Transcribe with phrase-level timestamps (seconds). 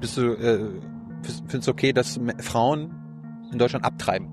[0.00, 0.70] Bist du, äh,
[1.22, 2.94] findest du okay, dass Frauen
[3.52, 4.28] in Deutschland abtreiben?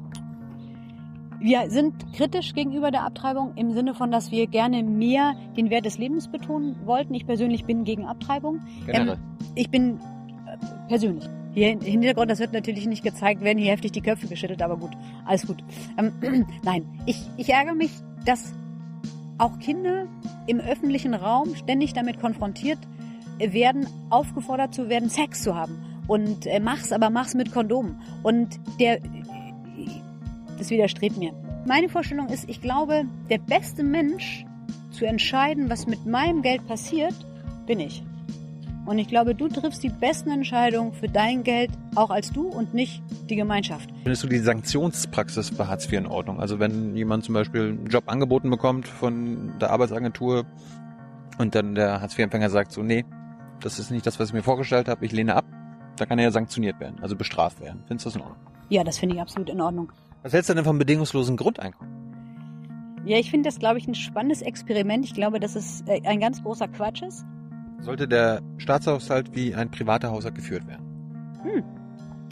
[1.40, 5.86] Wir sind kritisch gegenüber der Abtreibung im Sinne von, dass wir gerne mehr den Wert
[5.86, 7.14] des Lebens betonen wollten.
[7.14, 8.62] Ich persönlich bin gegen Abtreibung.
[8.86, 9.16] Generell.
[9.16, 10.00] Ähm, ich bin
[10.48, 11.26] äh, persönlich.
[11.54, 14.78] Hier im Hintergrund, das wird natürlich nicht gezeigt, werden hier heftig die Köpfe geschüttelt, aber
[14.78, 14.92] gut,
[15.26, 15.64] alles gut.
[15.98, 16.14] Ähm,
[16.64, 17.92] nein, ich, ich ärgere mich,
[18.26, 18.54] dass
[19.38, 20.08] auch Kinder
[20.48, 22.80] im öffentlichen Raum ständig damit konfrontiert
[23.40, 25.78] werden, aufgefordert zu werden, Sex zu haben.
[26.08, 28.00] Und äh, mach's, aber mach's mit Kondom.
[28.24, 29.00] Und der,
[30.58, 31.34] das widerstrebt mir.
[31.66, 34.46] Meine Vorstellung ist, ich glaube, der beste Mensch
[34.92, 37.16] zu entscheiden, was mit meinem Geld passiert,
[37.66, 38.04] bin ich.
[38.86, 42.76] Und ich glaube, du triffst die besten Entscheidungen für dein Geld, auch als du und
[42.76, 43.90] nicht die Gemeinschaft.
[44.04, 46.40] Findest du die Sanktionspraxis bei Hartz IV in Ordnung?
[46.40, 50.46] Also wenn jemand zum Beispiel einen Job angeboten bekommt von der Arbeitsagentur
[51.40, 53.06] und dann der Hartz IV-Empfänger sagt so, nee,
[53.62, 55.46] das ist nicht das, was ich mir vorgestellt habe, ich lehne ab,
[55.98, 57.84] da kann er ja sanktioniert werden, also bestraft werden.
[57.88, 58.40] Findest du das in Ordnung?
[58.70, 59.92] Ja, das finde ich absolut in Ordnung.
[60.24, 61.94] Was hältst du denn vom bedingungslosen Grundeinkommen?
[63.06, 65.06] Ja, ich finde das, glaube ich, ein spannendes Experiment.
[65.06, 67.24] Ich glaube, dass es äh, ein ganz großer Quatsch ist.
[67.82, 70.84] Sollte der Staatshaushalt wie ein privater Haushalt geführt werden?
[71.44, 71.64] Hm.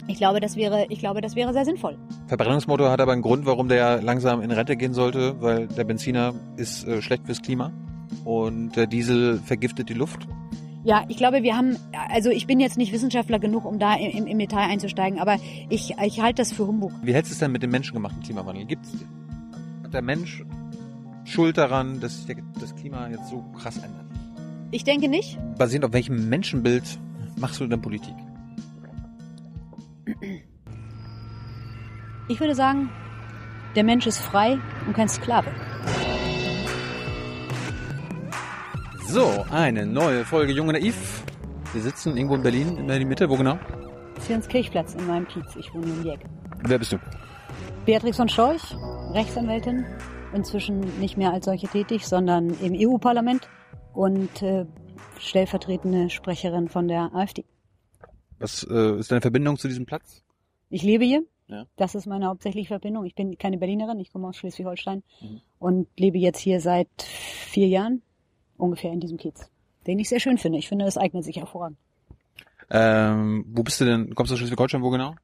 [0.08, 1.96] Ich glaube, das wäre, ich glaube, das wäre sehr sinnvoll.
[2.26, 6.34] Verbrennungsmotor hat aber einen Grund, warum der langsam in Rente gehen sollte, weil der Benziner
[6.56, 7.72] ist äh, schlecht fürs Klima
[8.24, 10.26] und der Diesel vergiftet die Luft.
[10.84, 11.78] Ja, ich glaube, wir haben,
[12.10, 15.38] also ich bin jetzt nicht Wissenschaftler genug, um da im, im Detail einzusteigen, aber
[15.70, 16.92] ich, ich halte das für Humbug.
[17.02, 18.66] Wie hältst du es denn mit dem menschengemachten Klimawandel?
[18.66, 18.92] Gibt's,
[19.82, 20.44] hat der Mensch
[21.24, 24.04] Schuld daran, dass sich das Klima jetzt so krass ändert?
[24.72, 25.38] Ich denke nicht.
[25.56, 26.98] Basierend auf welchem Menschenbild
[27.36, 28.14] machst du denn Politik?
[32.28, 32.90] Ich würde sagen,
[33.74, 35.50] der Mensch ist frei und kein Sklave.
[39.06, 41.22] So, eine neue Folge Junge Naiv.
[41.72, 43.28] Wir sitzen irgendwo in Berlin, in der Mitte.
[43.28, 43.58] Wo genau?
[44.48, 45.56] Kirchplatz in meinem Kiez.
[45.56, 46.28] Ich wohne in Ecke.
[46.62, 46.98] Wer bist du?
[47.84, 48.74] Beatrix von Scheuch,
[49.12, 49.84] Rechtsanwältin.
[50.32, 53.48] Inzwischen nicht mehr als solche tätig, sondern im EU-Parlament
[53.92, 54.66] und äh,
[55.18, 57.44] stellvertretende Sprecherin von der AfD.
[58.38, 60.24] Was äh, ist deine Verbindung zu diesem Platz?
[60.70, 61.22] Ich lebe hier.
[61.46, 61.66] Ja.
[61.76, 63.04] Das ist meine hauptsächliche Verbindung.
[63.04, 65.40] Ich bin keine Berlinerin, ich komme aus Schleswig-Holstein mhm.
[65.58, 68.02] und lebe jetzt hier seit vier Jahren
[68.56, 69.50] ungefähr in diesem Kiez,
[69.86, 70.58] den ich sehr schön finde.
[70.58, 71.78] Ich finde, es eignet sich hervorragend.
[72.70, 74.14] Ähm, wo bist du denn?
[74.14, 74.82] Kommst du aus Schleswig-Holstein?
[74.82, 75.14] Wo genau?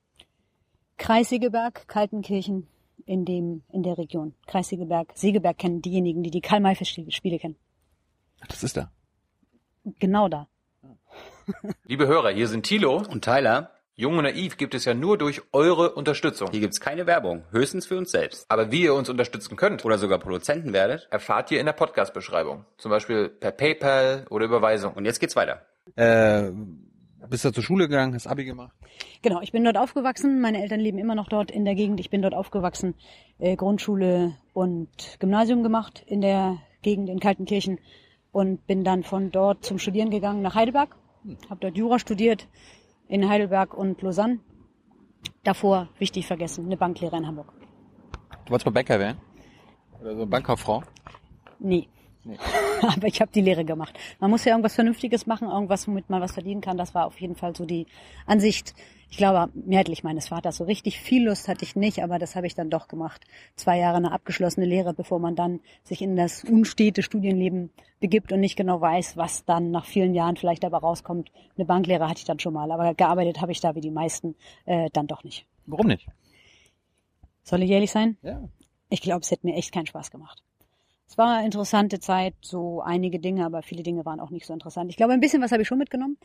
[0.98, 2.66] Kreis Segeberg, Kaltenkirchen,
[3.06, 4.34] in dem in der Region.
[4.46, 7.56] Kreis Segeberg, Segeberg kennen diejenigen, die die Karl-May-Spiele kennen.
[8.40, 8.90] Ach, das ist da.
[9.98, 10.46] Genau da.
[11.84, 13.72] Liebe Hörer, hier sind Thilo und Tyler.
[14.00, 16.48] Jung und Naiv gibt es ja nur durch eure Unterstützung.
[16.50, 18.46] Hier gibt's keine Werbung, höchstens für uns selbst.
[18.50, 22.64] Aber wie ihr uns unterstützen könnt oder sogar Produzenten werdet, erfahrt ihr in der Podcast-Beschreibung.
[22.78, 24.94] Zum Beispiel per PayPal oder Überweisung.
[24.94, 25.66] Und jetzt geht's weiter.
[25.96, 26.50] Äh,
[27.28, 28.72] bist du zur Schule gegangen, hast Abi gemacht?
[29.20, 30.40] Genau, ich bin dort aufgewachsen.
[30.40, 32.00] Meine Eltern leben immer noch dort in der Gegend.
[32.00, 32.94] Ich bin dort aufgewachsen.
[33.38, 34.88] Äh, Grundschule und
[35.18, 37.78] Gymnasium gemacht in der Gegend in Kaltenkirchen
[38.32, 40.96] und bin dann von dort zum Studieren gegangen nach Heidelberg.
[41.50, 42.48] Habe dort Jura studiert
[43.10, 44.38] in Heidelberg und Lausanne.
[45.42, 47.52] Davor, wichtig vergessen, eine Banklehre in Hamburg.
[48.44, 49.18] Du wolltest mal Bäcker werden?
[50.00, 50.82] Oder so Bankkauffrau?
[51.58, 51.88] Nee.
[52.24, 52.38] nee.
[52.82, 53.98] Aber ich habe die Lehre gemacht.
[54.20, 56.78] Man muss ja irgendwas Vernünftiges machen, irgendwas, womit man was verdienen kann.
[56.78, 57.86] Das war auf jeden Fall so die
[58.26, 58.74] Ansicht
[59.10, 60.56] ich glaube, mehrheitlich meines Vaters.
[60.56, 63.24] So richtig viel Lust hatte ich nicht, aber das habe ich dann doch gemacht.
[63.56, 68.38] Zwei Jahre eine abgeschlossene Lehre, bevor man dann sich in das unstete Studienleben begibt und
[68.38, 71.32] nicht genau weiß, was dann nach vielen Jahren vielleicht dabei rauskommt.
[71.56, 74.36] Eine Banklehre hatte ich dann schon mal, aber gearbeitet habe ich da wie die meisten
[74.64, 75.44] äh, dann doch nicht.
[75.66, 76.06] Warum nicht?
[77.42, 78.16] Soll ich ehrlich sein?
[78.22, 78.48] Ja.
[78.90, 80.40] Ich glaube, es hätte mir echt keinen Spaß gemacht.
[81.10, 84.52] Es war eine interessante Zeit, so einige Dinge, aber viele Dinge waren auch nicht so
[84.52, 84.90] interessant.
[84.90, 86.18] Ich glaube, ein bisschen was habe ich schon mitgenommen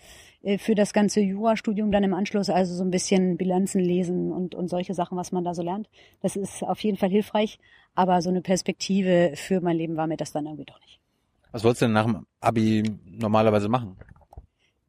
[0.44, 4.54] äh, für das ganze Jurastudium dann im Anschluss, also so ein bisschen Bilanzen lesen und,
[4.54, 5.90] und solche Sachen, was man da so lernt.
[6.22, 7.58] Das ist auf jeden Fall hilfreich,
[7.96, 11.00] aber so eine Perspektive für mein Leben war mir das dann irgendwie doch nicht.
[11.52, 13.98] Was wolltest du denn nach dem Abi normalerweise machen?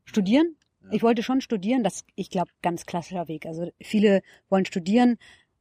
[0.05, 0.57] Studieren?
[0.91, 3.47] Ich wollte schon studieren, das, ich glaube, ganz klassischer Weg.
[3.47, 4.21] Also viele
[4.51, 5.17] wollen studieren,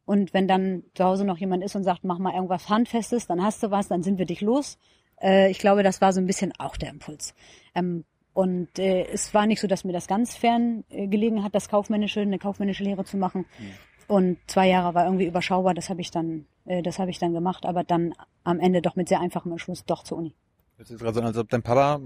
[0.05, 3.43] und wenn dann zu Hause noch jemand ist und sagt, mach mal irgendwas Handfestes, dann
[3.43, 4.77] hast du was, dann sind wir dich los.
[5.21, 7.33] Äh, ich glaube, das war so ein bisschen auch der Impuls.
[7.73, 11.55] Ähm, und äh, es war nicht so, dass mir das ganz fern äh, gelegen hat,
[11.55, 13.45] das kaufmännische, eine kaufmännische Lehre zu machen.
[13.57, 13.71] Mhm.
[14.07, 17.33] Und zwei Jahre war irgendwie überschaubar, das habe ich dann, äh, das habe ich dann
[17.33, 18.13] gemacht, aber dann
[18.43, 20.35] am Ende doch mit sehr einfachem Entschluss doch zur Uni.
[20.77, 22.01] Das ist gerade so, als ob dein Papa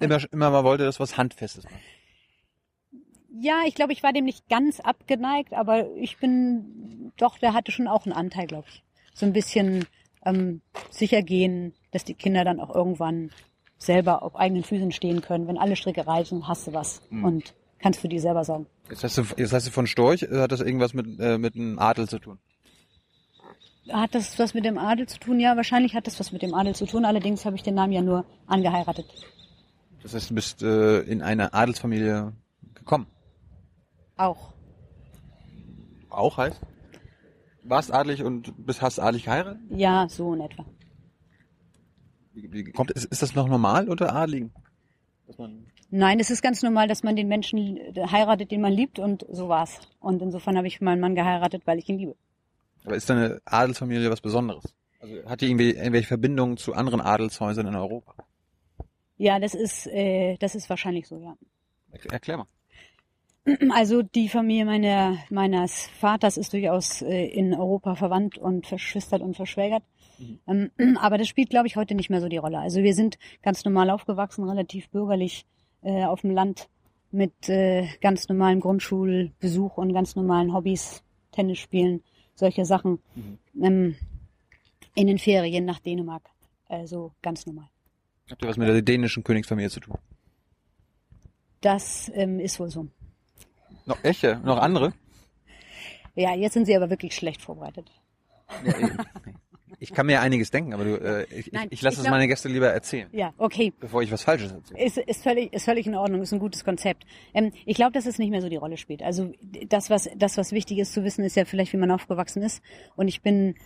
[0.00, 1.74] immer, immer mal wollte, dass was Handfestes macht.
[3.36, 7.72] Ja, ich glaube, ich war dem nicht ganz abgeneigt, aber ich bin doch, der hatte
[7.72, 8.84] schon auch einen Anteil, glaube ich.
[9.12, 9.86] So ein bisschen
[10.24, 10.60] ähm,
[10.90, 13.30] sicher gehen, dass die Kinder dann auch irgendwann
[13.76, 15.48] selber auf eigenen Füßen stehen können.
[15.48, 17.02] Wenn alle Stricke reichen, hast du was.
[17.10, 17.24] Mhm.
[17.24, 18.66] Und kannst für die selber sorgen.
[18.88, 21.78] Jetzt hast du, jetzt hast du von Storch, hat das irgendwas mit, äh, mit einem
[21.78, 22.38] Adel zu tun?
[23.90, 25.40] Hat das was mit dem Adel zu tun?
[25.40, 27.04] Ja, wahrscheinlich hat das was mit dem Adel zu tun.
[27.04, 29.06] Allerdings habe ich den Namen ja nur angeheiratet.
[30.02, 32.32] Das heißt, du bist äh, in eine Adelsfamilie
[32.74, 33.06] gekommen.
[34.16, 34.52] Auch.
[36.10, 36.60] Auch heißt?
[37.64, 39.60] Warst adelig und bist, hast adelig geheiratet?
[39.70, 40.64] Ja, so in etwa.
[42.32, 44.52] Wie, wie kommt, ist, ist das noch normal unter Adligen?
[45.26, 45.66] Dass man
[45.96, 47.78] Nein, es ist ganz normal, dass man den Menschen
[48.10, 49.78] heiratet, den man liebt und so war's.
[50.00, 52.16] Und insofern habe ich meinen Mann geheiratet, weil ich ihn liebe.
[52.84, 54.64] Aber ist deine Adelsfamilie was Besonderes?
[54.98, 58.14] Also hat die irgendwie irgendwelche Verbindungen zu anderen Adelshäusern in Europa?
[59.18, 61.36] Ja, das ist, äh, das ist wahrscheinlich so, ja.
[61.92, 62.46] Erklär, erklär mal.
[63.70, 69.36] Also die Familie meiner, meines Vaters ist durchaus äh, in Europa verwandt und verschwistert und
[69.36, 69.82] verschwägert.
[70.46, 70.70] Ähm,
[71.00, 72.58] aber das spielt, glaube ich, heute nicht mehr so die Rolle.
[72.58, 75.44] Also wir sind ganz normal aufgewachsen, relativ bürgerlich
[75.82, 76.68] äh, auf dem Land
[77.10, 82.02] mit äh, ganz normalem Grundschulbesuch und ganz normalen Hobbys, Tennis spielen,
[82.34, 82.98] solche Sachen.
[83.60, 83.96] Ähm,
[84.94, 86.30] in den Ferien nach Dänemark.
[86.68, 87.68] Also ganz normal.
[88.30, 89.98] Habt ihr was mit der dänischen Königsfamilie zu tun?
[91.60, 92.88] Das ähm, ist wohl so.
[93.86, 94.40] Noch echte?
[94.44, 94.92] Noch andere?
[96.14, 97.90] Ja, jetzt sind sie aber wirklich schlecht vorbereitet.
[99.80, 102.28] Ich kann mir einiges denken, aber du, äh, ich, Nein, ich, ich lasse es meine
[102.28, 103.72] Gäste lieber erzählen, Ja, okay.
[103.80, 104.82] bevor ich was Falsches erzähle.
[104.82, 107.04] Ist, ist, völlig, ist völlig in Ordnung, ist ein gutes Konzept.
[107.34, 109.02] Ähm, ich glaube, dass es nicht mehr so die Rolle spielt.
[109.02, 109.32] Also
[109.68, 112.62] das was, das, was wichtig ist zu wissen, ist ja vielleicht, wie man aufgewachsen ist.
[112.96, 113.56] Und ich bin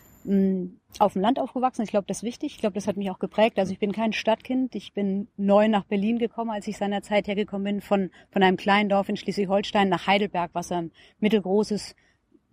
[0.99, 1.83] auf dem Land aufgewachsen.
[1.83, 2.55] Ich glaube, das ist wichtig.
[2.55, 3.59] Ich glaube, das hat mich auch geprägt.
[3.59, 4.75] Also ich bin kein Stadtkind.
[4.75, 8.89] Ich bin neu nach Berlin gekommen, als ich seinerzeit hergekommen bin, von, von einem kleinen
[8.89, 10.91] Dorf in Schleswig-Holstein nach Heidelberg, was ein
[11.21, 11.95] mittelgroßes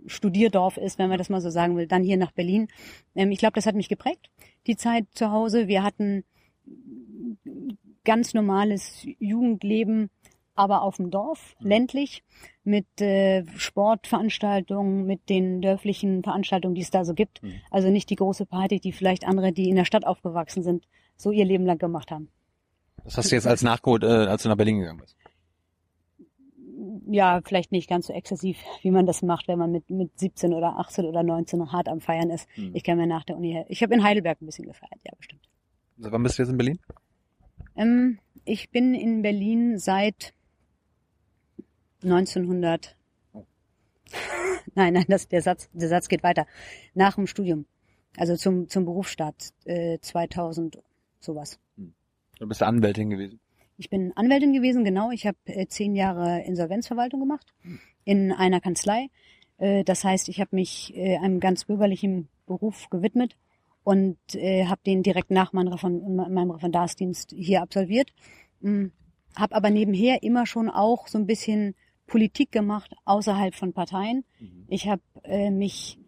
[0.08, 2.68] Studierdorf ist, wenn man das mal so sagen will, dann hier nach Berlin.
[3.16, 4.30] Ähm, ich glaube, das hat mich geprägt,
[4.68, 5.68] die Zeit zu Hause.
[5.68, 6.24] Wir hatten
[8.04, 10.10] ganz normales Jugendleben,
[10.56, 12.24] aber auf dem Dorf, ländlich,
[12.64, 17.42] mit äh, Sportveranstaltungen, mit den dörflichen Veranstaltungen, die es da so gibt.
[17.72, 20.88] Also nicht die große Party, die vielleicht andere, die in der Stadt aufgewachsen sind,
[21.18, 22.30] so ihr Leben lang gemacht haben.
[23.04, 25.16] Das hast du jetzt als nachgeholt, äh, als du nach Berlin gegangen bist.
[27.08, 30.54] Ja, vielleicht nicht ganz so exzessiv, wie man das macht, wenn man mit, mit 17
[30.54, 32.48] oder 18 oder 19 noch hart am Feiern ist.
[32.74, 33.66] Ich kann mir nach der Uni her.
[33.70, 35.48] Ich habe in Heidelberg ein bisschen gefeiert, ja, bestimmt.
[35.98, 36.80] Wann bist du jetzt in Berlin?
[37.76, 40.34] Ähm, ich bin in Berlin seit
[42.06, 42.96] 1900.
[44.76, 46.48] nein, nein, das, der, Satz, der Satz geht weiter.
[46.94, 47.66] Nach dem Studium.
[48.18, 50.80] Also zum, zum Berufsstart äh, 2000,
[51.20, 51.60] sowas.
[52.40, 53.40] Du bist Anwältin gewesen.
[53.78, 55.12] Ich bin Anwältin gewesen, genau.
[55.12, 57.54] Ich habe äh, zehn Jahre Insolvenzverwaltung gemacht
[58.06, 59.10] in einer Kanzlei.
[59.58, 63.36] Äh, das heißt, ich habe mich äh, einem ganz bürgerlichen Beruf gewidmet
[63.84, 68.14] und äh, habe den direkt nach meinem, Referen meinem Referendarsdienst hier absolviert.
[68.62, 68.92] Hm,
[69.36, 71.76] habe aber nebenher immer schon auch so ein bisschen
[72.08, 74.24] Politik gemacht außerhalb von Parteien.
[74.68, 76.00] Ich habe äh, mich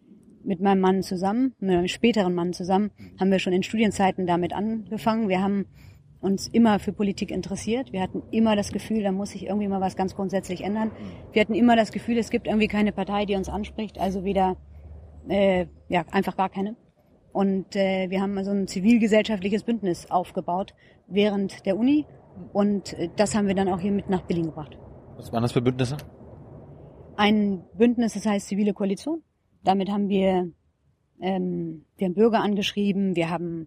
[0.44, 2.90] mit meinem Mann zusammen, mit meinem späteren Mann zusammen,
[3.20, 5.28] haben wir schon in Studienzeiten damit angefangen.
[5.28, 5.66] Wir haben
[6.20, 7.92] uns immer für Politik interessiert.
[7.92, 10.90] Wir hatten immer das Gefühl, da muss sich irgendwie mal was ganz grundsätzlich ändern.
[11.32, 14.56] Wir hatten immer das Gefühl, es gibt irgendwie keine Partei, die uns anspricht, also weder,
[15.28, 16.76] äh, ja, einfach gar keine.
[17.32, 20.74] Und äh, wir haben also ein zivilgesellschaftliches Bündnis aufgebaut
[21.06, 22.06] während der Uni
[22.52, 24.76] und äh, das haben wir dann auch hier mit nach Berlin gebracht.
[25.18, 25.96] Was waren das für Bündnisse?
[27.16, 29.22] Ein Bündnis, das heißt zivile Koalition.
[29.64, 30.52] Damit haben wir,
[31.20, 33.66] ähm, wir haben Bürger angeschrieben, wir haben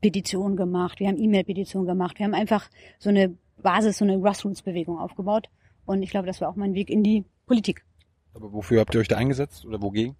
[0.00, 4.98] Petitionen gemacht, wir haben E-Mail-Petitionen gemacht, wir haben einfach so eine Basis, so eine Grassroots-Bewegung
[4.98, 5.50] aufgebaut.
[5.84, 7.84] Und ich glaube, das war auch mein Weg in die Politik.
[8.32, 10.16] Aber wofür habt ihr euch da eingesetzt oder wogegen?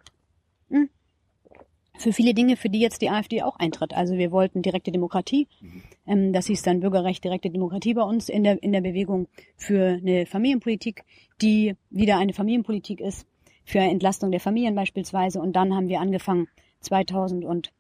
[2.00, 3.92] Für viele Dinge, für die jetzt die AfD auch eintritt.
[3.92, 5.49] Also wir wollten direkte Demokratie.
[6.07, 9.28] Ähm, das hieß dann Bürgerrecht, direkte Demokratie bei uns in der, in der Bewegung
[9.59, 11.04] für eine Familienpolitik,
[11.42, 13.26] die wieder eine Familienpolitik ist,
[13.66, 15.42] für Entlastung der Familien beispielsweise.
[15.42, 16.49] Und dann haben wir angefangen,
[16.80, 17.71] 2011,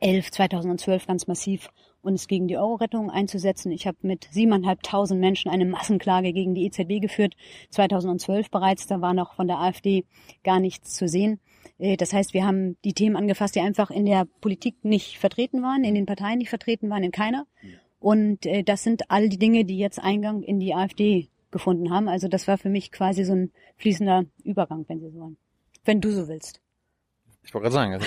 [0.00, 1.68] 2012 ganz massiv
[2.02, 3.72] uns gegen die Euro-Rettung einzusetzen.
[3.72, 7.34] Ich habe mit siebeneinhalbtausend Menschen eine Massenklage gegen die EZB geführt,
[7.70, 8.86] 2012 bereits.
[8.86, 10.04] Da war noch von der AfD
[10.44, 11.40] gar nichts zu sehen.
[11.78, 15.62] Äh, Das heißt, wir haben die Themen angefasst, die einfach in der Politik nicht vertreten
[15.62, 17.46] waren, in den Parteien nicht vertreten waren, in keiner.
[17.98, 22.08] Und äh, das sind all die Dinge, die jetzt Eingang in die AfD gefunden haben.
[22.08, 25.36] Also das war für mich quasi so ein fließender Übergang, wenn Sie so wollen.
[25.84, 26.60] Wenn du so willst.
[27.44, 28.06] Ich wollte gerade sagen, also,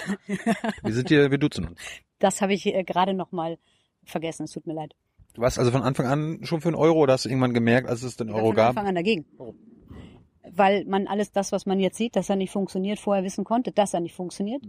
[0.83, 1.81] wir sind hier, wir duzen uns.
[2.19, 3.57] Das habe ich äh, gerade noch mal
[4.05, 4.43] vergessen.
[4.43, 4.93] Es tut mir leid.
[5.33, 7.89] Du warst also von Anfang an schon für einen Euro oder hast du irgendwann gemerkt,
[7.89, 8.69] als es den Euro von gab?
[8.69, 9.25] Anfang an dagegen.
[9.37, 9.55] Warum?
[10.49, 13.71] Weil man alles das, was man jetzt sieht, dass er nicht funktioniert, vorher wissen konnte,
[13.71, 14.63] dass er nicht funktioniert.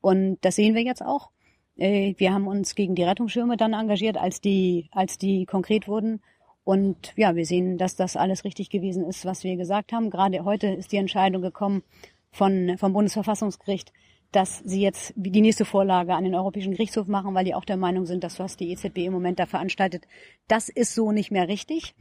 [0.00, 1.30] Und das sehen wir jetzt auch.
[1.76, 6.20] Äh, Wir haben uns gegen die Rettungsschirme dann engagiert, als die, als die konkret wurden.
[6.62, 10.10] Und ja, wir sehen, dass das alles richtig gewesen ist, was wir gesagt haben.
[10.10, 11.82] Gerade heute ist die Entscheidung gekommen
[12.30, 13.92] von, vom Bundesverfassungsgericht,
[14.34, 17.76] dass sie jetzt die nächste Vorlage an den Europäischen Gerichtshof machen, weil die auch der
[17.76, 20.06] Meinung sind, dass was die EZB im Moment da veranstaltet,
[20.48, 21.94] das ist so nicht mehr richtig.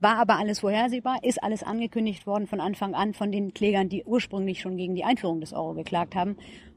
[0.00, 4.04] War aber alles vorhersehbar, ist alles angekündigt worden von Anfang an von den Klägern, die
[4.04, 6.36] ursprünglich schon gegen die Einführung des Euro geklagt haben.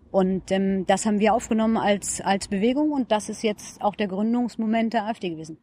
[0.09, 4.07] Und ähm, das haben wir aufgenommen als, als Bewegung und das ist jetzt auch der
[4.07, 5.57] Gründungsmoment der AfD gewesen.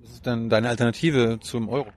[0.00, 1.88] Was ist dann deine Alternative zum Euro?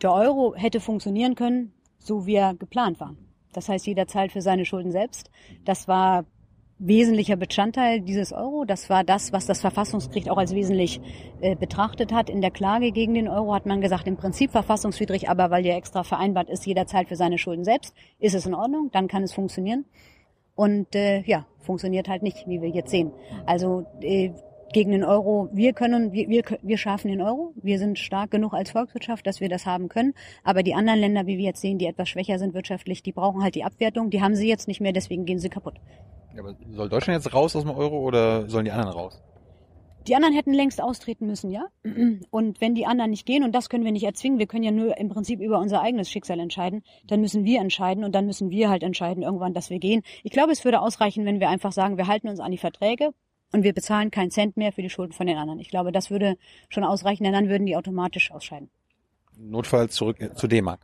[0.00, 3.14] Der Euro hätte funktionieren können, so wie er geplant war.
[3.52, 5.30] Das heißt, jeder zahlt für seine Schulden selbst.
[5.64, 6.24] Das war
[6.78, 8.64] wesentlicher Bestandteil dieses Euro.
[8.64, 11.00] Das war das, was das Verfassungsgericht auch als wesentlich
[11.40, 12.28] äh, betrachtet hat.
[12.28, 15.76] In der Klage gegen den Euro hat man gesagt, im Prinzip verfassungswidrig, aber weil ja
[15.76, 19.22] extra vereinbart ist, jeder zahlt für seine Schulden selbst, ist es in Ordnung, dann kann
[19.22, 19.84] es funktionieren.
[20.54, 23.12] Und äh, ja, funktioniert halt nicht, wie wir jetzt sehen.
[23.46, 24.32] Also äh,
[24.72, 27.52] gegen den Euro, wir können, wir, wir, wir schaffen den Euro.
[27.56, 30.14] Wir sind stark genug als Volkswirtschaft, dass wir das haben können.
[30.44, 33.42] Aber die anderen Länder, wie wir jetzt sehen, die etwas schwächer sind wirtschaftlich, die brauchen
[33.42, 34.10] halt die Abwertung.
[34.10, 35.74] Die haben sie jetzt nicht mehr, deswegen gehen sie kaputt.
[36.34, 39.22] Ja, aber soll Deutschland jetzt raus aus dem Euro oder sollen die anderen raus?
[40.08, 41.66] Die anderen hätten längst austreten müssen, ja.
[42.30, 44.72] Und wenn die anderen nicht gehen, und das können wir nicht erzwingen, wir können ja
[44.72, 48.50] nur im Prinzip über unser eigenes Schicksal entscheiden, dann müssen wir entscheiden und dann müssen
[48.50, 50.02] wir halt entscheiden irgendwann, dass wir gehen.
[50.24, 53.12] Ich glaube, es würde ausreichen, wenn wir einfach sagen, wir halten uns an die Verträge
[53.52, 55.60] und wir bezahlen keinen Cent mehr für die Schulden von den anderen.
[55.60, 56.36] Ich glaube, das würde
[56.68, 58.70] schon ausreichen, denn dann würden die automatisch ausscheiden.
[59.36, 60.80] Notfalls zurück zu D-Mark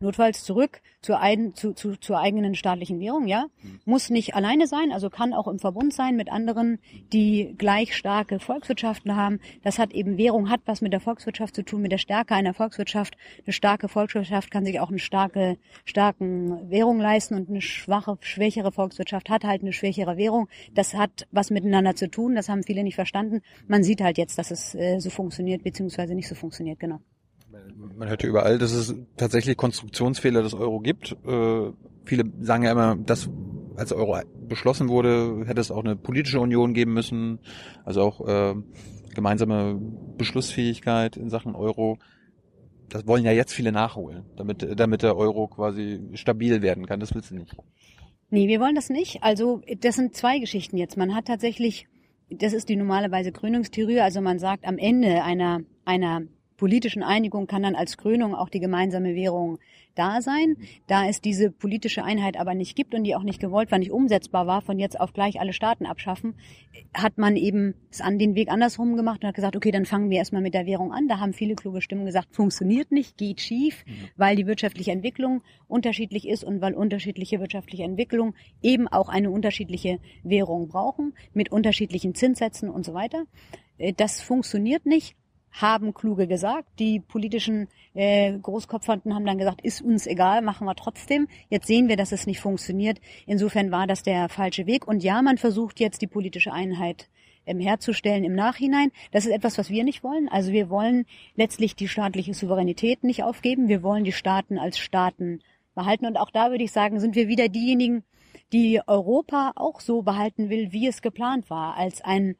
[0.00, 3.46] notfalls zurück zur, ein, zu, zu, zur eigenen staatlichen Währung, ja.
[3.84, 6.78] Muss nicht alleine sein, also kann auch im Verbund sein mit anderen,
[7.12, 9.40] die gleich starke Volkswirtschaften haben.
[9.62, 12.54] Das hat eben Währung, hat was mit der Volkswirtschaft zu tun, mit der Stärke einer
[12.54, 13.16] Volkswirtschaft.
[13.44, 18.70] Eine starke Volkswirtschaft kann sich auch eine starke, starken Währung leisten und eine schwache, schwächere
[18.70, 20.48] Volkswirtschaft hat halt eine schwächere Währung.
[20.74, 23.42] Das hat was miteinander zu tun, das haben viele nicht verstanden.
[23.66, 27.00] Man sieht halt jetzt, dass es äh, so funktioniert, beziehungsweise nicht so funktioniert, genau
[27.96, 31.16] man hört ja überall, dass es tatsächlich Konstruktionsfehler des Euro gibt.
[31.26, 31.72] Äh,
[32.04, 33.28] viele sagen ja immer, dass
[33.76, 37.38] als Euro beschlossen wurde, hätte es auch eine politische Union geben müssen,
[37.84, 38.54] also auch äh,
[39.14, 39.80] gemeinsame
[40.16, 41.98] Beschlussfähigkeit in Sachen Euro.
[42.88, 47.00] Das wollen ja jetzt viele nachholen, damit, damit der Euro quasi stabil werden kann.
[47.00, 47.54] Das willst du nicht.
[48.30, 49.22] Nee, wir wollen das nicht.
[49.22, 50.96] Also das sind zwei Geschichten jetzt.
[50.96, 51.86] Man hat tatsächlich,
[52.30, 56.22] das ist die normalerweise Krönungstheorie, also man sagt am Ende einer, einer
[56.58, 59.58] politischen Einigung kann dann als Krönung auch die gemeinsame Währung
[59.94, 60.56] da sein.
[60.86, 63.92] Da es diese politische Einheit aber nicht gibt und die auch nicht gewollt war, nicht
[63.92, 66.34] umsetzbar war, von jetzt auf gleich alle Staaten abschaffen,
[66.92, 70.10] hat man eben es an den Weg andersrum gemacht und hat gesagt, okay, dann fangen
[70.10, 71.08] wir erstmal mit der Währung an.
[71.08, 73.92] Da haben viele kluge Stimmen gesagt, funktioniert nicht, geht schief, mhm.
[74.16, 80.00] weil die wirtschaftliche Entwicklung unterschiedlich ist und weil unterschiedliche wirtschaftliche Entwicklungen eben auch eine unterschiedliche
[80.24, 83.24] Währung brauchen, mit unterschiedlichen Zinssätzen und so weiter.
[83.78, 85.16] Äh, das funktioniert nicht
[85.52, 86.68] haben kluge gesagt.
[86.78, 91.28] Die politischen äh, Großkopferten haben dann gesagt, ist uns egal, machen wir trotzdem.
[91.48, 93.00] Jetzt sehen wir, dass es nicht funktioniert.
[93.26, 94.86] Insofern war das der falsche Weg.
[94.86, 97.08] Und ja, man versucht jetzt die politische Einheit
[97.46, 98.92] ähm, herzustellen im Nachhinein.
[99.10, 100.28] Das ist etwas, was wir nicht wollen.
[100.28, 103.68] Also wir wollen letztlich die staatliche Souveränität nicht aufgeben.
[103.68, 105.40] Wir wollen die Staaten als Staaten
[105.74, 106.06] behalten.
[106.06, 108.04] Und auch da würde ich sagen, sind wir wieder diejenigen,
[108.52, 112.36] die Europa auch so behalten will, wie es geplant war, als ein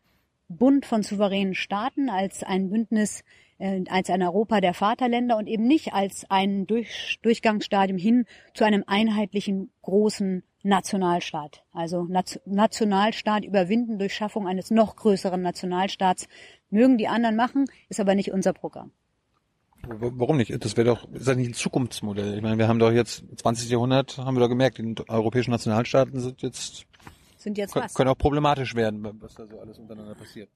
[0.48, 3.22] Bund von souveränen Staaten, als ein Bündnis,
[3.58, 8.24] äh, als ein Europa der Vaterländer und eben nicht als ein Durch Durchgangsstadium hin
[8.54, 11.64] zu einem einheitlichen großen Nationalstaat.
[11.72, 12.08] Also
[12.46, 16.28] Nationalstaat überwinden durch Schaffung eines noch größeren Nationalstaats.
[16.70, 18.90] Mögen die anderen machen, ist aber nicht unser Programm.
[19.86, 20.52] Warum nicht?
[20.64, 22.34] Das wäre doch, ist das nicht ein Zukunftsmodell?
[22.34, 23.70] Ich meine, wir haben doch jetzt 20.
[23.70, 26.86] Jahrhundert, haben wir doch gemerkt, die europäischen Nationalstaaten sind jetzt
[27.38, 27.94] sind jetzt Kön was.
[27.94, 30.50] Können auch problematisch werden, was da so alles untereinander passiert.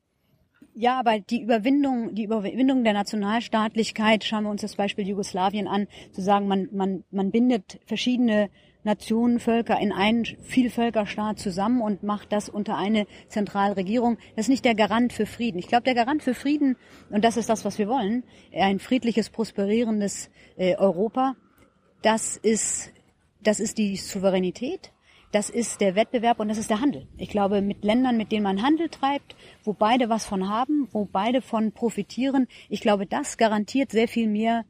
[0.75, 5.87] Ja, aber die Überwindung, die Überwindung der Nationalstaatlichkeit, schauen wir uns das Beispiel Jugoslawien an,
[6.13, 8.49] zu sagen, man, man, man bindet verschiedene
[8.85, 14.19] Nationen, Völker in einen Vielvölkerstaat zusammen und macht das unter eine Zentralregierung.
[14.35, 15.59] Das ist nicht der Garant für Frieden.
[15.59, 16.77] Ich glaube, der Garant für Frieden,
[17.11, 21.37] und das ist das, was wir wollen, ein friedliches, prosperierendes äh, Europa,
[22.03, 22.93] das ist,
[23.43, 24.92] das ist die Souveränität,
[25.33, 27.09] das ist der Wettbewerb und das ist der Handel.
[27.17, 29.35] Ich glaube, mit Ländern, mit denen man Handel treibt,
[29.65, 34.29] wo beide was von haben, wo beide von profitieren, ich glaube, das garantiert sehr viel
[34.29, 34.65] mehr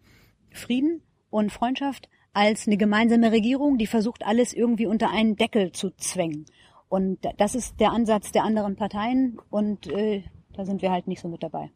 [0.50, 5.90] Frieden und Freundschaft als eine gemeinsame Regierung, die versucht, alles irgendwie unter einen Deckel zu
[5.90, 6.46] zwängen.
[6.88, 11.20] Und das ist der Ansatz der anderen Parteien und äh, da sind wir halt nicht
[11.20, 11.70] so mit dabei.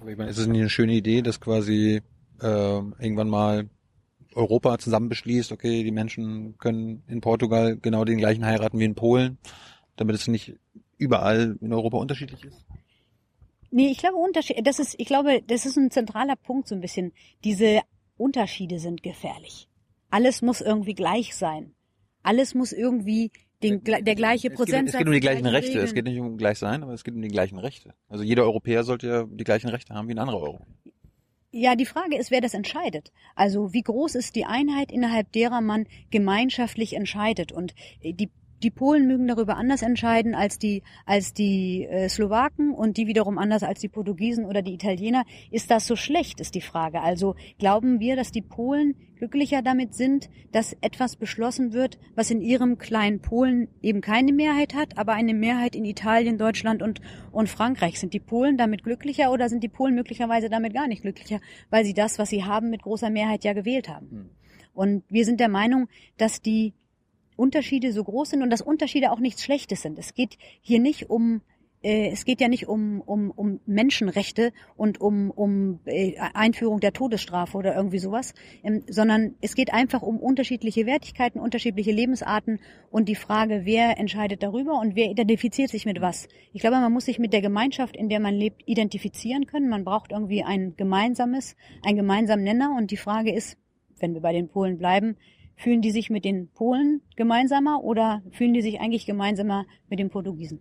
[0.00, 2.02] Aber ich meine, ist es nicht eine schöne Idee, dass quasi
[2.42, 3.68] äh, irgendwann mal
[4.34, 8.94] Europa zusammen beschließt, okay, die Menschen können in Portugal genau den gleichen heiraten wie in
[8.94, 9.38] Polen,
[9.96, 10.54] damit es nicht
[10.98, 12.64] überall in Europa unterschiedlich ist?
[13.70, 16.80] Nee, ich glaube, Unterschied, das ist, ich glaube, das ist ein zentraler Punkt so ein
[16.80, 17.12] bisschen.
[17.42, 17.80] Diese
[18.16, 19.68] Unterschiede sind gefährlich.
[20.10, 21.74] Alles muss irgendwie gleich sein.
[22.22, 23.32] Alles muss irgendwie
[23.64, 24.84] den, der gleiche Es Prozentsatz.
[24.84, 25.78] geht, es geht um die gleichen Rechte.
[25.78, 25.94] Es Regeln.
[25.94, 27.94] geht nicht um gleich sein, aber es geht um die gleichen Rechte.
[28.08, 30.60] Also jeder Europäer sollte ja die gleichen Rechte haben wie ein anderer Euro.
[31.56, 33.12] Ja, die Frage ist, wer das entscheidet.
[33.36, 37.52] Also wie groß ist die Einheit, innerhalb derer man gemeinschaftlich entscheidet?
[37.52, 38.28] Und äh, die
[38.62, 43.38] die Polen mögen darüber anders entscheiden als die als die äh, Slowaken und die wiederum
[43.38, 45.24] anders als die Portugiesen oder die Italiener.
[45.50, 47.00] Ist das so schlecht, ist die Frage.
[47.00, 52.40] Also glauben wir, dass die Polen glücklicher damit sind, dass etwas beschlossen wird, was in
[52.40, 57.00] ihrem kleinen Polen eben keine Mehrheit hat, aber eine Mehrheit in Italien, Deutschland und,
[57.32, 57.98] und Frankreich.
[57.98, 61.84] Sind die Polen damit glücklicher oder sind die Polen möglicherweise damit gar nicht glücklicher, weil
[61.84, 64.30] sie das, was sie haben, mit großer Mehrheit ja gewählt haben?
[64.74, 66.74] Und wir sind der Meinung, dass die
[67.36, 69.98] Unterschiede so groß sind und dass Unterschiede auch nichts Schlechtes sind.
[69.98, 71.42] Es geht hier nicht um
[71.84, 76.92] äh, es geht ja nicht um, um, um Menschenrechte und um, um äh, Einführung der
[76.92, 78.32] Todesstrafe oder irgendwie sowas,
[78.64, 82.58] ähm, sondern es geht einfach um unterschiedliche Wertigkeiten, unterschiedliche Lebensarten
[82.90, 86.26] und die Frage, wer entscheidet darüber und wer identifiziert sich mit was.
[86.52, 89.68] Ich glaube, man muss sich mit der Gemeinschaft, in der man lebt, identifizieren können.
[89.68, 93.58] Man braucht irgendwie ein gemeinsames, einen gemeinsamen Nenner und die Frage ist,
[93.98, 95.16] wenn wir bei den Polen bleiben,
[95.56, 100.10] Fühlen die sich mit den Polen gemeinsamer oder fühlen die sich eigentlich gemeinsamer mit den
[100.10, 100.60] Portugiesen?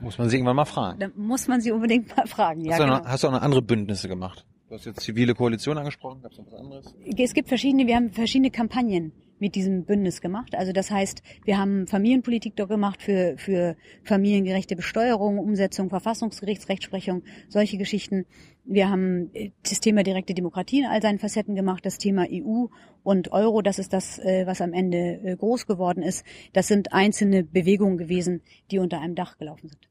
[0.00, 1.00] Muss man sich irgendwann mal fragen.
[1.00, 2.64] Da muss man sie unbedingt mal fragen.
[2.64, 2.98] Ja, hast, du genau.
[2.98, 4.46] noch, hast du auch noch andere Bündnisse gemacht?
[4.68, 6.94] Du hast jetzt zivile Koalition angesprochen, gab es noch was anderes?
[7.16, 10.54] Es gibt verschiedene, wir haben verschiedene Kampagnen mit diesem Bündnis gemacht.
[10.54, 17.78] Also das heißt, wir haben Familienpolitik dort gemacht für, für familiengerechte Besteuerung, Umsetzung, Verfassungsgerichtsrechtsprechung, solche
[17.78, 18.26] Geschichten.
[18.64, 22.66] Wir haben äh, das Thema direkte Demokratie in all seinen Facetten gemacht, das Thema EU
[23.02, 26.24] und Euro, das ist das, äh, was am Ende äh, groß geworden ist.
[26.52, 29.88] Das sind einzelne Bewegungen gewesen, die unter einem Dach gelaufen sind.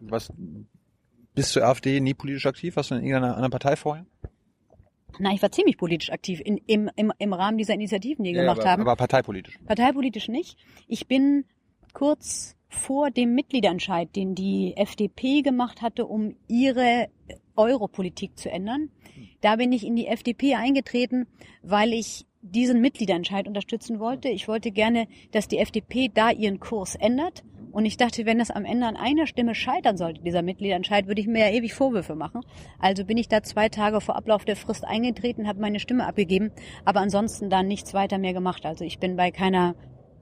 [0.00, 0.32] Was,
[1.34, 2.76] bist du AfD nie politisch aktiv?
[2.76, 4.06] Hast du in irgendeiner anderen Partei vorher?
[5.18, 8.42] Na, ich war ziemlich politisch aktiv in, im, im, im Rahmen dieser Initiativen, die wir
[8.42, 8.82] gemacht aber, haben.
[8.82, 9.58] aber parteipolitisch.
[9.66, 10.56] Parteipolitisch nicht.
[10.86, 11.44] Ich bin
[11.92, 17.08] kurz vor dem Mitgliederentscheid, den die FDP gemacht hatte, um ihre
[17.56, 18.90] Europolitik zu ändern.
[19.40, 21.26] Da bin ich in die FDP eingetreten,
[21.62, 24.28] weil ich diesen Mitgliederentscheid unterstützen wollte.
[24.28, 27.42] Ich wollte gerne, dass die FDP da ihren Kurs ändert.
[27.78, 31.20] Und ich dachte, wenn das am Ende an einer Stimme scheitern sollte, dieser Mitgliederentscheid, würde
[31.20, 32.40] ich mir ja ewig Vorwürfe machen.
[32.80, 36.50] Also bin ich da zwei Tage vor Ablauf der Frist eingetreten, habe meine Stimme abgegeben,
[36.84, 38.66] aber ansonsten dann nichts weiter mehr gemacht.
[38.66, 39.76] Also ich bin bei keiner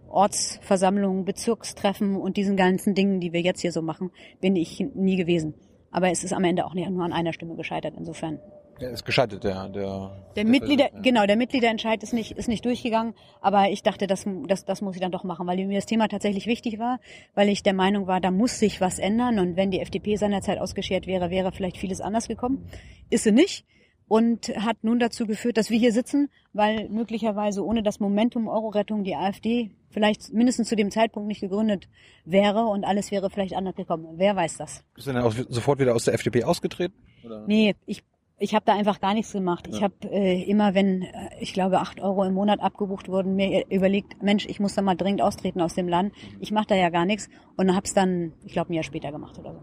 [0.07, 4.11] Ortsversammlung, Bezirkstreffen und diesen ganzen Dingen, die wir jetzt hier so machen,
[4.43, 5.55] bin ich nie gewesen.
[5.91, 8.39] Aber es ist am Ende auch nicht nur an einer Stimme gescheitert, insofern.
[8.81, 13.15] Der ist gescheitert, der, der, Der Mitglieder, genau, der Mitgliederentscheid ist nicht, ist nicht durchgegangen,
[13.41, 16.09] aber ich dachte, das, das, das muss ich dann doch machen, weil mir das Thema
[16.09, 17.01] tatsächlich wichtig war,
[17.35, 20.59] weil ich der Meinung war, da muss sich was ändern und wenn die FDP seinerzeit
[20.59, 22.69] ausgeschert wäre, wäre vielleicht vieles anders gekommen.
[23.09, 23.65] Ist sie nicht
[24.09, 29.05] und hat nun dazu geführt, dass wir hier sitzen, weil möglicherweise ohne das Momentum Euro-Rettung
[29.05, 31.89] die AfD vielleicht mindestens zu dem Zeitpunkt nicht gegründet
[32.25, 34.07] wäre und alles wäre vielleicht anders gekommen.
[34.17, 34.85] Wer weiß das?
[34.95, 36.95] Bist du dann auch sofort wieder aus der FDP ausgetreten?
[37.25, 37.47] Oder?
[37.47, 38.05] Nee, ich
[38.39, 39.67] ich habe da einfach gar nichts gemacht.
[39.69, 43.65] Ich habe äh, immer, wenn, äh, ich glaube, acht Euro im Monat abgebucht wurden, mir
[43.71, 46.13] überlegt, Mensch, ich muss da mal dringend austreten aus dem Land.
[46.41, 49.39] Ich mache da ja gar nichts und hab's dann, ich glaube, ein Jahr später gemacht
[49.39, 49.61] oder so.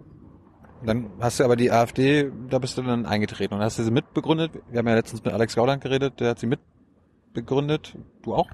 [0.85, 3.91] Dann hast du aber die AfD, da bist du dann eingetreten und hast du sie
[3.91, 4.51] mitbegründet.
[4.69, 7.95] Wir haben ja letztens mit Alex Gauland geredet, der hat sie mitbegründet.
[8.23, 8.49] Du auch?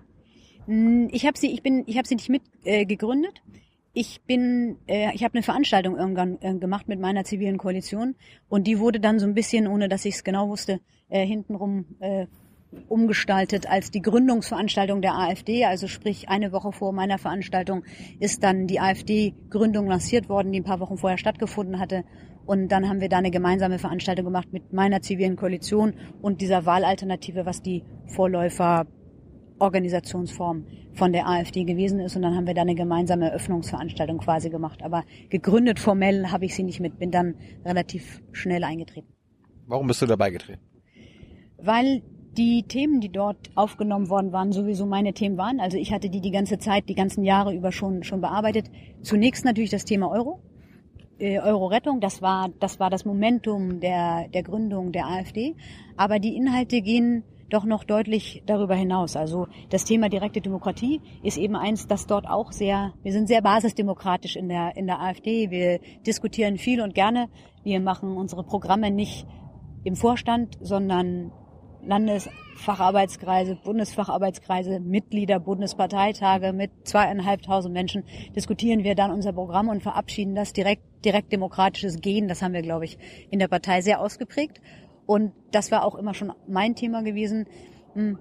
[0.68, 3.42] Mm, Ich habe sie, ich bin, ich habe sie nicht mit äh, gegründet.
[3.94, 8.16] Ich bin, äh, ich habe eine Veranstaltung irgendwann äh, gemacht mit meiner zivilen Koalition
[8.48, 11.86] und die wurde dann so ein bisschen, ohne dass ich es genau wusste, äh, hintenrum
[12.00, 12.28] äh,
[12.88, 15.66] umgestaltet als die Gründungsveranstaltung der AfD.
[15.66, 17.84] Also sprich, eine Woche vor meiner Veranstaltung
[18.20, 22.04] ist dann die AfD-Gründung lanciert worden, die ein paar Wochen vorher stattgefunden hatte.
[22.46, 26.66] Und dann haben wir da eine gemeinsame Veranstaltung gemacht mit meiner zivilen Koalition und dieser
[26.66, 28.88] Wahlalternative, was die Vorläufer
[29.60, 34.50] Organisationsform von der AfD gewesen ist und dann haben wir da eine gemeinsame Eröffnungsveranstaltung quasi
[34.50, 34.82] gemacht.
[34.84, 39.08] Aber gegründet formell habe ich sie nicht mit, bin dann relativ schnell eingetreten.
[39.68, 40.62] Warum bist du dabei getreten?
[41.58, 42.02] Weil
[42.38, 45.60] die Themen, die dort aufgenommen worden waren, sowieso meine Themen waren.
[45.60, 48.72] Also ich hatte die die ganze Zeit, die ganzen Jahre über schon, schon bearbeitet.
[49.02, 50.42] Zunächst natürlich das Thema Euro.
[51.20, 55.56] Äh, Euro-Rettung, das war, das war das Momentum der, der Gründung der AfD.
[55.98, 59.16] Aber die Inhalte gehen doch noch deutlich darüber hinaus.
[59.16, 63.42] Also das Thema direkte Demokratie ist eben eins, das dort auch sehr, wir sind sehr
[63.42, 65.50] basisdemokratisch in der, in der AfD.
[65.50, 67.30] Wir diskutieren viel und gerne.
[67.64, 69.26] Wir machen unsere Programme nicht
[69.84, 71.32] im Vorstand, sondern
[71.82, 78.04] Landesfacharbeitskreise, Bundesfacharbeitskreise, Mitglieder, Bundesparteitage mit zweieinhalbtausend Menschen
[78.36, 82.28] diskutieren wir dann unser Programm und verabschieden das direkt, direkt demokratisches Gehen.
[82.28, 82.98] Das haben wir, glaube ich,
[83.30, 84.60] in der Partei sehr ausgeprägt.
[85.10, 87.48] Und das war auch immer schon mein Thema gewesen.
[87.96, 88.20] Hm,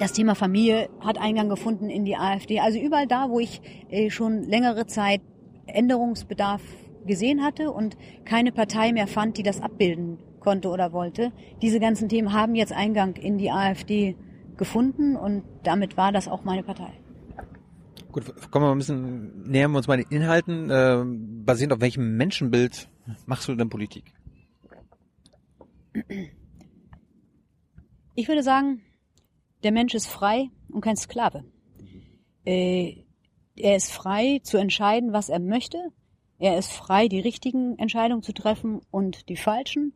[0.00, 2.58] Das Thema Familie hat Eingang gefunden in die AfD.
[2.58, 5.20] Also überall da, wo ich äh, schon längere Zeit
[5.66, 6.62] Änderungsbedarf
[7.06, 11.30] gesehen hatte und keine Partei mehr fand, die das abbilden konnte oder wollte.
[11.62, 14.16] Diese ganzen Themen haben jetzt Eingang in die AfD
[14.56, 16.90] gefunden und damit war das auch meine Partei.
[18.10, 20.70] Gut, kommen wir mal ein bisschen, nähern wir uns mal den Inhalten.
[20.70, 21.04] Äh,
[21.44, 22.88] basierend auf welchem Menschenbild
[23.26, 24.12] machst du denn Politik?
[28.14, 28.82] Ich würde sagen,
[29.62, 31.44] der Mensch ist frei und kein Sklave.
[32.44, 33.04] Äh,
[33.56, 35.78] er ist frei zu entscheiden, was er möchte.
[36.38, 39.94] Er ist frei, die richtigen Entscheidungen zu treffen und die falschen.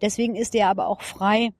[0.00, 1.50] Deswegen ist er aber auch frei,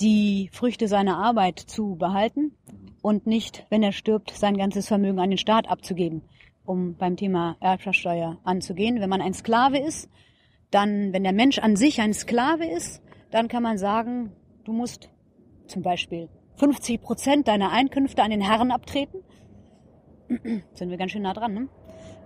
[0.00, 2.56] die Früchte seiner Arbeit zu behalten
[3.02, 6.22] und nicht, wenn er stirbt, sein ganzes Vermögen an den Staat abzugeben,
[6.64, 9.00] um beim Thema Erbschaftssteuer anzugehen.
[9.00, 10.08] Wenn man ein Sklave ist,
[10.70, 14.32] dann, wenn der Mensch an sich ein Sklave ist, dann kann man sagen,
[14.64, 15.10] du musst
[15.66, 19.22] zum Beispiel 50 Prozent deiner Einkünfte an den Herren abtreten.
[20.74, 21.68] Sind wir ganz schön nah dran, ne?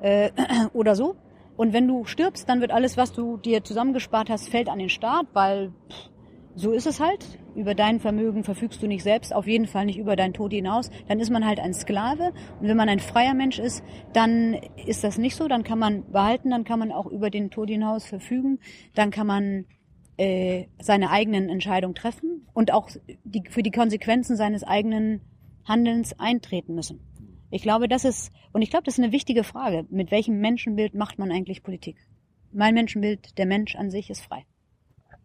[0.00, 0.30] Äh,
[0.72, 1.16] oder so.
[1.56, 4.88] Und wenn du stirbst, dann wird alles, was du dir zusammengespart hast, fällt an den
[4.88, 6.10] Staat, weil pff,
[6.56, 7.38] so ist es halt.
[7.54, 10.90] Über dein Vermögen verfügst du nicht selbst, auf jeden Fall nicht über deinen Tod hinaus.
[11.08, 12.32] Dann ist man halt ein Sklave.
[12.60, 14.54] Und wenn man ein freier Mensch ist, dann
[14.86, 15.48] ist das nicht so.
[15.48, 18.58] Dann kann man behalten, dann kann man auch über den Tod hinaus verfügen.
[18.94, 19.66] Dann kann man
[20.16, 22.88] äh, seine eigenen Entscheidungen treffen und auch
[23.24, 25.20] die, für die Konsequenzen seines eigenen
[25.64, 27.00] Handelns eintreten müssen.
[27.50, 29.86] Ich glaube, das ist, und ich glaube, das ist eine wichtige Frage.
[29.90, 31.96] Mit welchem Menschenbild macht man eigentlich Politik?
[32.52, 34.44] Mein Menschenbild, der Mensch an sich ist frei.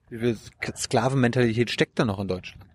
[0.10, 0.38] Wie viel
[0.76, 2.66] Sklavenmentalität steckt da noch in Deutschland?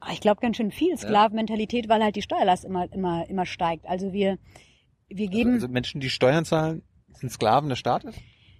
[0.00, 3.86] Aber Ich glaube ganz schön viel Sklavenmentalität, weil halt die Steuerlast immer, immer, immer steigt.
[3.86, 4.38] Also wir,
[5.08, 5.54] wir geben.
[5.54, 6.82] Also Menschen, die Steuern zahlen,
[7.14, 8.14] sind Sklaven des Staates?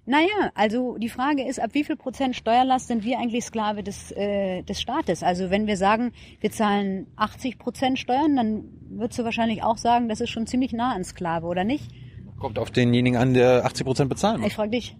[0.09, 4.13] Naja, also die Frage ist, ab wie viel Prozent Steuerlast sind wir eigentlich Sklave des,
[4.13, 5.21] äh, des Staates?
[5.21, 10.07] Also wenn wir sagen, wir zahlen 80 Prozent Steuern, dann würdest du wahrscheinlich auch sagen,
[10.07, 11.91] das ist schon ziemlich nah an Sklave, oder nicht?
[12.39, 14.47] Kommt auf denjenigen an, der 80 Prozent bezahlen muss.
[14.47, 14.95] Ich frage dich.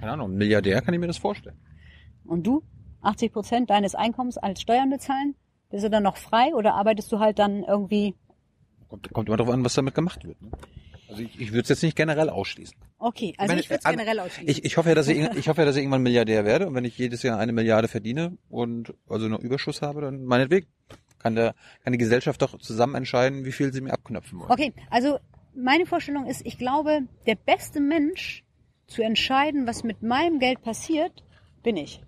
[0.00, 1.58] Keine Ahnung, ein Milliardär kann ich mir das vorstellen.
[2.24, 2.62] Und du?
[3.02, 5.34] 80 Prozent deines Einkommens als Steuern bezahlen?
[5.68, 8.14] Bist du dann noch frei oder arbeitest du halt dann irgendwie?
[8.88, 10.40] Kommt, kommt immer darauf an, was damit gemacht wird.
[10.40, 10.48] Ne?
[11.12, 12.76] Also ich, ich würde es jetzt nicht generell ausschließen.
[12.98, 14.48] Okay, also meine, ich würde es äh, generell ausschließen.
[14.48, 16.74] Ich, ich hoffe ja, dass ich, ich hoffe ja, dass ich irgendwann Milliardär werde und
[16.74, 20.66] wenn ich jedes Jahr eine Milliarde verdiene und also noch Überschuss habe, dann meinetwegen
[21.18, 24.50] kann der kann die Gesellschaft doch zusammen entscheiden, wie viel sie mir abknöpfen wollen.
[24.50, 25.18] Okay, also
[25.54, 28.44] meine Vorstellung ist, ich glaube, der beste Mensch
[28.86, 31.24] zu entscheiden, was mit meinem Geld passiert,
[31.62, 32.02] bin ich.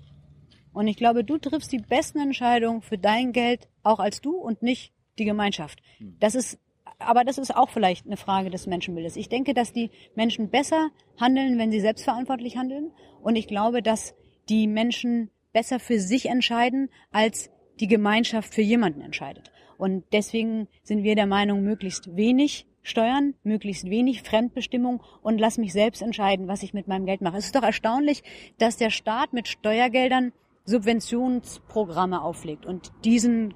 [0.73, 4.63] Und ich glaube, du triffst die besten Entscheidungen für dein Geld auch als du und
[4.63, 5.81] nicht die Gemeinschaft.
[6.19, 6.59] Das ist,
[6.99, 9.17] aber das ist auch vielleicht eine Frage des Menschenbildes.
[9.17, 12.93] Ich denke, dass die Menschen besser handeln, wenn sie selbstverantwortlich handeln.
[13.23, 14.15] Und ich glaube, dass
[14.49, 19.51] die Menschen besser für sich entscheiden, als die Gemeinschaft für jemanden entscheidet.
[19.79, 25.73] Und deswegen sind wir der Meinung, möglichst wenig Steuern, möglichst wenig Fremdbestimmung und lass mich
[25.73, 27.39] selbst entscheiden, was ich mit meinem Geld mache.
[27.39, 28.23] Es ist doch erstaunlich,
[28.59, 30.33] dass der Staat mit Steuergeldern
[30.67, 33.55] Subventionsprogramme auflegt und diesen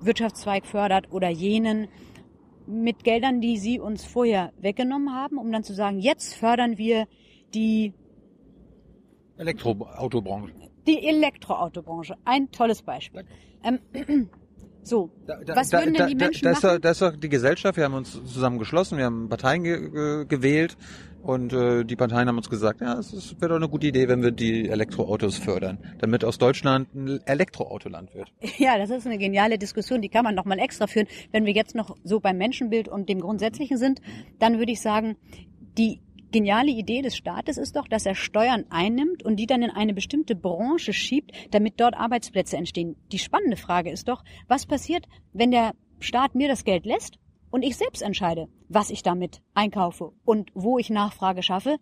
[0.00, 1.88] Wirtschaftszweig fördert oder jenen
[2.70, 7.06] mit Geldern, die sie uns vorher weggenommen haben, um dann zu sagen, jetzt fördern wir
[7.54, 7.92] die,
[9.36, 10.52] Elektroautobranche.
[10.86, 12.16] die Elektroautobranche.
[12.24, 13.24] Ein tolles Beispiel.
[13.64, 13.80] Ähm,
[14.82, 16.76] so, was würden denn die Menschen da, ist machen?
[16.76, 20.26] doch, da ist doch die Gesellschaft, wir haben uns zusammen geschlossen, wir haben Parteien ge
[20.26, 20.76] gewählt
[21.22, 24.22] und äh, die Parteien haben uns gesagt, ja, es wäre doch eine gute Idee, wenn
[24.22, 28.32] wir die Elektroautos fördern, damit aus Deutschland ein Elektroautoland wird.
[28.58, 31.06] Ja, das ist eine geniale Diskussion, die kann man noch mal extra führen.
[31.32, 34.00] Wenn wir jetzt noch so beim Menschenbild und dem Grundsätzlichen sind,
[34.38, 35.16] dann würde ich sagen,
[35.78, 39.70] die geniale Idee des Staates ist doch, dass er Steuern einnimmt und die dann in
[39.70, 42.96] eine bestimmte Branche schiebt, damit dort Arbeitsplätze entstehen.
[43.12, 47.18] Die spannende Frage ist doch, was passiert, wenn der Staat mir das Geld lässt
[47.50, 51.76] und ich selbst entscheide, was ich damit einkaufe und wo ich Nachfrage schaffe,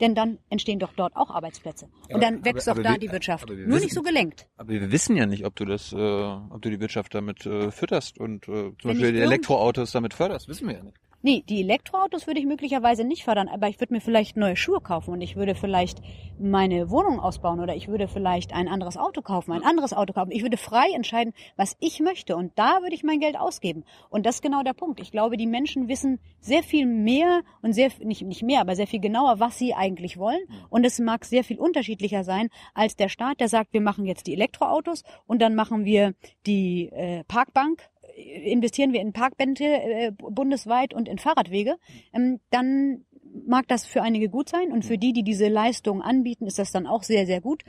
[0.00, 1.88] denn dann entstehen doch dort auch Arbeitsplätze.
[2.12, 3.44] Und dann aber- wächst aber doch da wir- die Wirtschaft.
[3.44, 4.48] aber wir Nur wissen- nicht so gelenkt.
[4.56, 7.70] Aber wir wissen ja nicht, ob du das, äh, ob du die Wirtschaft damit äh,
[7.70, 10.96] fütterst und äh, zum Wenn Beispiel die Elektroautos damit förderst, wissen wir ja nicht.
[11.22, 14.80] Nee, die Elektroautos würde ich möglicherweise nicht fördern, aber ich würde mir vielleicht neue Schuhe
[14.80, 16.00] kaufen und ich würde vielleicht
[16.38, 20.30] meine Wohnung ausbauen oder ich würde vielleicht ein anderes Auto kaufen, ein anderes Auto kaufen.
[20.32, 23.84] Ich würde frei entscheiden, was ich möchte und da würde ich mein Geld ausgeben.
[24.08, 24.98] Und das ist genau der Punkt.
[24.98, 28.86] Ich glaube, die Menschen wissen sehr viel mehr und sehr, nicht, nicht mehr, aber sehr
[28.86, 30.40] viel genauer, was sie eigentlich wollen.
[30.70, 34.26] Und es mag sehr viel unterschiedlicher sein als der Staat, der sagt, wir machen jetzt
[34.26, 36.14] die Elektroautos und dann machen wir
[36.46, 37.89] die äh, Parkbank
[38.20, 41.76] investieren wir in Parkbänke äh, bundesweit und in Fahrradwege,
[42.12, 43.04] ähm, dann
[43.46, 46.72] mag das für einige gut sein und für die, die diese Leistung anbieten, ist das
[46.72, 47.62] dann auch sehr, sehr gut.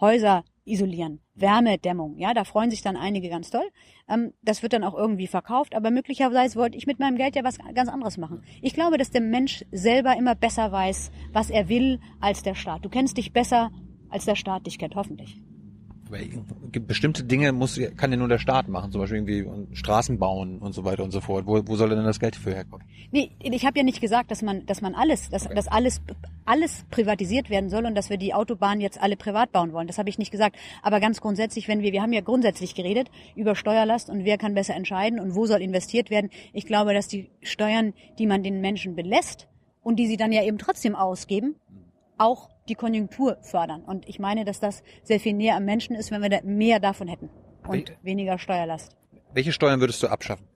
[0.00, 3.68] Häuser isolieren, Wärmedämmung, ja, da freuen sich dann einige ganz toll.
[4.08, 7.42] Ähm, das wird dann auch irgendwie verkauft, aber möglicherweise wollte ich mit meinem Geld ja
[7.42, 8.42] was ganz anderes machen.
[8.62, 12.84] Ich glaube, dass der Mensch selber immer besser weiß, was er will, als der Staat.
[12.84, 13.70] Du kennst dich besser,
[14.08, 15.40] als der Staat dich kennt, hoffentlich.
[16.86, 20.72] Bestimmte Dinge muss, kann ja nur der Staat machen, zum Beispiel irgendwie Straßen bauen und
[20.72, 21.46] so weiter und so fort.
[21.46, 22.86] Wo, wo soll denn das Geld für herkommen?
[23.10, 26.00] Nee, ich habe ja nicht gesagt, dass man, dass man alles, dass, dass alles,
[26.44, 29.86] alles privatisiert werden soll und dass wir die Autobahnen jetzt alle privat bauen wollen.
[29.86, 30.56] Das habe ich nicht gesagt.
[30.82, 34.54] Aber ganz grundsätzlich, wenn wir, wir haben ja grundsätzlich geredet über Steuerlast und wer kann
[34.54, 36.30] besser entscheiden und wo soll investiert werden.
[36.52, 39.48] Ich glaube, dass die Steuern, die man den Menschen belässt
[39.82, 41.56] und die sie dann ja eben trotzdem ausgeben,
[42.18, 43.82] auch die Konjunktur fördern.
[43.82, 46.80] Und ich meine, dass das sehr viel näher am Menschen ist, wenn wir da mehr
[46.80, 47.30] davon hätten
[47.66, 48.96] und weniger Steuerlast.
[49.32, 50.46] Welche Steuern würdest du abschaffen?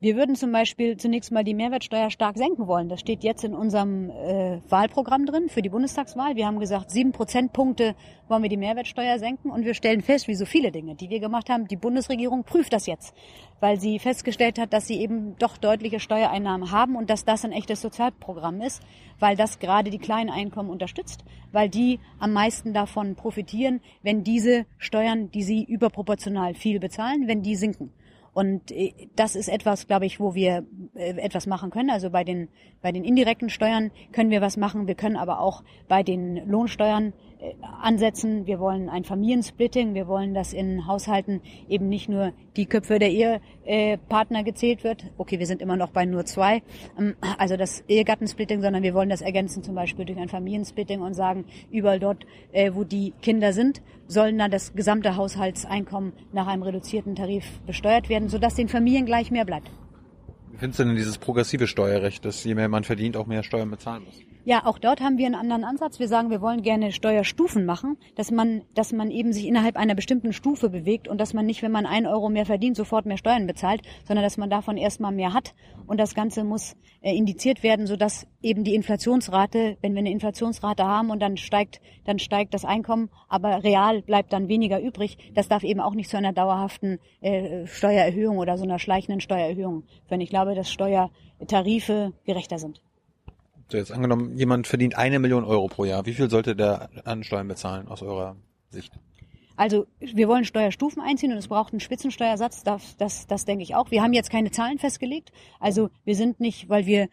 [0.00, 2.88] Wir würden zum Beispiel zunächst mal die Mehrwertsteuer stark senken wollen.
[2.88, 6.36] Das steht jetzt in unserem äh, Wahlprogramm drin für die Bundestagswahl.
[6.36, 7.96] Wir haben gesagt, sieben Prozentpunkte
[8.28, 11.18] wollen wir die Mehrwertsteuer senken und wir stellen fest, wie so viele Dinge, die wir
[11.18, 13.12] gemacht haben, die Bundesregierung prüft das jetzt,
[13.58, 17.50] weil sie festgestellt hat, dass sie eben doch deutliche Steuereinnahmen haben und dass das ein
[17.50, 18.80] echtes Sozialprogramm ist,
[19.18, 24.64] weil das gerade die kleinen Einkommen unterstützt, weil die am meisten davon profitieren, wenn diese
[24.76, 27.92] Steuern, die sie überproportional viel bezahlen, wenn die sinken.
[28.38, 31.90] Und äh, das ist etwas, glaube ich, wo wir äh, etwas machen können.
[31.90, 32.48] Also bei den,
[32.80, 34.86] bei den indirekten Steuern können wir was machen.
[34.86, 37.14] Wir können aber auch bei den Lohnsteuern
[37.80, 38.46] ansetzen.
[38.46, 39.94] Wir wollen ein Familiensplitting.
[39.94, 45.04] Wir wollen, dass in Haushalten eben nicht nur die Köpfe der Ehepartner gezählt wird.
[45.16, 46.62] Okay, wir sind immer noch bei nur zwei.
[46.98, 51.14] Ähm, also das Ehegattensplitting, sondern wir wollen das ergänzen zum Beispiel durch ein Familiensplitting und
[51.14, 52.26] sagen, überall dort,
[52.72, 58.28] wo die Kinder sind, sollen dann das gesamte Haushaltseinkommen nach einem reduzierten Tarif besteuert werden,
[58.28, 59.70] sodass den Familien gleich mehr bleibt.
[60.50, 63.70] Wie findest du denn dieses progressive Steuerrecht, dass je mehr man verdient, auch mehr Steuern
[63.70, 64.27] bezahlen muss?
[64.48, 65.98] Ja, auch dort haben wir einen anderen Ansatz.
[65.98, 69.94] Wir sagen, wir wollen gerne Steuerstufen machen, dass man, dass man eben sich innerhalb einer
[69.94, 73.18] bestimmten Stufe bewegt und dass man nicht, wenn man ein Euro mehr verdient, sofort mehr
[73.18, 75.54] Steuern bezahlt, sondern dass man davon erstmal mehr hat.
[75.86, 80.82] Und das Ganze muss äh, indiziert werden, sodass eben die Inflationsrate, wenn wir eine Inflationsrate
[80.82, 85.18] haben und dann steigt, dann steigt das Einkommen, aber real bleibt dann weniger übrig.
[85.34, 89.82] Das darf eben auch nicht zu einer dauerhaften äh, Steuererhöhung oder so einer schleichenden Steuererhöhung
[90.06, 90.22] führen.
[90.22, 92.80] Ich glaube, dass Steuertarife gerechter sind.
[93.70, 96.06] So jetzt angenommen, jemand verdient eine Million Euro pro Jahr.
[96.06, 98.36] Wie viel sollte der an Steuern bezahlen aus eurer
[98.70, 98.92] Sicht?
[99.58, 103.74] Also wir wollen Steuerstufen einziehen und es braucht einen Spitzensteuersatz, das, das, das denke ich
[103.74, 103.90] auch.
[103.90, 105.32] Wir haben jetzt keine Zahlen festgelegt.
[105.58, 107.08] Also wir sind nicht, weil wir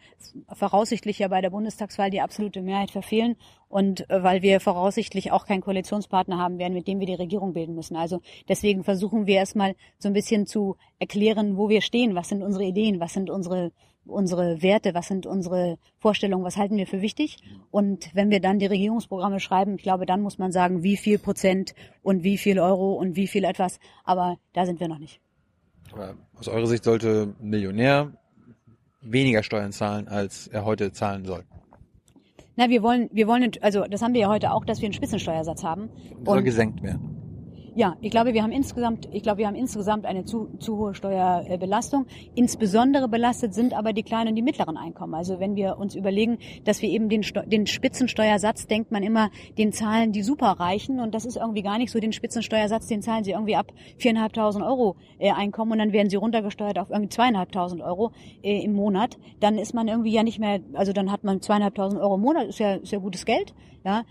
[0.52, 3.34] voraussichtlich ja bei der Bundestagswahl die absolute Mehrheit verfehlen
[3.68, 7.52] und äh, weil wir voraussichtlich auch keinen Koalitionspartner haben werden, mit dem wir die Regierung
[7.52, 7.96] bilden müssen.
[7.96, 12.44] Also deswegen versuchen wir erstmal so ein bisschen zu erklären, wo wir stehen, was sind
[12.44, 13.72] unsere Ideen, was sind unsere
[14.06, 17.38] unsere Werte, was sind unsere Vorstellungen, was halten wir für wichtig.
[17.70, 21.18] Und wenn wir dann die Regierungsprogramme schreiben, ich glaube, dann muss man sagen, wie viel
[21.18, 23.78] Prozent und wie viel Euro und wie viel etwas.
[24.04, 25.20] Aber da sind wir noch nicht.
[25.92, 28.12] Aber aus eurer Sicht sollte ein Millionär
[29.00, 31.44] weniger Steuern zahlen, als er heute zahlen soll.
[32.56, 34.94] Na, wir wollen, wir wollen, also das haben wir ja heute auch, dass wir einen
[34.94, 35.90] Spitzensteuersatz haben.
[36.24, 37.15] Soll gesenkt werden.
[37.76, 40.94] Ja, ich glaube, wir haben insgesamt, ich glaube, wir haben insgesamt eine zu, zu hohe
[40.94, 42.06] Steuerbelastung.
[42.34, 45.12] Insbesondere belastet sind aber die kleinen und die mittleren Einkommen.
[45.12, 49.74] Also wenn wir uns überlegen, dass wir eben den, den Spitzensteuersatz, denkt man immer, den
[49.74, 52.00] zahlen die Superreichen und das ist irgendwie gar nicht so.
[52.00, 56.16] Den Spitzensteuersatz, den zahlen sie irgendwie ab viereinhalbtausend Euro äh, Einkommen und dann werden sie
[56.16, 58.12] runtergesteuert auf irgendwie zweieinhalbtausend Euro
[58.42, 59.18] äh, im Monat.
[59.40, 62.46] Dann ist man irgendwie ja nicht mehr, also dann hat man zweieinhalbtausend Euro im Monat,
[62.46, 64.04] ist ja, ist ja gutes Geld, ja.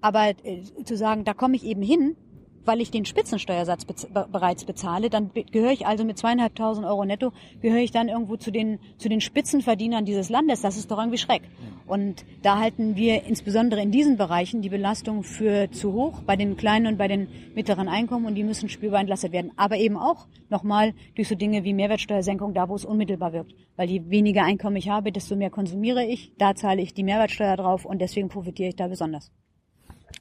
[0.00, 2.16] Aber äh, zu sagen, da komme ich eben hin,
[2.64, 7.32] weil ich den Spitzensteuersatz bez bereits bezahle, dann gehöre ich also mit zweieinhalbtausend Euro netto,
[7.60, 10.60] gehöre ich dann irgendwo zu den, zu den Spitzenverdienern dieses Landes.
[10.62, 11.42] Das ist doch irgendwie Schreck.
[11.86, 16.56] Und da halten wir insbesondere in diesen Bereichen die Belastung für zu hoch, bei den
[16.56, 19.52] kleinen und bei den mittleren Einkommen und die müssen spürbar entlastet werden.
[19.56, 23.54] Aber eben auch nochmal durch so Dinge wie Mehrwertsteuersenkung, da wo es unmittelbar wirkt.
[23.76, 27.56] Weil je weniger Einkommen ich habe, desto mehr konsumiere ich, da zahle ich die Mehrwertsteuer
[27.56, 29.32] drauf und deswegen profitiere ich da besonders.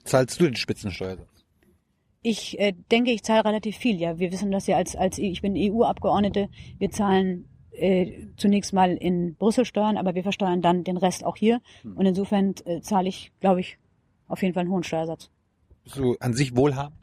[0.04, 1.39] Zahlst du den Spitzensteuersatz?
[2.22, 3.96] Ich äh, denke, ich zahle relativ viel.
[4.00, 6.50] Ja, wir wissen das ja als als ich bin EU-Abgeordnete.
[6.78, 11.38] Wir zahlen äh, zunächst mal in Brüssel steuern, aber wir versteuern dann den Rest auch
[11.38, 11.62] hier.
[11.84, 13.78] Und insofern äh, zahle ich, glaube ich,
[14.28, 15.30] auf jeden Fall einen hohen Steuersatz.
[15.86, 16.98] Bist du an sich wohlhabend?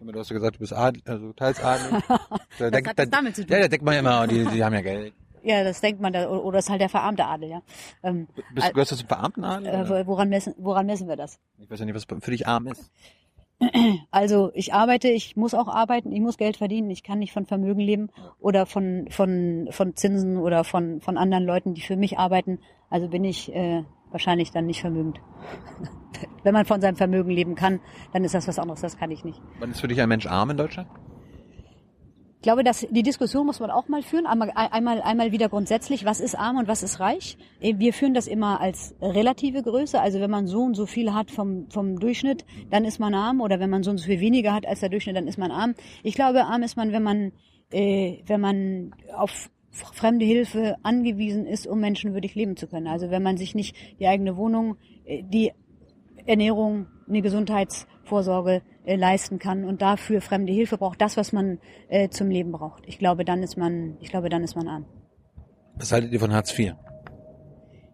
[0.00, 2.02] Du hast ja gesagt, du bist adel, also teils adelig.
[2.58, 3.52] Da Das hat das damit zu tun.
[3.54, 5.12] Ja, da denkt man ja immer, die, die haben ja Geld.
[5.42, 7.62] Ja, das denkt man, da, oder ist halt der verarmte Adel, ja.
[8.02, 9.66] Ähm, Bist, du gehörst du zum Verarmtenadel?
[9.68, 9.88] äh, oder?
[10.06, 11.38] wo- woran messen, woran messen wir das?
[11.58, 12.90] Ich weiß ja nicht, was für dich arm ist.
[14.10, 17.46] Also ich arbeite, ich muss auch arbeiten, ich muss Geld verdienen, ich kann nicht von
[17.46, 22.18] Vermögen leben oder von von von Zinsen oder von von anderen Leuten, die für mich
[22.18, 22.58] arbeiten.
[22.90, 25.20] Also bin ich äh, wahrscheinlich dann nicht vermögend.
[26.42, 27.80] Wenn man von seinem Vermögen leben kann,
[28.12, 28.80] dann ist das was anderes.
[28.80, 29.40] Das kann ich nicht.
[29.58, 30.88] Wann ist für dich ein Mensch arm in Deutschland?
[32.36, 34.26] Ich glaube, dass die Diskussion muss man auch mal führen.
[34.26, 37.38] Einmal, einmal, einmal wieder grundsätzlich, was ist arm und was ist reich?
[37.60, 40.00] Äh, Wir führen das immer als relative Größe.
[40.00, 43.40] Also wenn man so und so viel hat vom, vom Durchschnitt, dann ist man arm.
[43.40, 45.50] Oder wenn man so und so viel weniger hat als der Durchschnitt, dann ist man
[45.50, 45.74] arm.
[46.02, 47.32] Ich glaube, arm ist man, wenn man,
[47.72, 52.86] äh, wenn man auf fremde Hilfe angewiesen ist, um menschenwürdig leben zu können.
[52.86, 55.52] Also wenn man sich nicht die eigene Wohnung, äh, die
[56.26, 57.22] Ernährung, eine
[58.06, 62.52] Gesundheitsvorsorge äh, leisten kann und dafür fremde Hilfe braucht, das, was man äh, zum Leben
[62.52, 62.84] braucht.
[62.86, 64.86] Ich glaube, dann ist man, ich glaube, dann ist man arm.
[65.74, 66.74] Was haltet ihr von Hartz IV?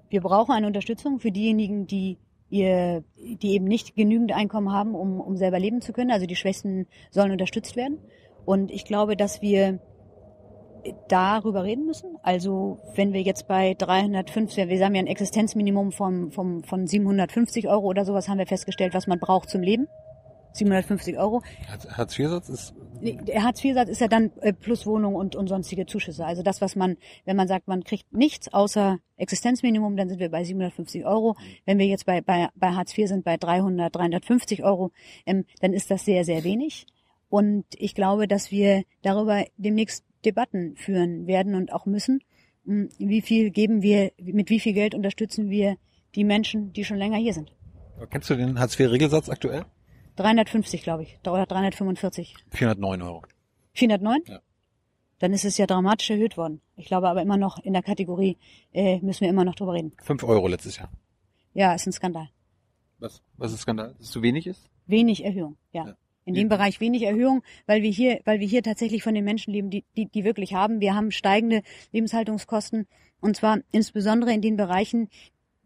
[0.08, 2.18] Wir brauchen eine Unterstützung für diejenigen, die
[2.50, 6.10] ihr, die eben nicht genügend Einkommen haben, um, um selber leben zu können.
[6.10, 7.98] Also die Schwächsten sollen unterstützt werden.
[8.44, 9.80] Und ich glaube, dass wir
[11.08, 12.16] darüber reden müssen.
[12.22, 17.68] Also wenn wir jetzt bei 350, wir haben ja ein Existenzminimum vom, vom, von 750
[17.68, 19.88] Euro oder sowas, haben wir festgestellt, was man braucht zum Leben.
[20.54, 21.42] 750 Euro.
[21.96, 25.86] Hartz IV-Satz ist Nee, Der Hartz-IV-Satz ist ja dann äh, plus Wohnung und, und sonstige
[25.86, 26.24] Zuschüsse.
[26.24, 30.30] Also das, was man, wenn man sagt, man kriegt nichts außer Existenzminimum, dann sind wir
[30.30, 31.34] bei 750 Euro.
[31.64, 34.92] Wenn wir jetzt bei, bei, bei Hartz IV sind bei 300, 350 Euro,
[35.26, 36.86] ähm, dann ist das sehr, sehr wenig.
[37.28, 42.22] Und ich glaube, dass wir darüber demnächst Debatten führen werden und auch müssen.
[42.64, 45.76] Hm, Wie viel geben wir, mit wie viel Geld unterstützen wir
[46.14, 47.52] die Menschen, die schon länger hier sind?
[48.10, 49.64] Kennst du den Hartz IV-Regelsatz aktuell?
[50.16, 52.34] 350, glaube ich, oder 345.
[52.50, 53.22] 409 Euro.
[53.74, 54.22] 409?
[54.26, 54.40] Ja.
[55.20, 56.60] Dann ist es ja dramatisch erhöht worden.
[56.76, 58.36] Ich glaube aber immer noch in der Kategorie
[58.72, 59.92] äh, müssen wir immer noch drüber reden.
[60.02, 60.90] 5 Euro letztes Jahr.
[61.54, 62.28] Ja, ist ein Skandal.
[62.98, 63.22] Was?
[63.36, 63.92] Was ist Skandal?
[63.92, 64.68] Dass es zu wenig ist?
[64.86, 65.86] Wenig Erhöhung, ja.
[65.86, 65.96] Ja.
[66.24, 69.52] In dem Bereich wenig Erhöhung, weil wir hier, weil wir hier tatsächlich von den Menschen
[69.52, 70.80] leben, die, die, die wirklich haben.
[70.80, 72.86] Wir haben steigende Lebenshaltungskosten
[73.20, 75.08] und zwar insbesondere in den Bereichen,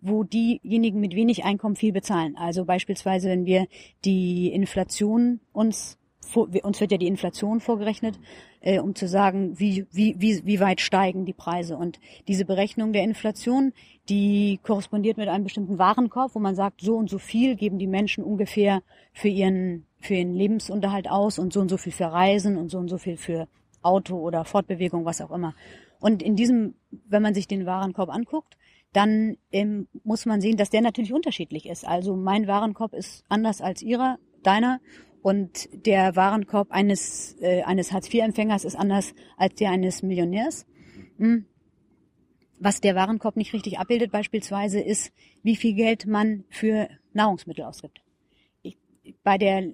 [0.00, 2.36] wo diejenigen mit wenig Einkommen viel bezahlen.
[2.36, 3.66] Also beispielsweise, wenn wir
[4.04, 5.98] die Inflation uns
[6.34, 8.18] uns wird ja die Inflation vorgerechnet,
[8.60, 11.76] äh, um zu sagen, wie, wie, wie, wie weit steigen die Preise.
[11.76, 13.72] Und diese Berechnung der Inflation,
[14.08, 17.86] die korrespondiert mit einem bestimmten Warenkorb, wo man sagt, so und so viel geben die
[17.86, 22.56] Menschen ungefähr für ihren, für ihren Lebensunterhalt aus und so und so viel für Reisen
[22.56, 23.48] und so und so viel für
[23.82, 25.54] Auto oder Fortbewegung, was auch immer.
[26.00, 26.74] Und in diesem,
[27.08, 28.56] wenn man sich den Warenkorb anguckt,
[28.92, 31.86] dann ähm, muss man sehen, dass der natürlich unterschiedlich ist.
[31.86, 34.80] Also mein Warenkorb ist anders als ihrer, deiner.
[35.22, 40.66] Und der Warenkorb eines, äh, eines Hartz-IV-Empfängers ist anders als der eines Millionärs.
[41.18, 41.46] Hm.
[42.58, 48.00] Was der Warenkorb nicht richtig abbildet beispielsweise ist, wie viel Geld man für Nahrungsmittel ausgibt.
[48.62, 48.78] Ich,
[49.22, 49.72] bei der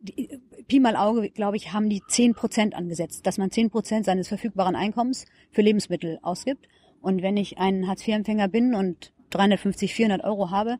[0.00, 4.04] die, Pi mal Auge, glaube ich, haben die 10 Prozent angesetzt, dass man 10 Prozent
[4.04, 6.68] seines verfügbaren Einkommens für Lebensmittel ausgibt.
[7.00, 10.78] Und wenn ich ein Hartz-IV-Empfänger bin und 350, 400 Euro habe,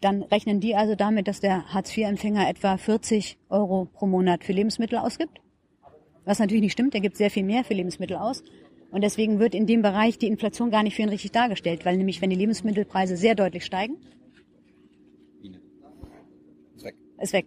[0.00, 4.98] dann rechnen die also damit, dass der Hartz-IV-Empfänger etwa 40 Euro pro Monat für Lebensmittel
[4.98, 5.40] ausgibt.
[6.24, 8.42] Was natürlich nicht stimmt, der gibt sehr viel mehr für Lebensmittel aus.
[8.90, 11.96] Und deswegen wird in dem Bereich die Inflation gar nicht für ihn richtig dargestellt, weil
[11.96, 13.96] nämlich wenn die Lebensmittelpreise sehr deutlich steigen,
[16.76, 16.94] Ist weg.
[17.18, 17.46] ist weg.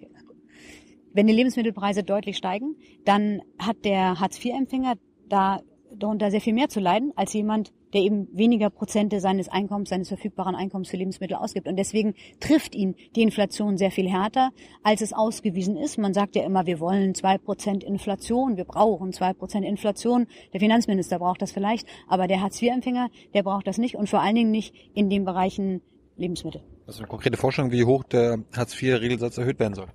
[1.13, 4.95] Wenn die Lebensmittelpreise deutlich steigen, dann hat der Hartz-IV-Empfänger
[5.30, 5.62] da
[5.95, 10.08] darunter sehr viel mehr zu leiden als jemand, der eben weniger Prozente seines Einkommens, seines
[10.08, 11.67] verfügbaren Einkommens für Lebensmittel ausgibt.
[11.67, 14.49] Und deswegen trifft ihn die Inflation sehr viel härter,
[14.82, 15.99] als es ausgewiesen ist.
[15.99, 20.26] Man sagt ja immer, wir wollen zwei Prozent Inflation, wir brauchen zwei Prozent Inflation.
[20.54, 24.36] Der Finanzminister braucht das vielleicht, aber der Hartz-IV-Empfänger, der braucht das nicht und vor allen
[24.36, 25.82] Dingen nicht in den Bereichen
[26.15, 26.63] Lebensmittel.
[26.88, 29.88] Hast du eine konkrete Vorstellung, wie hoch der Hartz IV-Regelsatz erhöht werden soll?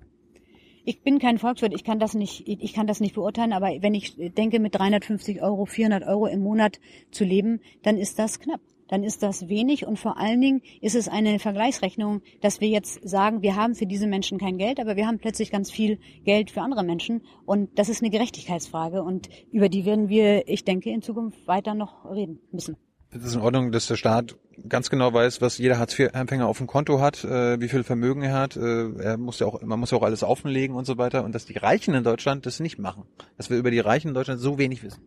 [0.89, 3.93] Ich bin kein Volkswirt, ich kann das nicht, ich kann das nicht beurteilen, aber wenn
[3.93, 8.63] ich denke, mit 350 Euro, 400 Euro im Monat zu leben, dann ist das knapp.
[8.89, 13.07] Dann ist das wenig und vor allen Dingen ist es eine Vergleichsrechnung, dass wir jetzt
[13.07, 16.51] sagen, wir haben für diese Menschen kein Geld, aber wir haben plötzlich ganz viel Geld
[16.51, 20.89] für andere Menschen und das ist eine Gerechtigkeitsfrage und über die werden wir, ich denke,
[20.89, 22.79] in Zukunft weiter noch reden müssen.
[23.11, 24.37] Ist es in Ordnung, dass der Staat
[24.69, 28.35] ganz genau weiß, was jeder Hartz-IV-Empfänger auf dem Konto hat, äh, wie viel Vermögen er
[28.35, 28.57] hat?
[28.57, 31.25] Äh, er muss ja auch, man muss ja auch alles offenlegen und so weiter.
[31.25, 33.05] Und dass die Reichen in Deutschland das nicht machen.
[33.39, 35.03] Dass wir über die Reichen in Deutschland so wenig wissen.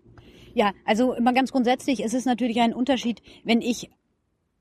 [0.53, 3.89] Ja, also immer ganz grundsätzlich, es ist natürlich ein Unterschied, wenn ich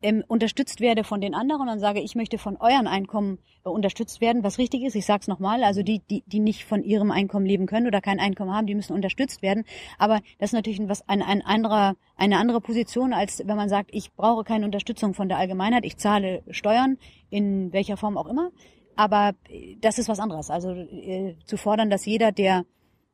[0.02, 4.20] ähm, unterstützt werde von den anderen und sage, ich möchte von euren Einkommen äh, unterstützt
[4.20, 4.94] werden, was richtig ist.
[4.94, 8.00] Ich sage es nochmal, also die, die, die nicht von ihrem Einkommen leben können oder
[8.00, 9.64] kein Einkommen haben, die müssen unterstützt werden.
[9.98, 13.90] Aber das ist natürlich was ein, ein anderer, eine andere Position, als wenn man sagt,
[13.92, 16.96] ich brauche keine Unterstützung von der Allgemeinheit, ich zahle Steuern
[17.28, 18.50] in welcher Form auch immer.
[18.96, 20.50] Aber äh, das ist was anderes.
[20.50, 22.64] Also äh, zu fordern, dass jeder, der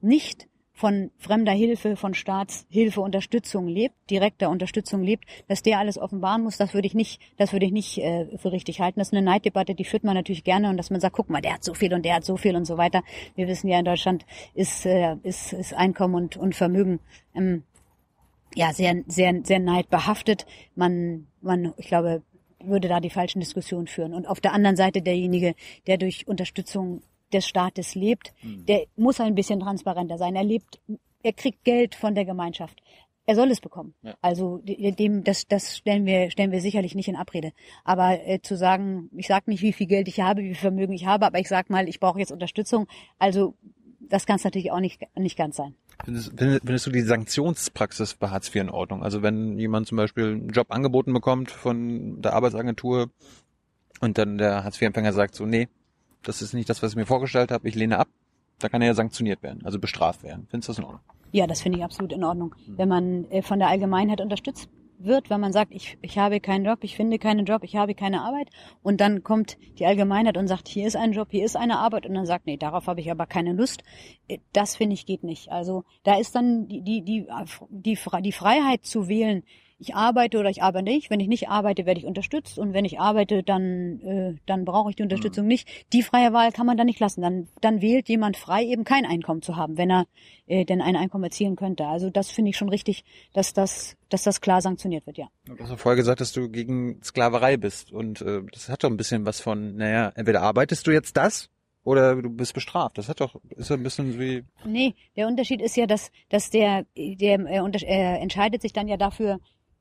[0.01, 6.43] nicht von fremder Hilfe, von Staatshilfe, Unterstützung lebt, direkter Unterstützung lebt, dass der alles offenbaren
[6.43, 9.01] muss, das würde ich nicht, das würde ich nicht äh, für richtig halten.
[9.01, 11.41] Das ist eine Neiddebatte, die führt man natürlich gerne und dass man sagt, guck mal,
[11.41, 13.03] der hat so viel und der hat so viel und so weiter.
[13.37, 17.01] Wir wissen ja in Deutschland ist äh, ist, ist Einkommen und, und Vermögen
[17.35, 17.63] ähm,
[18.55, 20.45] ja sehr sehr sehr neidbehaftet.
[20.75, 22.23] Man man ich glaube
[22.61, 24.13] würde da die falschen Diskussionen führen.
[24.13, 25.55] Und auf der anderen Seite derjenige,
[25.87, 27.03] der durch Unterstützung
[27.33, 28.67] des Staates lebt, mhm.
[28.67, 30.37] der muss ein bisschen transparenter sein.
[30.37, 30.81] Er lebt,
[31.23, 32.83] er kriegt Geld von der Gemeinschaft.
[33.29, 33.95] Er soll es bekommen.
[34.03, 34.15] Ja.
[34.23, 37.53] Also dem, das, das stellen wir, stellen wir sicherlich nicht in Abrede.
[37.83, 40.93] Aber äh, zu sagen, ich sage nicht, wie viel Geld ich habe, wie viel Vermögen
[40.93, 42.87] ich habe, aber ich sag mal, ich brauche jetzt Unterstützung.
[43.19, 43.55] Also
[44.09, 45.75] das kann es natürlich auch nicht, nicht ganz sein.
[46.05, 49.03] Findest, findest du die Sanktionspraxis bei Hartz IV in Ordnung?
[49.03, 53.11] Also wenn jemand zum Beispiel einen Job angeboten bekommt von der Arbeitsagentur
[54.01, 55.69] und dann der Hartz IV-Empfänger sagt so, nee,
[56.29, 58.09] das ist nicht das, was ich mir vorgestellt habe, ich lehne ab,
[58.59, 60.47] da kann er ja sanktioniert werden, also bestraft werden.
[60.51, 61.03] Findest du das in Ordnung?
[61.33, 62.55] Ja, das finde ich absolut in Ordnung.
[62.65, 62.79] Hm.
[62.79, 64.69] Wenn man äh, von der Allgemeinheit unterstützt
[64.99, 67.95] wird, wenn man sagt, ich, ich habe keinen Job, ich finde keinen Job, ich habe
[67.95, 68.49] keine Arbeit
[68.83, 72.07] und dann kommt die Allgemeinheit und sagt, hier ist ein Job, hier ist eine Arbeit
[72.07, 73.83] und dann sagt, nee, darauf habe ich aber keine Lust.
[74.29, 75.51] Äh, das finde ich geht nicht.
[75.51, 77.27] Also da ist dann die, die, die,
[77.71, 79.43] die, die Freiheit zu wählen,
[79.79, 81.11] ich arbeite oder ich arbeite nicht.
[81.11, 84.91] Wenn ich nicht arbeite, werde ich unterstützt und wenn ich arbeite, dann äh, dann brauche
[84.91, 85.49] ich die Unterstützung mhm.
[85.49, 85.69] nicht.
[85.93, 87.21] Die freie Wahl kann man dann nicht lassen.
[87.21, 90.07] Dann dann wählt jemand frei, eben kein Einkommen zu haben, wenn er
[90.47, 91.87] äh, denn ein Einkommen erzielen könnte.
[91.87, 93.05] Also das finde ich schon richtig,
[93.35, 95.29] dass das dass das klar sanktioniert wird, ja.
[95.45, 98.91] Du hast ja vorher gesagt, dass du gegen Sklaverei bist und äh, das hat doch
[98.91, 101.51] ein bisschen was von, naja, entweder arbeitest du jetzt das
[101.87, 102.99] oder du bist bestraft.
[102.99, 106.85] Das hat doch ist ein bisschen wie Nee, der Unterschied ist ja, dass dass der
[106.97, 109.39] der äh, äh, entscheidet sich dann ja dafür,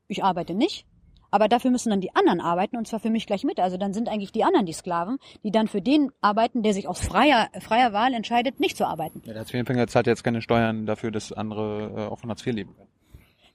[0.07, 0.85] ich arbeite nicht,
[1.31, 3.59] aber dafür müssen dann die anderen arbeiten und zwar für mich gleich mit.
[3.59, 6.87] Also dann sind eigentlich die anderen die Sklaven, die dann für den arbeiten, der sich
[6.87, 9.21] aus freier, freier Wahl entscheidet, nicht zu arbeiten.
[9.25, 12.53] Ja, der Hartz-IV-Empfänger zahlt jetzt keine Steuern dafür, dass andere äh, auch von Hartz IV
[12.55, 12.89] leben können.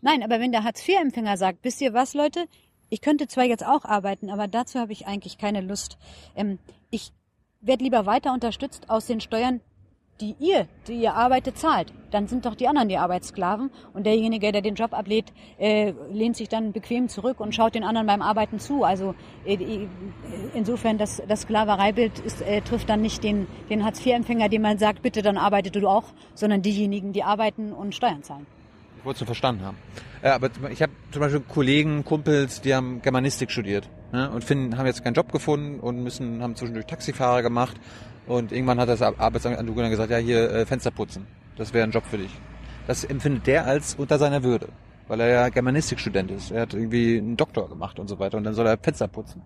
[0.03, 2.47] Nein, aber wenn der Hartz-IV-Empfänger sagt, wisst ihr was, Leute,
[2.91, 5.97] ich könnte zwar jetzt auch arbeiten, aber dazu habe ich eigentlich keine Lust.
[6.35, 6.59] Ähm,
[6.91, 7.13] ich
[7.61, 9.61] werde lieber weiter unterstützt aus den Steuern,
[10.21, 14.53] die ihr, die ihr arbeitet, zahlt, dann sind doch die anderen die Arbeitssklaven und derjenige,
[14.53, 18.23] der den Job ablehnt, äh, lehnt sich dann bequem zurück und schaut den anderen beim
[18.23, 18.85] Arbeiten zu.
[18.85, 19.15] Also
[19.45, 19.89] äh, äh
[20.55, 25.03] insofern das, das Sklavereibild ist, äh, trifft dann nicht den, den Hartz-IV-Empfänger, dem man sagt,
[25.03, 26.05] bitte dann arbeite du auch,
[26.35, 28.47] sondern diejenigen, die arbeiten und Steuern zahlen.
[28.99, 29.79] Ich wollte es verstanden haben.
[30.23, 34.77] Ja, aber ich habe zum Beispiel Kollegen, Kumpels, die haben Germanistik studiert ne, und finden,
[34.77, 37.77] haben jetzt keinen Job gefunden und müssen, haben zwischendurch Taxifahrer gemacht
[38.31, 41.27] und irgendwann hat das Arbeitsamt dann gesagt, ja, hier äh, Fenster putzen.
[41.57, 42.31] Das wäre ein Job für dich.
[42.87, 44.69] Das empfindet der als unter seiner Würde,
[45.09, 46.53] weil er ja Germanistikstudent ist.
[46.53, 49.43] Er hat irgendwie einen Doktor gemacht und so weiter und dann soll er Fenster putzen.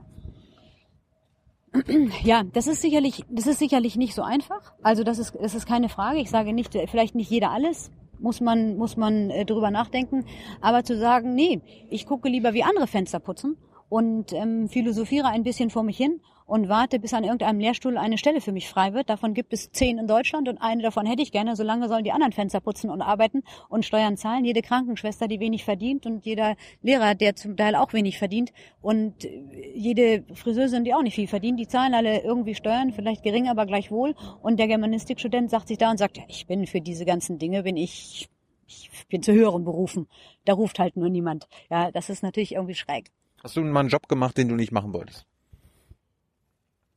[2.22, 4.74] Ja, das ist sicherlich, das ist sicherlich nicht so einfach.
[4.82, 6.18] Also das ist, das ist keine Frage.
[6.18, 7.90] Ich sage nicht, vielleicht nicht jeder alles.
[8.18, 10.26] Muss man, muss man äh, drüber nachdenken.
[10.60, 13.56] Aber zu sagen, nee, ich gucke lieber, wie andere Fenster putzen
[13.88, 16.20] und ähm, philosophiere ein bisschen vor mich hin
[16.54, 19.10] und warte, bis an irgendeinem Lehrstuhl eine Stelle für mich frei wird.
[19.10, 21.56] Davon gibt es zehn in Deutschland und eine davon hätte ich gerne.
[21.56, 24.44] Solange sollen die anderen Fenster putzen und arbeiten und Steuern zahlen.
[24.44, 29.26] Jede Krankenschwester, die wenig verdient und jeder Lehrer, der zum Teil auch wenig verdient und
[29.74, 33.66] jede Friseurin, die auch nicht viel verdient, die zahlen alle irgendwie Steuern, vielleicht gering, aber
[33.66, 34.14] gleichwohl.
[34.40, 37.64] Und der Germanistikstudent sagt sich da und sagt, ja, ich bin für diese ganzen Dinge,
[37.64, 38.28] bin ich,
[38.68, 40.06] ich bin zu höheren Berufen.
[40.44, 41.48] Da ruft halt nur niemand.
[41.68, 43.10] Ja, das ist natürlich irgendwie schräg.
[43.42, 45.26] Hast du mal einen Job gemacht, den du nicht machen wolltest?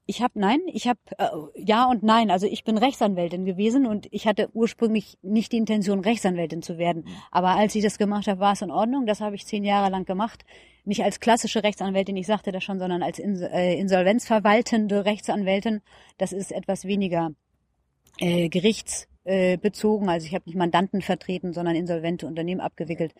[0.09, 1.27] Ich habe nein, ich habe äh,
[1.61, 2.31] ja und nein.
[2.31, 7.03] Also ich bin Rechtsanwältin gewesen und ich hatte ursprünglich nicht die Intention, Rechtsanwältin zu werden.
[7.05, 7.11] Mhm.
[7.29, 9.05] Aber als ich das gemacht habe, war es in Ordnung.
[9.05, 10.45] Das habe ich zehn Jahre lang gemacht.
[10.85, 15.81] Nicht als klassische Rechtsanwältin, ich sagte das schon, sondern als äh, insolvenzverwaltende Rechtsanwältin.
[16.17, 17.31] Das ist etwas weniger
[18.19, 20.07] äh, gerichtsbezogen.
[20.07, 23.13] Also ich habe nicht Mandanten vertreten, sondern insolvente Unternehmen abgewickelt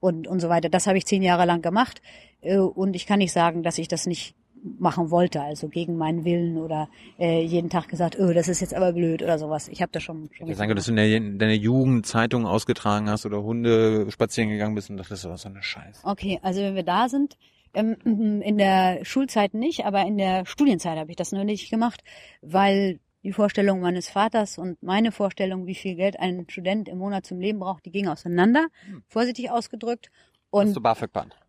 [0.00, 0.68] und und so weiter.
[0.68, 2.02] Das habe ich zehn Jahre lang gemacht
[2.40, 6.24] äh, und ich kann nicht sagen, dass ich das nicht machen wollte, also gegen meinen
[6.24, 6.88] Willen oder
[7.18, 9.68] äh, jeden Tag gesagt, oh, das ist jetzt aber blöd oder sowas.
[9.68, 10.28] Ich habe das schon.
[10.32, 14.10] schon ich sage, dass du in, der, in deiner Jugend Zeitungen ausgetragen hast oder Hunde
[14.10, 16.06] spazieren gegangen bist und dachtest, was so eine Scheiße.
[16.06, 17.36] Okay, also wenn wir da sind,
[17.74, 17.96] ähm,
[18.42, 22.02] in der Schulzeit nicht, aber in der Studienzeit habe ich das nur nicht gemacht,
[22.40, 27.24] weil die Vorstellung meines Vaters und meine Vorstellung, wie viel Geld ein Student im Monat
[27.24, 28.66] zum Leben braucht, die ging auseinander,
[29.06, 30.10] vorsichtig ausgedrückt.
[30.52, 31.41] Hast Und du BAföG beantragt?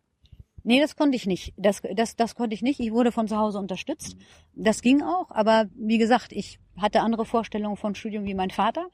[0.66, 1.52] Nee, das konnte ich nicht.
[1.58, 2.80] Das, das, das konnte ich nicht.
[2.80, 4.16] Ich wurde von zu Hause unterstützt.
[4.54, 8.88] Das ging auch, aber wie gesagt, ich hatte andere Vorstellungen von Studium wie mein Vater,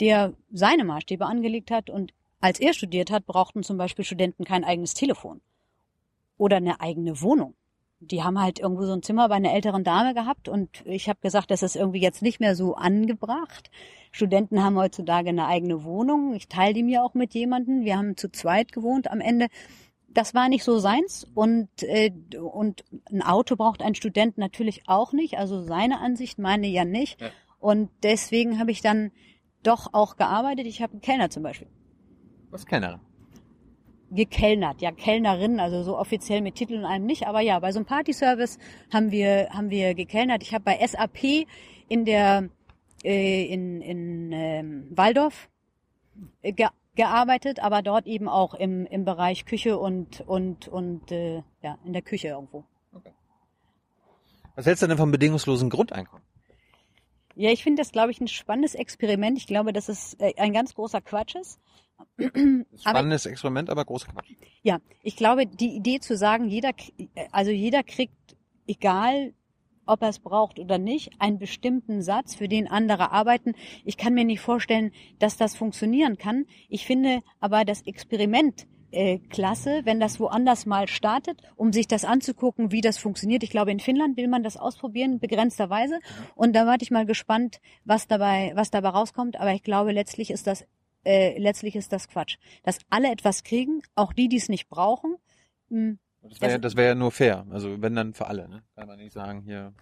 [0.00, 1.88] der seine Maßstäbe angelegt hat.
[1.88, 5.40] Und als er studiert hat, brauchten zum Beispiel Studenten kein eigenes Telefon
[6.36, 7.54] oder eine eigene Wohnung.
[8.00, 11.20] Die haben halt irgendwo so ein Zimmer bei einer älteren Dame gehabt und ich habe
[11.22, 13.70] gesagt, das ist irgendwie jetzt nicht mehr so angebracht.
[14.10, 16.34] Studenten haben heutzutage eine eigene Wohnung.
[16.34, 17.84] Ich teile die mir auch mit jemandem.
[17.84, 19.46] Wir haben zu zweit gewohnt am Ende
[20.14, 25.12] das war nicht so seins und äh, und ein Auto braucht ein Student natürlich auch
[25.12, 27.20] nicht, also seine Ansicht, meine ja nicht.
[27.20, 27.30] Ja.
[27.58, 29.10] Und deswegen habe ich dann
[29.62, 30.66] doch auch gearbeitet.
[30.66, 31.68] Ich habe einen Kellner zum Beispiel
[32.50, 33.00] Was Kellnerin?
[34.10, 37.80] gekellnert, ja Kellnerin, also so offiziell mit Titel und allem nicht, aber ja, bei so
[37.80, 38.58] einem Partyservice
[38.92, 40.42] haben wir haben wir gekellnert.
[40.42, 41.46] Ich habe bei SAP
[41.88, 42.48] in der
[43.02, 45.48] äh, in in ähm, Waldorf
[46.42, 51.42] äh, ge gearbeitet, aber dort eben auch im im Bereich Küche und und und äh,
[51.62, 52.64] ja in der Küche irgendwo.
[54.56, 56.24] Was hältst du denn vom bedingungslosen Grundeinkommen?
[57.34, 59.36] Ja, ich finde das, glaube ich, ein spannendes Experiment.
[59.36, 61.58] Ich glaube, dass es äh, ein ganz großer Quatsch ist.
[62.80, 64.30] Spannendes Experiment, aber großer Quatsch.
[64.62, 66.92] Ja, ich glaube, die Idee zu sagen, jeder, k-
[67.32, 68.36] also jeder kriegt,
[68.68, 69.34] egal
[69.86, 73.54] ob er es braucht oder nicht, einen bestimmten Satz, für den andere arbeiten.
[73.84, 76.46] Ich kann mir nicht vorstellen, dass das funktionieren kann.
[76.68, 82.04] Ich finde aber das Experiment äh, klasse, wenn das woanders mal startet, um sich das
[82.04, 83.42] anzugucken, wie das funktioniert.
[83.42, 85.98] Ich glaube, in Finnland will man das ausprobieren, begrenzterweise.
[86.34, 89.38] Und da warte ich mal gespannt, was dabei, was dabei rauskommt.
[89.40, 90.64] Aber ich glaube, letztlich ist das,
[91.04, 92.36] äh, letztlich ist das Quatsch.
[92.62, 95.16] Dass alle etwas kriegen, auch die, die es nicht brauchen.
[95.70, 95.98] Hm,
[96.30, 97.46] Das wäre ja, Das- das wär ja nur fair.
[97.50, 98.62] Also wenn dann für alle, ne?
[98.74, 99.72] Kann man nicht sagen, hier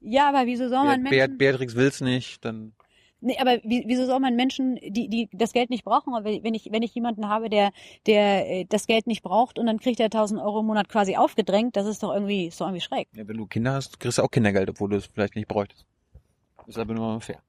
[0.00, 2.72] Ja, aber wieso soll man Beat, Menschen, Beatrix will's nicht, dann
[3.20, 6.54] nee, aber wie, wieso soll man Menschen, die, die das Geld nicht brauchen, aber wenn
[6.54, 7.70] ich, wenn ich jemanden habe, der,
[8.06, 11.16] der äh, das Geld nicht braucht und dann kriegt er 1000 Euro im Monat quasi
[11.16, 13.08] aufgedrängt, das ist doch irgendwie, ist doch irgendwie schräg.
[13.14, 15.84] ja, wenn du Kinder hast, kriegst du auch Kindergeld, obwohl du es vielleicht nicht bräuchtest.
[16.66, 17.42] Ist aber nur fair.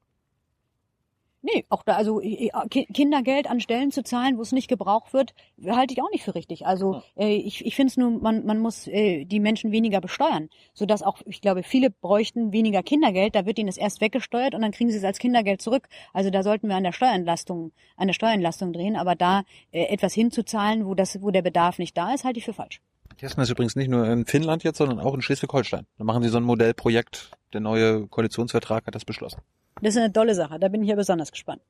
[1.44, 5.34] Nee, auch da, also Ki- Kindergeld an Stellen zu zahlen, wo es nicht gebraucht wird,
[5.68, 6.68] halte ich auch nicht für richtig.
[6.68, 10.50] Also äh, ich, ich finde es nur, man, man muss äh, die Menschen weniger besteuern,
[10.74, 14.62] sodass auch, ich glaube, viele bräuchten weniger Kindergeld, da wird ihnen das erst weggesteuert und
[14.62, 15.88] dann kriegen sie es als Kindergeld zurück.
[16.14, 20.14] Also da sollten wir an der Steuerentlastung, an der Steuerentlastung drehen, aber da äh, etwas
[20.14, 22.82] hinzuzahlen, wo das, wo der Bedarf nicht da ist, halte ich für falsch.
[23.18, 25.86] Testen das übrigens nicht nur in Finnland jetzt, sondern auch in Schleswig-Holstein.
[25.98, 27.32] Da machen sie so ein Modellprojekt.
[27.54, 29.42] Der neue Koalitionsvertrag hat das beschlossen.
[29.82, 31.62] Das ist eine tolle Sache, da bin ich ja besonders gespannt.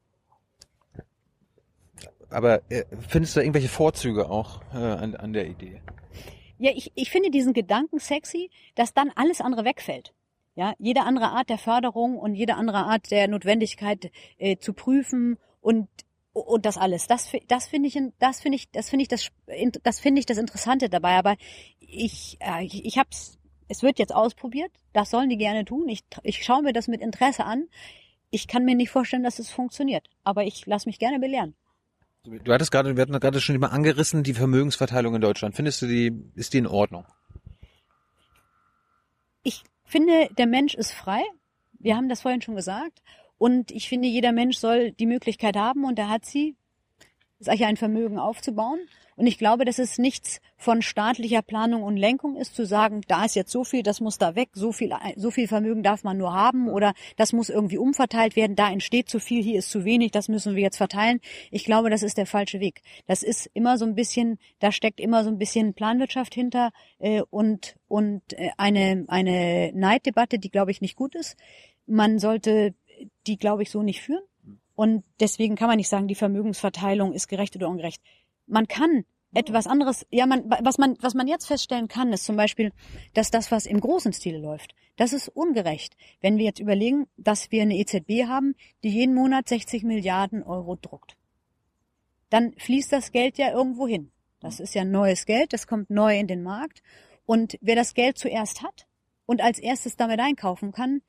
[2.29, 5.81] Aber äh, findest du da irgendwelche Vorzüge auch äh, an, an der Idee?
[6.57, 10.13] Ja, ich, ich finde diesen Gedanken sexy, dass dann alles andere wegfällt.
[10.55, 15.37] Ja, jede andere Art der Förderung und jede andere Art der Notwendigkeit äh, zu prüfen
[15.61, 15.87] und
[16.33, 17.07] und das alles.
[17.07, 19.31] Das das finde ich das finde ich das finde ich das
[19.83, 21.17] das finde ich das Interessante dabei.
[21.17, 21.35] Aber
[21.79, 23.37] ich äh, ich, ich hab's
[23.71, 24.71] es wird jetzt ausprobiert.
[24.93, 25.87] Das sollen die gerne tun.
[25.89, 27.67] Ich ich schaue mir das mit Interesse an.
[28.29, 30.07] Ich kann mir nicht vorstellen, dass es funktioniert.
[30.23, 31.55] Aber ich lasse mich gerne belehren.
[32.23, 35.55] Du hattest gerade, wir hatten gerade schon mal angerissen, die Vermögensverteilung in Deutschland.
[35.55, 37.05] Findest du die, ist die in Ordnung?
[39.43, 41.23] ich finde, der Mensch ist frei.
[41.79, 43.01] Wir haben das vorhin schon gesagt.
[43.37, 46.55] Und ich finde, jeder Mensch soll die Möglichkeit haben, und er hat sie,
[47.43, 48.79] sich ein Vermögen aufzubauen.
[49.17, 53.25] Und ich glaube, dass es nichts von staatlicher Planung und Lenkung ist, zu sagen, da
[53.25, 56.17] ist jetzt so viel, das muss da weg, so viel, so viel Vermögen darf man
[56.17, 59.85] nur haben oder das muss irgendwie umverteilt werden, da entsteht zu viel, hier ist zu
[59.85, 61.19] wenig, das müssen wir jetzt verteilen.
[61.51, 62.81] Ich glaube, das ist der falsche Weg.
[63.05, 67.21] Das ist immer so ein bisschen, da steckt immer so ein bisschen Planwirtschaft hinter äh,
[67.29, 71.35] und, und äh, eine, eine Neiddebatte, die, glaube ich, nicht gut ist.
[71.85, 72.73] Man sollte
[73.27, 74.23] die, glaube ich, so nicht führen.
[74.75, 78.01] Und deswegen kann man nicht sagen, die Vermögensverteilung ist gerecht oder ungerecht.
[78.47, 82.35] Man kann etwas anderes, ja, man, was man, was man jetzt feststellen kann, ist zum
[82.35, 82.71] Beispiel,
[83.13, 85.95] dass das, was im großen Stile läuft, das ist ungerecht.
[86.19, 90.75] Wenn wir jetzt überlegen, dass wir eine EZB haben, die jeden Monat 60 Milliarden Euro
[90.75, 91.15] druckt,
[92.29, 94.11] dann fließt das Geld ja irgendwo hin.
[94.39, 96.81] Das ist ja neues Geld, das kommt neu in den Markt.
[97.25, 98.87] Und wer das Geld zuerst hat
[99.25, 101.01] und als erstes damit einkaufen kann,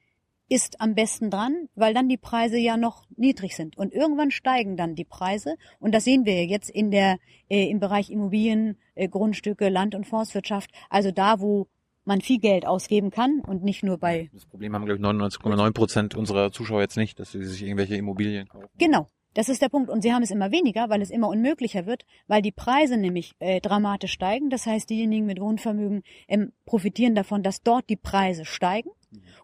[0.53, 3.79] ist am besten dran, weil dann die Preise ja noch niedrig sind.
[3.79, 5.57] Und irgendwann steigen dann die Preise.
[5.81, 10.07] Und das sehen wir jetzt in der, äh, im Bereich Immobilien, äh, Grundstücke, Land- und
[10.07, 10.71] Forstwirtschaft.
[10.91, 11.69] Also da, wo
[12.05, 15.73] man viel Geld ausgeben kann und nicht nur bei, Das Problem haben, glaube ich, 99,9
[15.73, 18.67] Prozent unserer Zuschauer jetzt nicht, dass sie sich irgendwelche Immobilien kaufen.
[18.79, 19.09] genau.
[19.35, 19.89] Das ist der Punkt.
[19.89, 23.33] Und sie haben es immer weniger, weil es immer unmöglicher wird, weil die Preise nämlich
[23.39, 24.51] äh, dramatisch steigen.
[24.51, 28.91] Das heißt, diejenigen mit Wohnvermögen ähm, profitieren davon, dass dort die Preise steigen.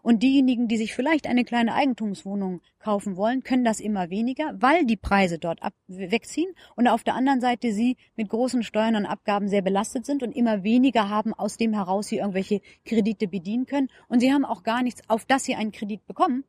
[0.01, 4.85] Und diejenigen, die sich vielleicht eine kleine Eigentumswohnung kaufen wollen, können das immer weniger, weil
[4.85, 9.05] die Preise dort ab wegziehen und auf der anderen Seite sie mit großen Steuern und
[9.05, 13.65] Abgaben sehr belastet sind und immer weniger haben, aus dem heraus sie irgendwelche Kredite bedienen
[13.65, 13.89] können.
[14.07, 16.43] Und sie haben auch gar nichts, auf das sie einen Kredit bekommen,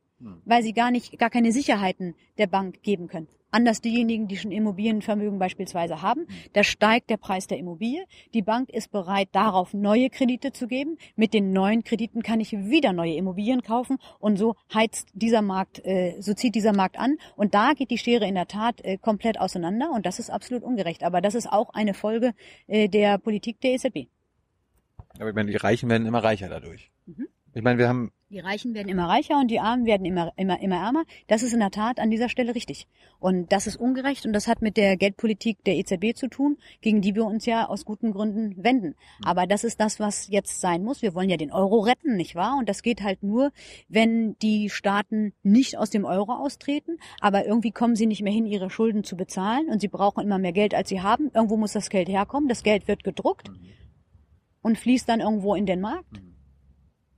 [0.45, 3.27] weil sie gar nicht, gar keine Sicherheiten der Bank geben können.
[3.53, 8.05] Anders diejenigen, die schon Immobilienvermögen beispielsweise haben, da steigt der Preis der Immobilie.
[8.33, 10.97] Die Bank ist bereit, darauf neue Kredite zu geben.
[11.17, 15.83] Mit den neuen Krediten kann ich wieder neue Immobilien kaufen und so heizt dieser Markt,
[15.83, 17.17] äh, so zieht dieser Markt an.
[17.35, 20.63] Und da geht die Schere in der Tat äh, komplett auseinander und das ist absolut
[20.63, 21.03] ungerecht.
[21.03, 22.33] Aber das ist auch eine Folge
[22.67, 24.07] äh, der Politik der EZB.
[25.19, 26.89] Aber ich meine, die Reichen werden immer reicher dadurch.
[27.05, 27.27] Mhm.
[27.53, 30.61] Ich meine, wir haben Die Reichen werden immer reicher und die Armen werden immer, immer,
[30.61, 31.03] immer ärmer.
[31.27, 32.87] Das ist in der Tat an dieser Stelle richtig.
[33.19, 37.01] Und das ist ungerecht und das hat mit der Geldpolitik der EZB zu tun, gegen
[37.01, 38.95] die wir uns ja aus guten Gründen wenden.
[39.25, 41.01] Aber das ist das, was jetzt sein muss.
[41.01, 42.55] Wir wollen ja den Euro retten, nicht wahr?
[42.57, 43.51] Und das geht halt nur,
[43.89, 48.45] wenn die Staaten nicht aus dem Euro austreten, aber irgendwie kommen sie nicht mehr hin,
[48.45, 51.31] ihre Schulden zu bezahlen und sie brauchen immer mehr Geld, als sie haben.
[51.33, 52.47] Irgendwo muss das Geld herkommen.
[52.47, 53.51] Das Geld wird gedruckt
[54.61, 56.21] und fließt dann irgendwo in den Markt.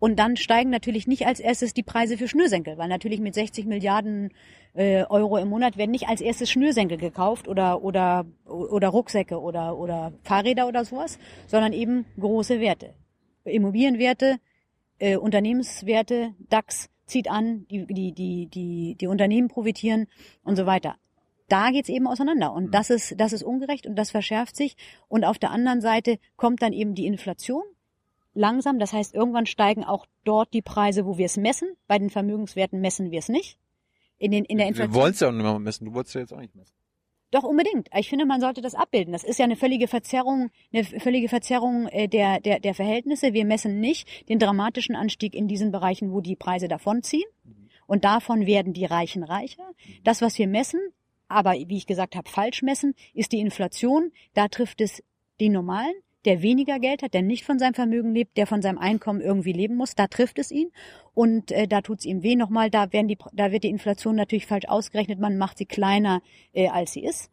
[0.03, 3.65] Und dann steigen natürlich nicht als erstes die Preise für Schnürsenkel, weil natürlich mit 60
[3.65, 4.31] Milliarden
[4.73, 9.77] äh, Euro im Monat werden nicht als erstes Schnürsenkel gekauft oder oder oder Rucksäcke oder
[9.77, 12.95] oder Fahrräder oder sowas, sondern eben große Werte,
[13.45, 14.39] Immobilienwerte,
[14.99, 20.07] äh, Unternehmenswerte, DAX zieht an, die die die die die Unternehmen profitieren
[20.43, 20.97] und so weiter.
[21.47, 24.75] Da geht's eben auseinander und das ist das ist ungerecht und das verschärft sich.
[25.07, 27.63] Und auf der anderen Seite kommt dann eben die Inflation
[28.33, 28.79] langsam.
[28.79, 31.69] Das heißt, irgendwann steigen auch dort die Preise, wo wir es messen.
[31.87, 33.57] Bei den Vermögenswerten messen wir es nicht.
[34.17, 34.95] In, den, in der wir Inflation.
[34.95, 35.85] wollen es ja auch nicht mehr messen.
[35.85, 36.73] Du wolltest ja jetzt auch nicht messen.
[37.31, 37.89] Doch unbedingt.
[37.97, 39.11] Ich finde, man sollte das abbilden.
[39.11, 43.33] Das ist ja eine völlige Verzerrung, eine völlige Verzerrung äh, der, der, der Verhältnisse.
[43.33, 47.27] Wir messen nicht den dramatischen Anstieg in diesen Bereichen, wo die Preise davonziehen.
[47.87, 49.63] Und davon werden die Reichen reicher.
[50.03, 50.79] Das, was wir messen,
[51.27, 54.11] aber wie ich gesagt habe, falsch messen, ist die Inflation.
[54.35, 55.03] Da trifft es
[55.39, 58.77] die Normalen, der weniger Geld hat, der nicht von seinem Vermögen lebt, der von seinem
[58.77, 60.71] Einkommen irgendwie leben muss, da trifft es ihn
[61.13, 62.35] und äh, da tut's ihm weh.
[62.35, 65.19] Nochmal, da werden die, da wird die Inflation natürlich falsch ausgerechnet.
[65.19, 66.21] Man macht sie kleiner,
[66.53, 67.31] äh, als sie ist.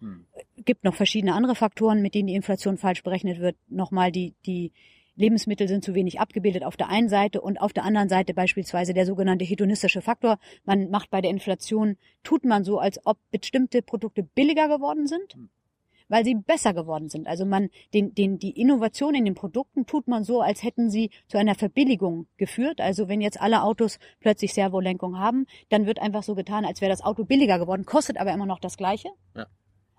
[0.64, 3.56] Gibt noch verschiedene andere Faktoren, mit denen die Inflation falsch berechnet wird.
[3.68, 4.72] Nochmal die die
[5.16, 8.94] Lebensmittel sind zu wenig abgebildet auf der einen Seite und auf der anderen Seite beispielsweise
[8.94, 10.38] der sogenannte hedonistische Faktor.
[10.64, 15.36] Man macht bei der Inflation, tut man so, als ob bestimmte Produkte billiger geworden sind
[16.10, 17.26] weil sie besser geworden sind.
[17.26, 21.10] Also man den, den, die Innovation in den Produkten tut man so, als hätten sie
[21.28, 22.80] zu einer Verbilligung geführt.
[22.80, 26.90] Also wenn jetzt alle Autos plötzlich Servolenkung haben, dann wird einfach so getan, als wäre
[26.90, 29.08] das Auto billiger geworden, kostet aber immer noch das Gleiche.
[29.34, 29.46] Ja.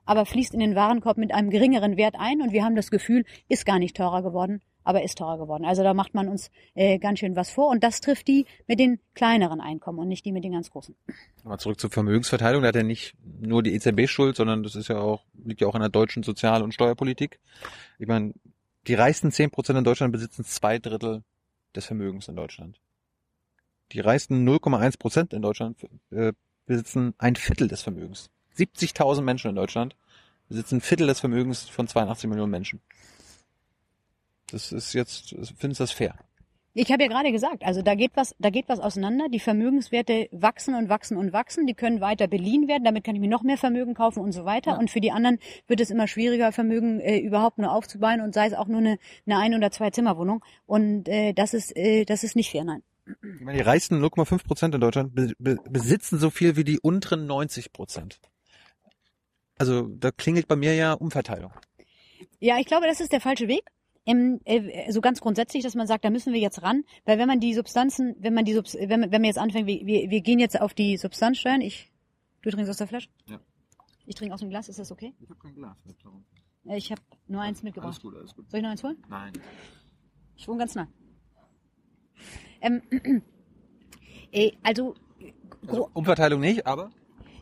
[0.06, 3.24] Aber fließt in den Warenkorb mit einem geringeren Wert ein und wir haben das Gefühl,
[3.48, 5.66] ist gar nicht teurer geworden, aber ist teurer geworden.
[5.66, 8.80] Also da macht man uns äh, ganz schön was vor und das trifft die mit
[8.80, 10.96] den kleineren Einkommen und nicht die mit den ganz großen.
[11.44, 12.62] Aber zurück zur Vermögensverteilung.
[12.62, 15.68] Da hat ja nicht nur die EZB Schuld, sondern das ist ja auch, liegt ja
[15.68, 17.40] auch an der deutschen Sozial- und Steuerpolitik.
[18.00, 18.34] Ich meine,
[18.88, 21.24] die reichsten zehn Prozent in Deutschland besitzen zwei Drittel
[21.76, 22.80] des Vermögens in Deutschland.
[23.92, 25.78] Die reichsten 0,1 Prozent in Deutschland
[26.12, 26.34] äh,
[26.66, 28.30] besitzen ein Viertel des Vermögens.
[28.58, 29.96] 70.000 Menschen in Deutschland
[30.48, 32.82] besitzen ein Viertel des Vermögens von 82 Millionen Menschen.
[34.52, 36.16] Das ist jetzt, findest du das fair?
[36.74, 39.28] Ich habe ja gerade gesagt, also da geht was, da geht was auseinander.
[39.28, 41.68] Die Vermögenswerte wachsen und wachsen und wachsen.
[41.68, 42.86] Die können weiter beliehen werden.
[42.86, 44.72] Damit kann ich mir noch mehr Vermögen kaufen und so weiter.
[44.72, 44.78] Ja.
[44.78, 48.48] Und für die anderen wird es immer schwieriger, Vermögen äh, überhaupt nur aufzubauen und sei
[48.48, 50.46] es auch nur eine, eine ein oder zwei Zimmerwohnung.
[50.66, 52.84] Und äh, das ist, äh, das ist nicht fair, nein.
[53.06, 56.80] Ich meine, die reichsten 0,5 Prozent in Deutschland be be besitzen so viel wie die
[56.80, 58.20] unteren 90 Prozent.
[59.58, 61.52] Also da klingelt bei mir ja Umverteilung.
[62.40, 63.64] Ja, ich glaube, das ist der falsche Weg.
[64.06, 67.28] Ähm, äh, so ganz grundsätzlich, dass man sagt, da müssen wir jetzt ran, weil wenn
[67.28, 70.10] man die Substanzen, wenn man die Subs wenn man, wenn man jetzt anfängt, wir, wir,
[70.10, 71.62] wir gehen jetzt auf die Substanzsteuern.
[71.62, 71.92] Ich,
[72.42, 73.10] du trinkst aus der Flasche?
[73.28, 73.40] Ja.
[74.08, 75.14] Ich trinke aus dem Glas, ist das okay?
[75.20, 75.78] Ich habe kein Glas.
[76.66, 78.02] Äh, Ich habe nur eins mitgebracht.
[78.02, 78.50] gut, alles gut.
[78.50, 78.98] Soll ich noch eins holen?
[79.08, 79.34] Nein.
[80.36, 80.88] Ich wohne ganz nah.
[82.62, 82.82] Ähm,
[84.32, 84.96] äh, also,
[85.68, 86.92] Also Umverteilung nicht, aber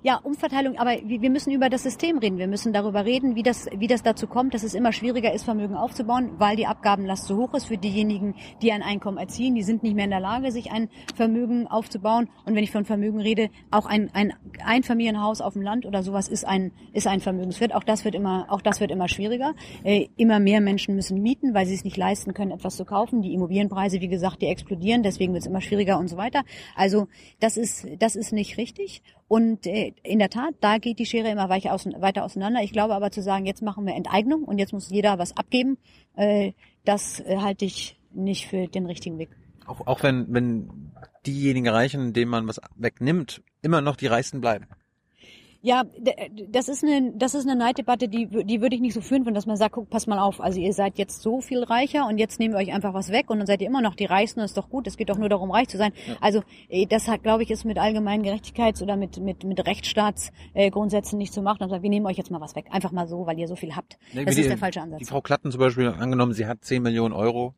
[0.02, 2.38] ja, Umverteilung, aber wir müssen über das System reden.
[2.38, 5.44] Wir müssen darüber reden, wie das, wie das dazu kommt, dass es immer schwieriger ist,
[5.44, 9.56] Vermögen aufzubauen, weil die Abgabenlast so hoch ist für diejenigen, die ein Einkommen erzielen.
[9.56, 12.30] Die sind nicht mehr in der Lage, sich ein Vermögen aufzubauen.
[12.46, 14.34] Und wenn ich von Vermögen rede, auch ein, ein
[14.64, 17.76] Einfamilienhaus auf dem Land oder sowas ist ein, ist ein Vermögenswert.
[17.76, 19.54] Auch das wird immer, auch das wird immer schwieriger.
[19.84, 23.22] Äh, immer mehr Menschen müssen mieten, weil sie es nicht leisten können, etwas zu kaufen.
[23.22, 25.04] Die Immobilienpreise, wie gesagt, die explodieren.
[25.04, 26.44] Deswegen wird es immer schwieriger und so weiter.
[26.76, 27.08] Also,
[27.40, 29.02] das ist, das ist nicht richtig.
[29.30, 32.62] Und äh, in der Tat, da geht die Schere immer weiter, ausein- weiter auseinander.
[32.64, 35.78] Ich glaube aber zu sagen, jetzt machen wir Enteignung und jetzt muss jeder was abgeben,
[36.16, 36.52] äh,
[36.84, 39.30] das äh, halte ich nicht für den richtigen Weg.
[39.68, 40.92] Auch, auch wenn, wenn
[41.28, 44.66] diejenigen Reichen, denen man was wegnimmt, immer noch die Reichsten bleiben.
[45.62, 45.84] Ja,
[46.50, 49.34] das ist eine, das ist eine Neiddebatte, die, die würde ich nicht so führen, von
[49.34, 52.18] dass man sagt, guck, pass mal auf, also ihr seid jetzt so viel reicher und
[52.18, 54.40] jetzt nehmen wir euch einfach was weg und dann seid ihr immer noch die Reichsten,
[54.40, 55.92] das ist doch gut, es geht doch nur darum, reich zu sein.
[56.22, 60.72] Also äh, das hat, glaube ich, ist mit allgemeinen Gerechtigkeits- oder mit, mit, mit Rechtsstaatsgrundsätzen
[60.72, 61.64] Grundsätzen nicht zu machen.
[61.64, 63.56] Und sagt, wir nehmen euch jetzt mal was weg, einfach mal so, weil ihr so
[63.58, 63.98] viel habt.
[64.14, 65.00] Nee, Das ist die- der falsche Ansatz.
[65.00, 67.54] Die Frau Klatten zum Beispiel, angenommen, sie hat 10 Millionen Euro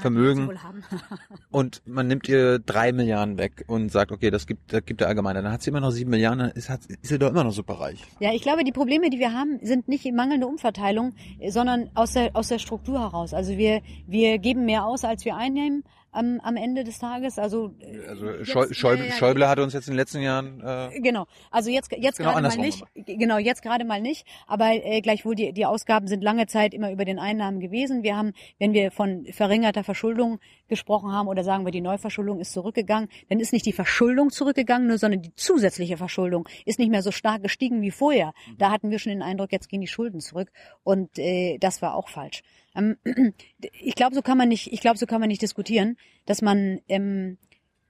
[0.00, 0.48] Vermögen.
[0.48, 0.82] wohl haben.
[1.50, 5.08] und man nimmt ihr drei Milliarden weg und sagt, okay, das gibt, das gibt der
[5.08, 5.42] Allgemeine.
[5.42, 7.52] Dann hat sie immer noch sieben Milliarden, dann ist, hat, ist sie doch immer noch
[7.52, 8.04] superreich.
[8.20, 11.14] Ja, ich glaube, die Probleme, die wir haben, sind nicht mangelnde Umverteilung,
[11.48, 13.34] sondern aus der, aus der Struktur heraus.
[13.34, 17.38] Also wir, wir geben mehr aus, als wir einnehmen am, am Ende des Tages.
[17.38, 20.60] Also, äh, Also jetzt- Schäu Schäuble, ja, Schäuble hat uns jetzt in den letzten Jahren
[20.60, 24.70] äh, Genau, also jetzt jetzt Genau gerade mal nicht, genau jetzt gerade mal nicht, aber
[24.72, 28.02] äh, gleichwohl die die Ausgaben sind lange Zeit immer über den Einnahmen gewesen.
[28.02, 30.38] Wir haben, wenn wir von verringerter Verschuldung
[30.68, 34.88] gesprochen haben oder sagen wir die Neuverschuldung ist zurückgegangen, dann ist nicht die Verschuldung zurückgegangen,
[34.88, 38.32] nur sondern die zusätzliche Verschuldung ist nicht mehr so stark gestiegen wie vorher.
[38.58, 40.50] Da hatten wir schon den Eindruck, jetzt gehen die Schulden zurück
[40.84, 42.42] und äh, das war auch falsch.
[42.78, 42.96] Ähm,
[43.72, 46.80] ich glaube, so kann man nicht, ich glaube, so kann man nicht diskutieren, dass man
[46.88, 47.38] ähm,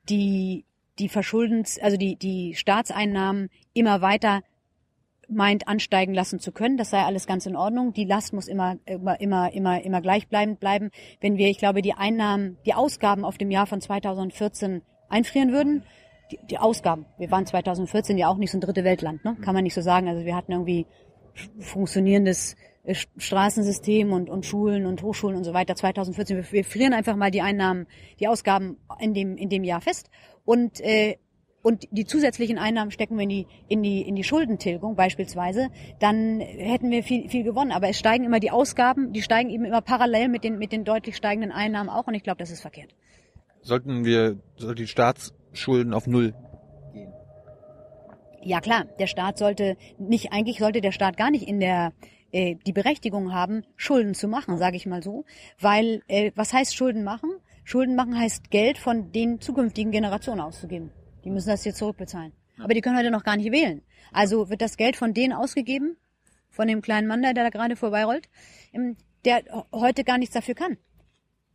[0.08, 0.64] die
[0.98, 4.42] die Verschuldens, also die die Staatseinnahmen immer weiter
[5.28, 6.78] meint ansteigen lassen zu können.
[6.78, 7.92] Das sei alles ganz in Ordnung.
[7.92, 10.90] Die Last muss immer immer immer immer immer gleichbleibend bleiben.
[11.20, 15.84] Wenn wir, ich glaube, die Einnahmen, die Ausgaben auf dem Jahr von 2014 einfrieren würden,
[16.32, 17.06] die, die Ausgaben.
[17.18, 19.36] Wir waren 2014 ja auch nicht so ein dritte Weltland, ne?
[19.42, 20.08] Kann man nicht so sagen.
[20.08, 20.86] Also wir hatten irgendwie
[21.60, 22.56] funktionierendes
[22.94, 26.36] Straßensystem und, und Schulen und Hochschulen und so weiter 2014.
[26.36, 27.86] Wir, wir frieren einfach mal die Einnahmen,
[28.20, 30.10] die Ausgaben in dem, in dem Jahr fest
[30.44, 31.16] und, äh,
[31.62, 35.68] und die zusätzlichen Einnahmen stecken wir in die, in die, in die Schuldentilgung beispielsweise,
[35.98, 37.72] dann hätten wir viel, viel gewonnen.
[37.72, 40.84] Aber es steigen immer die Ausgaben, die steigen eben immer parallel mit den, mit den
[40.84, 42.94] deutlich steigenden Einnahmen auch und ich glaube, das ist verkehrt.
[43.60, 46.32] sollten wir, sollten die Staatsschulden auf Null
[46.94, 47.12] gehen.
[48.40, 51.92] Ja klar, der Staat sollte nicht, eigentlich sollte der Staat gar nicht in der
[52.32, 55.24] äh, die Berechtigung haben, Schulden zu machen, sage ich mal so.
[55.60, 57.30] Weil, äh, was heißt Schulden machen?
[57.64, 60.90] Schulden machen heißt Geld von den zukünftigen Generationen auszugeben.
[61.24, 62.32] Die müssen das jetzt zurückbezahlen.
[62.58, 63.82] Aber die können heute noch gar nicht wählen.
[64.12, 65.96] Also wird das Geld von denen ausgegeben,
[66.50, 68.28] von dem kleinen Mann, da, der da gerade vorbeirollt,
[68.72, 70.78] ähm, der heute gar nichts dafür kann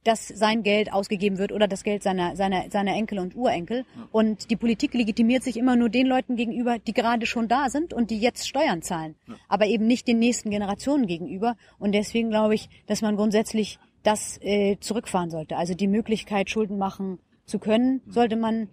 [0.03, 3.85] dass sein Geld ausgegeben wird oder das Geld seiner, seiner, seiner Enkel und Urenkel.
[4.11, 7.93] Und die Politik legitimiert sich immer nur den Leuten gegenüber, die gerade schon da sind
[7.93, 9.15] und die jetzt Steuern zahlen,
[9.47, 11.55] aber eben nicht den nächsten Generationen gegenüber.
[11.79, 15.57] Und deswegen glaube ich, dass man grundsätzlich das äh, zurückfahren sollte.
[15.57, 18.67] Also die Möglichkeit, Schulden machen zu können, sollte man,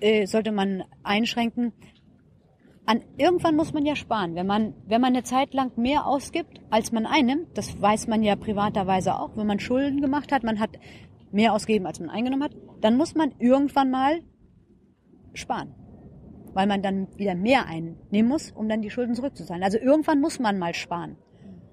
[0.00, 1.72] äh, sollte man einschränken.
[2.84, 4.34] An, irgendwann muss man ja sparen.
[4.34, 8.22] Wenn man, wenn man eine Zeit lang mehr ausgibt, als man einnimmt, das weiß man
[8.22, 10.70] ja privaterweise auch, wenn man Schulden gemacht hat, man hat
[11.30, 14.20] mehr ausgegeben, als man eingenommen hat, dann muss man irgendwann mal
[15.32, 15.74] sparen.
[16.54, 19.62] Weil man dann wieder mehr einnehmen muss, um dann die Schulden zurückzuzahlen.
[19.62, 21.16] Also irgendwann muss man mal sparen.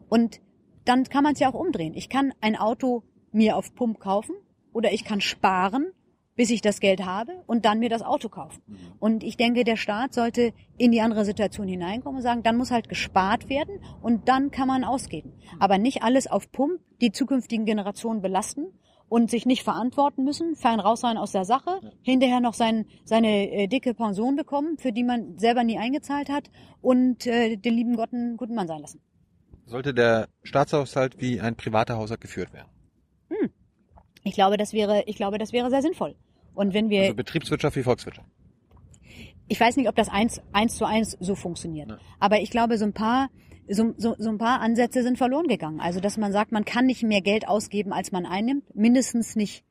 [0.10, 0.40] Und
[0.86, 1.94] dann kann man es ja auch umdrehen.
[1.96, 4.36] Ich kann ein Auto mir auf Pump kaufen
[4.74, 5.92] oder ich kann sparen,
[6.40, 8.62] bis ich das Geld habe und dann mir das Auto kaufen.
[8.98, 12.72] Und ich denke, der Staat sollte in die andere Situation hineinkommen und sagen, dann muss
[12.72, 15.34] halt gespart werden und dann kann man ausgeben.
[15.60, 18.68] Aber nicht alles auf Pump die zukünftigen Generationen belasten
[19.10, 23.52] und sich nicht verantworten müssen, fein raus sein aus der Sache, hinterher noch sein, seine
[23.52, 27.98] äh, dicke Pension bekommen, für die man selber nie eingezahlt hat und äh, den lieben
[27.98, 29.02] Gott einen guten Mann sein lassen.
[29.66, 32.70] Sollte der Staatshaushalt wie ein privater Haushalt geführt werden?
[34.24, 36.16] Ich glaube, das wäre, ich glaube, das wäre sehr sinnvoll.
[36.60, 38.28] Und wenn wir, Also Betriebswirtschaft wie Volkswirtschaft.
[39.48, 41.90] ich weiß nicht, ob das eins, eins zu eins so funktioniert.
[41.90, 41.98] Ja.
[42.20, 43.30] Aber ich glaube, so ein paar,
[43.70, 45.80] so, so, so ein paar Ansätze sind verloren gegangen.
[45.80, 48.76] Also, dass man sagt, man kann nicht mehr Geld ausgeben, als man einnimmt.
[48.76, 49.64] Mindestens nicht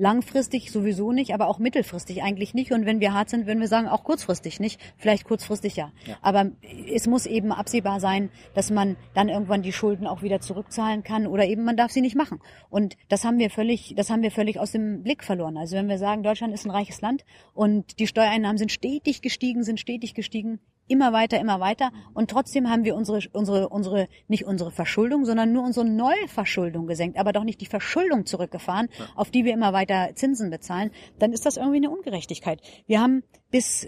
[0.00, 2.72] langfristig sowieso nicht, aber auch mittelfristig eigentlich nicht.
[2.72, 4.80] Und wenn wir hart sind, würden wir sagen, auch kurzfristig nicht.
[4.96, 5.92] Vielleicht kurzfristig ja.
[6.06, 6.16] Ja.
[6.22, 6.50] Aber
[6.92, 11.26] es muss eben absehbar sein, dass man dann irgendwann die Schulden auch wieder zurückzahlen kann
[11.26, 12.40] oder eben man darf sie nicht machen.
[12.70, 15.58] Und das haben wir völlig, das haben wir völlig aus dem Blick verloren.
[15.58, 19.62] Also wenn wir sagen, Deutschland ist ein reiches Land und die Steuereinnahmen sind stetig gestiegen,
[19.64, 20.60] sind stetig gestiegen,
[20.90, 21.92] immer weiter, immer weiter.
[22.14, 27.18] Und trotzdem haben wir unsere, unsere, unsere, nicht unsere Verschuldung, sondern nur unsere Neuverschuldung gesenkt,
[27.18, 30.90] aber doch nicht die Verschuldung zurückgefahren, auf die wir immer weiter Zinsen bezahlen.
[31.18, 32.60] Dann ist das irgendwie eine Ungerechtigkeit.
[32.86, 33.86] Wir haben bis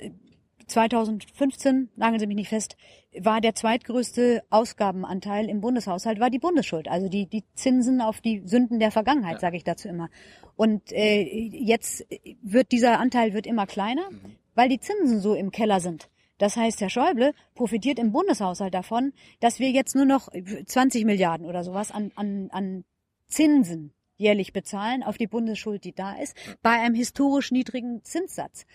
[0.66, 2.76] 2015, nageln Sie mich nicht fest,
[3.18, 8.42] war der zweitgrößte Ausgabenanteil im Bundeshaushalt war die Bundesschuld, also die die Zinsen auf die
[8.46, 10.09] Sünden der Vergangenheit, sage ich dazu immer.
[10.57, 12.07] Und äh, jetzt
[12.42, 14.09] wird dieser Anteil wird immer kleiner,
[14.55, 16.09] weil die Zinsen so im Keller sind.
[16.39, 21.47] Das heißt, Herr Schäuble profitiert im Bundeshaushalt davon, dass wir jetzt nur noch 20 Milliarden
[21.47, 22.85] oder sowas an, an, an
[23.28, 28.66] Zinsen jährlich bezahlen auf die Bundesschuld, die da ist, bei einem historisch niedrigen Zinssatz.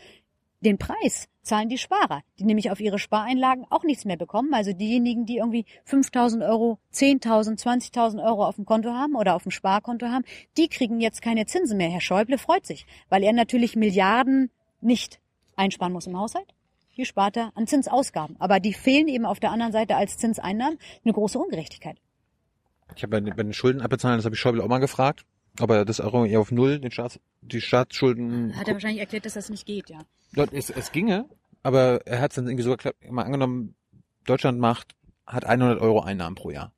[0.62, 4.54] Den Preis zahlen die Sparer, die nämlich auf ihre Spareinlagen auch nichts mehr bekommen.
[4.54, 9.44] Also diejenigen, die irgendwie 5.000 Euro, 10.000, 20.000 Euro auf dem Konto haben oder auf
[9.44, 10.26] dem Sparkonto haben,
[10.58, 11.90] die kriegen jetzt keine Zinsen mehr.
[11.90, 14.50] Herr Schäuble freut sich, weil er natürlich Milliarden
[14.82, 15.20] nicht
[15.56, 16.54] einsparen muss im Haushalt.
[16.98, 18.38] Hier spart er an Zinsausgaben.
[18.40, 20.80] Aber die fehlen eben auf der anderen Seite als Zinseinnahmen.
[21.06, 22.00] Eine große Ungerechtigkeit.
[22.96, 25.24] Ich habe bei, den- bei den Schulden abbezahlen, das habe ich Schäuble auch mal gefragt,
[25.60, 28.56] ob er das auch eher auf Null, den Staats, die Staatsschulden.
[28.58, 30.00] Hat er wahrscheinlich erklärt, dass das nicht geht, ja.
[30.52, 31.26] Es, es ginge,
[31.62, 33.76] aber er hat es dann irgendwie so geklappt, mal angenommen,
[34.26, 34.96] Deutschland macht,
[35.28, 36.72] hat 100 Euro Einnahmen pro Jahr.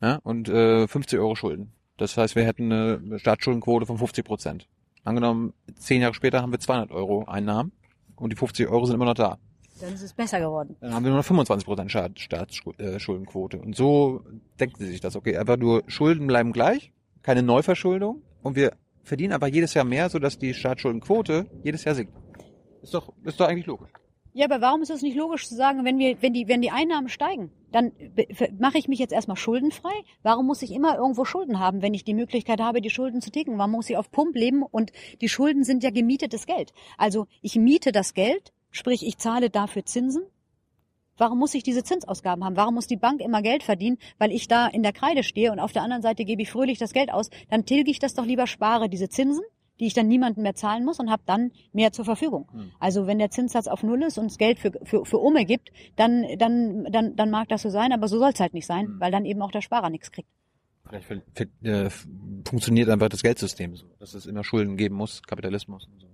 [0.00, 1.72] Ja, und äh, 50 Euro Schulden.
[1.96, 4.68] Das heißt, wir hätten eine Staatsschuldenquote von 50 Prozent.
[5.02, 7.72] Angenommen, zehn Jahre später haben wir 200 Euro Einnahmen
[8.14, 9.38] und die 50 Euro sind immer noch da.
[9.80, 10.76] Dann ist es besser geworden.
[10.80, 13.60] Dann haben wir nur noch 25 Prozent Staatsschuldenquote.
[13.60, 14.22] Und so
[14.58, 15.16] denken sie sich das.
[15.16, 18.72] Okay, einfach nur Schulden bleiben gleich, keine Neuverschuldung und wir
[19.02, 22.12] verdienen aber jedes Jahr mehr, sodass die Staatsschuldenquote jedes Jahr sinkt.
[22.82, 23.90] Ist doch, ist doch eigentlich logisch.
[24.34, 26.70] Ja, aber warum ist es nicht logisch zu sagen, wenn wir, wenn die, wenn die
[26.70, 27.92] Einnahmen steigen, dann
[28.58, 29.92] mache ich mich jetzt erstmal schuldenfrei?
[30.22, 33.30] Warum muss ich immer irgendwo Schulden haben, wenn ich die Möglichkeit habe, die Schulden zu
[33.30, 33.58] tilgen?
[33.58, 34.62] Warum muss ich auf Pump leben?
[34.62, 36.72] Und die Schulden sind ja gemietetes Geld.
[36.98, 40.22] Also ich miete das Geld, sprich ich zahle dafür Zinsen.
[41.16, 42.56] Warum muss ich diese Zinsausgaben haben?
[42.56, 45.58] Warum muss die Bank immer Geld verdienen, weil ich da in der Kreide stehe und
[45.58, 47.30] auf der anderen Seite gebe ich fröhlich das Geld aus?
[47.50, 49.42] Dann tilge ich das doch lieber, spare diese Zinsen,
[49.80, 52.48] die ich dann niemandem mehr zahlen muss und habe dann mehr zur Verfügung.
[52.52, 52.70] Hm.
[52.78, 55.70] Also wenn der Zinssatz auf Null ist und es Geld für, für, für Umme gibt,
[55.96, 58.86] dann, dann, dann, dann mag das so sein, aber so soll es halt nicht sein,
[58.86, 59.00] Hm.
[59.00, 60.28] weil dann eben auch der Sparer nichts kriegt.
[60.88, 61.90] Vielleicht äh,
[62.48, 66.08] funktioniert einfach das Geldsystem so, dass es immer Schulden geben muss, Kapitalismus und so.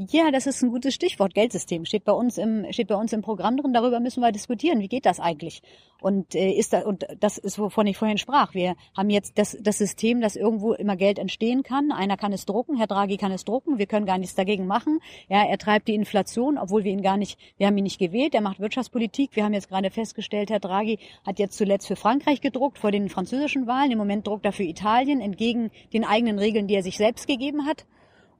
[0.00, 1.34] Ja, das ist ein gutes Stichwort.
[1.34, 3.72] Geldsystem steht bei uns im steht bei uns im Programm drin.
[3.72, 4.78] Darüber müssen wir diskutieren.
[4.78, 5.60] Wie geht das eigentlich?
[6.00, 8.54] Und äh, ist da und das ist wovon ich vorhin sprach.
[8.54, 11.90] Wir haben jetzt das das System, dass irgendwo immer Geld entstehen kann.
[11.90, 13.78] Einer kann es drucken, Herr Draghi kann es drucken.
[13.78, 15.00] Wir können gar nichts dagegen machen.
[15.28, 18.36] Ja, er treibt die Inflation, obwohl wir ihn gar nicht, wir haben ihn nicht gewählt.
[18.36, 19.34] Er macht Wirtschaftspolitik.
[19.34, 23.08] Wir haben jetzt gerade festgestellt, Herr Draghi hat jetzt zuletzt für Frankreich gedruckt vor den
[23.08, 23.90] französischen Wahlen.
[23.90, 27.66] Im Moment druckt er für Italien entgegen den eigenen Regeln, die er sich selbst gegeben
[27.66, 27.84] hat.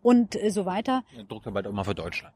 [0.03, 1.03] Und äh, so weiter.
[1.17, 2.35] Er druckt er bald auch mal für Deutschland.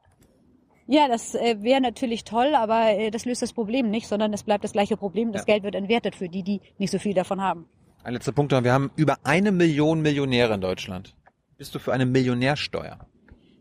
[0.88, 4.42] Ja, das äh, wäre natürlich toll, aber äh, das löst das Problem nicht, sondern es
[4.42, 5.32] bleibt das gleiche Problem.
[5.32, 5.54] Das Ja.
[5.54, 7.66] Geld wird entwertet für die, die nicht so viel davon haben.
[8.04, 8.64] Ein letzter Punkt, noch.
[8.64, 11.14] wir haben über eine Million Millionäre in Deutschland.
[11.56, 12.98] Bist du für eine Millionärsteuer?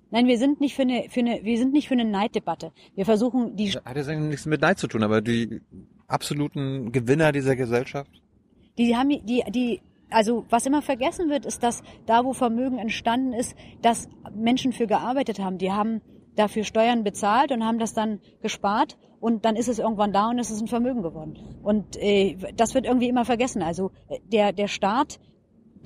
[0.09, 2.73] Nein, wir sind nicht für eine, für eine, wir sind nicht für eine Neiddebatte.
[2.95, 5.61] Wir versuchen die, Hat jetzt eigentlich nichts mit Neid zu tun, aber die
[6.07, 8.11] absoluten Gewinner dieser Gesellschaft?
[8.77, 9.81] die haben, die, die,
[10.11, 14.87] also was immer vergessen wird, ist, dass da, wo Vermögen entstanden ist, dass Menschen für
[14.87, 15.57] gearbeitet haben.
[15.57, 16.01] Die haben
[16.35, 20.39] dafür Steuern bezahlt und haben das dann gespart und dann ist es irgendwann da und
[20.39, 21.37] es ist ein Vermögen geworden.
[21.63, 23.61] Und äh, das wird irgendwie immer vergessen.
[23.61, 25.19] Also äh, der, der Staat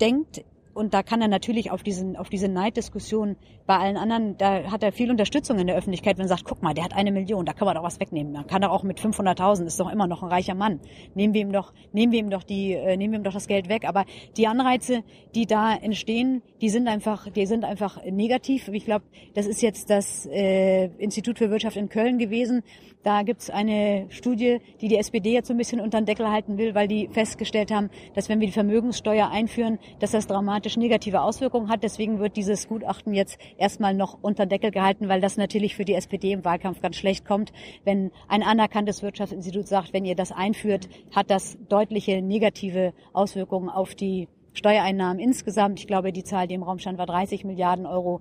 [0.00, 0.44] denkt,
[0.76, 4.82] und da kann er natürlich auf diesen, auf diese Neiddiskussion bei allen anderen, da hat
[4.82, 7.46] er viel Unterstützung in der Öffentlichkeit, wenn er sagt, guck mal, der hat eine Million,
[7.46, 8.34] da kann man doch was wegnehmen.
[8.34, 10.80] Dann kann er auch mit 500.000, ist doch immer noch ein reicher Mann.
[11.14, 13.46] Nehmen wir ihm doch, nehmen wir ihm doch die, äh, nehmen wir ihm doch das
[13.46, 13.88] Geld weg.
[13.88, 14.04] Aber
[14.36, 15.02] die Anreize,
[15.34, 18.68] die da entstehen, die sind einfach, die sind einfach negativ.
[18.68, 22.62] Ich glaube, das ist jetzt das äh, Institut für Wirtschaft in Köln gewesen.
[23.06, 26.58] Da gibt's eine Studie, die die SPD jetzt so ein bisschen unter den Deckel halten
[26.58, 31.20] will, weil die festgestellt haben, dass wenn wir die Vermögenssteuer einführen, dass das dramatisch negative
[31.20, 31.84] Auswirkungen hat.
[31.84, 35.84] Deswegen wird dieses Gutachten jetzt erstmal noch unter den Deckel gehalten, weil das natürlich für
[35.84, 37.52] die SPD im Wahlkampf ganz schlecht kommt,
[37.84, 43.94] wenn ein anerkanntes Wirtschaftsinstitut sagt, wenn ihr das einführt, hat das deutliche negative Auswirkungen auf
[43.94, 45.78] die Steuereinnahmen insgesamt.
[45.78, 48.20] Ich glaube, die Zahl, die im Raum stand, war 30 Milliarden Euro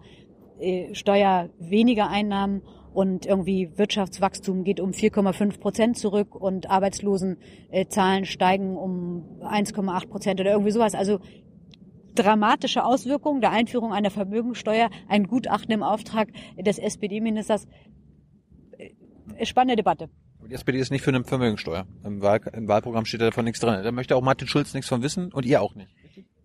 [0.60, 2.62] äh, Steuer weniger Einnahmen
[2.96, 10.52] und irgendwie Wirtschaftswachstum geht um 4,5 Prozent zurück und Arbeitslosenzahlen steigen um 1,8 Prozent oder
[10.52, 10.96] irgendwie sowas.
[10.96, 11.20] Also
[12.16, 17.68] dramatische Auswirkungen der Einführung einer Vermögensteuer, ein Gutachten im Auftrag des SPD-Ministers.
[18.78, 20.10] Äh, Spannende Debatte.
[20.50, 21.88] Die SPD ist nicht für eine Vermögensteuer.
[22.06, 23.84] Im, Wahl, Im Wahlprogramm steht da davon nichts drin.
[23.84, 25.90] Da möchte auch Martin Schulz nichts von wissen und ihr auch nicht.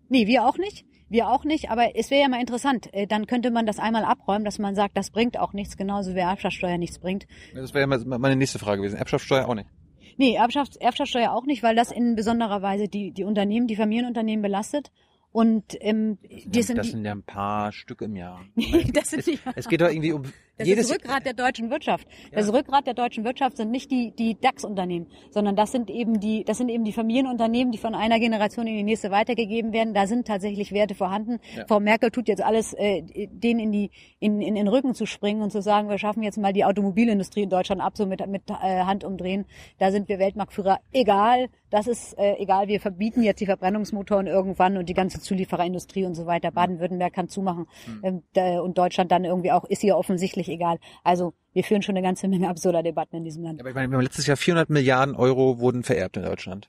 [0.09, 0.85] Nee, wir auch nicht.
[1.11, 2.89] Wir auch nicht, aber es wäre ja mal interessant.
[2.95, 6.15] Äh, Dann könnte man das einmal abräumen, dass man sagt, das bringt auch nichts, genauso
[6.15, 7.27] wie Erbschaftssteuer nichts bringt.
[7.53, 8.97] Das wäre ja meine nächste Frage gewesen.
[8.97, 9.69] Erbschaftssteuer auch nicht.
[10.17, 14.43] Nee, Erbschafts Erbschaftssteuer auch nicht, weil das in besonderer Weise die, die Unternehmen, die Familienunternehmen
[14.43, 14.93] belastet.
[15.33, 18.41] Und ähm, die sind, das sind ja ein paar Stück im Jahr.
[18.95, 20.23] das sind die, Es geht doch irgendwie um
[20.61, 22.07] Das Jedes- ist Rückgrat der deutschen Wirtschaft.
[22.33, 26.45] Das Rückgrat der deutschen Wirtschaft sind nicht die, die DAX-Unternehmen, sondern das sind eben die,
[26.45, 29.95] das sind eben die Familienunternehmen, die von einer Generation in die nächste weitergegeben werden.
[29.95, 31.39] Da sind tatsächlich Werte vorhanden.
[31.67, 33.03] Frau Merkel tut jetzt alles, äh,
[33.33, 36.37] denen in die, in, in den Rücken zu springen und zu sagen, wir schaffen jetzt
[36.37, 39.47] mal die Automobilindustrie in Deutschland ab, so mit, mit äh, Hand umdrehen.
[39.79, 40.81] Da sind wir Weltmarktführer.
[40.93, 42.69] Egal, das ist äh, egal.
[42.69, 46.51] Wir verbieten jetzt die Verbrennungsmotoren irgendwann und die ganze Zuliefererindustrie und so weiter.
[46.51, 47.67] Baden-Württemberg kann zumachen
[48.03, 50.79] ähm, da, und Deutschland dann irgendwie auch, ist ihr offensichtlich egal.
[51.03, 53.61] Also wir führen schon eine ganze Menge absurder Debatten in diesem Land.
[53.61, 56.69] Aber ich meine, wir haben letztes Jahr 400 Milliarden Euro wurden vererbt in Deutschland.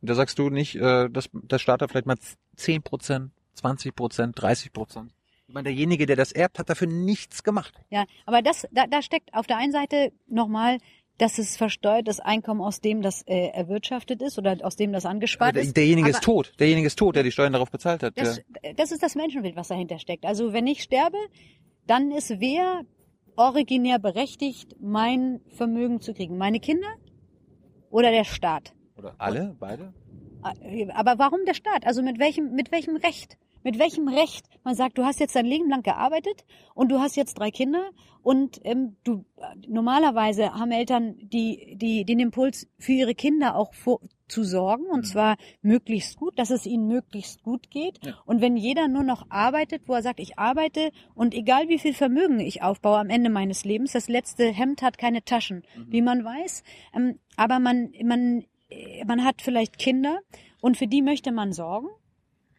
[0.00, 2.16] Und da sagst du nicht, äh, dass der Staat da vielleicht mal
[2.56, 5.12] 10 Prozent, 20 Prozent, 30 Prozent.
[5.46, 7.74] Ich meine, derjenige, der das erbt, hat dafür nichts gemacht.
[7.90, 10.78] Ja, aber das, da, da steckt auf der einen Seite nochmal,
[11.18, 15.54] dass es versteuertes Einkommen aus dem das äh, erwirtschaftet ist oder aus dem das angespart
[15.54, 15.76] der, ist.
[15.76, 16.52] derjenige aber ist tot.
[16.58, 18.18] Derjenige ist tot, der die Steuern darauf bezahlt hat.
[18.18, 20.24] Das, Der, das ist das Menschenbild, was dahinter steckt.
[20.24, 21.18] Also wenn ich sterbe,
[21.86, 22.82] dann ist wer
[23.36, 26.38] originär berechtigt, mein Vermögen zu kriegen?
[26.38, 26.88] Meine Kinder
[27.90, 28.74] oder der Staat?
[29.02, 29.92] oder alle, beide?
[30.94, 31.86] Aber warum der Staat?
[31.86, 33.36] Also mit welchem, mit welchem Recht?
[33.64, 34.46] Mit welchem Recht?
[34.64, 36.44] Man sagt, du hast jetzt dein Leben lang gearbeitet
[36.74, 37.90] und du hast jetzt drei Kinder
[38.22, 39.24] und ähm, du
[39.66, 45.06] normalerweise haben Eltern die, die den Impuls für ihre Kinder auch vor, zu sorgen und
[45.06, 48.00] zwar möglichst gut, dass es ihnen möglichst gut geht.
[48.24, 51.92] Und wenn jeder nur noch arbeitet, wo er sagt, ich arbeite und egal wie viel
[51.92, 56.24] Vermögen ich aufbaue am Ende meines Lebens, das letzte Hemd hat keine Taschen, wie man
[56.24, 56.62] weiß.
[56.94, 60.20] Ähm, aber man, man, äh, man hat vielleicht Kinder
[60.60, 61.88] und für die möchte man sorgen.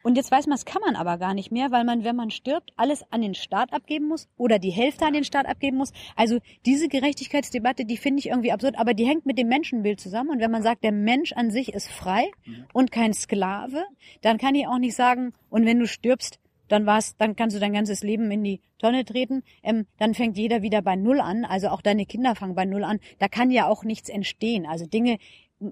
[0.03, 2.29] Und jetzt weiß man, das kann man aber gar nicht mehr, weil man, wenn man
[2.29, 5.93] stirbt, alles an den Staat abgeben muss oder die Hälfte an den Staat abgeben muss.
[6.15, 10.29] Also diese Gerechtigkeitsdebatte, die finde ich irgendwie absurd, aber die hängt mit dem Menschenbild zusammen.
[10.29, 12.29] Und wenn man sagt, der Mensch an sich ist frei
[12.73, 13.83] und kein Sklave,
[14.21, 17.59] dann kann ich auch nicht sagen, und wenn du stirbst, dann war's, dann kannst du
[17.59, 19.43] dein ganzes Leben in die Tonne treten.
[19.61, 21.45] Ähm, dann fängt jeder wieder bei Null an.
[21.45, 22.99] Also auch deine Kinder fangen bei Null an.
[23.19, 24.65] Da kann ja auch nichts entstehen.
[24.65, 25.17] Also Dinge,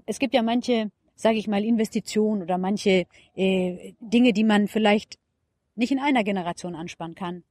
[0.06, 5.18] es gibt ja manche, sage ich mal, Investitionen oder manche äh, Dinge, die man vielleicht
[5.74, 7.44] nicht in einer Generation anspannen kann,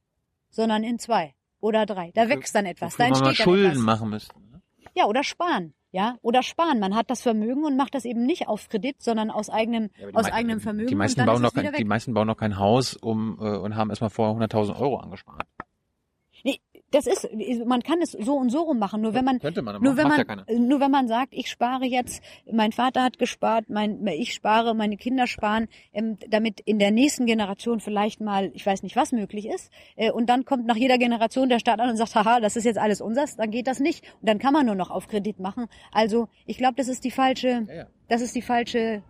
[0.50, 2.10] sondern in zwei oder drei.
[2.14, 3.82] Da wächst dann etwas, da Wofür man mal entsteht Schulden etwas.
[3.82, 4.34] machen müsste.
[4.40, 4.60] ne?
[4.94, 5.74] Ja, oder sparen.
[5.94, 6.78] Ja, oder sparen.
[6.80, 10.08] Man hat das Vermögen und macht das eben nicht auf Kredit, sondern aus eigenem, Ja,
[10.08, 10.88] die aus mei- eigenem Vermögen.
[10.88, 11.86] Die meisten, bauen noch kein, die weg.
[11.86, 15.46] meisten bauen noch kein Haus um, äh, und haben erstmal vorher 100.000 Euro angespart.
[16.92, 17.28] Das ist,
[17.66, 19.00] man kann es so und so rum machen.
[19.00, 22.22] Nur wenn man, man, nur wenn man, ja nur wenn man sagt, ich spare jetzt,
[22.50, 27.26] mein Vater hat gespart, mein, ich spare, meine Kinder sparen, ähm, damit in der nächsten
[27.26, 29.70] Generation vielleicht mal, ich weiß nicht, was möglich ist.
[29.96, 32.64] Äh, und dann kommt nach jeder Generation der Staat an und sagt, haha, das ist
[32.64, 34.04] jetzt alles unseres, dann geht das nicht.
[34.20, 35.66] Und dann kann man nur noch auf Kredit machen.
[35.92, 37.86] Also, ich glaube, das ist die falsche, Ja, ja.
[38.08, 39.02] das ist die falsche,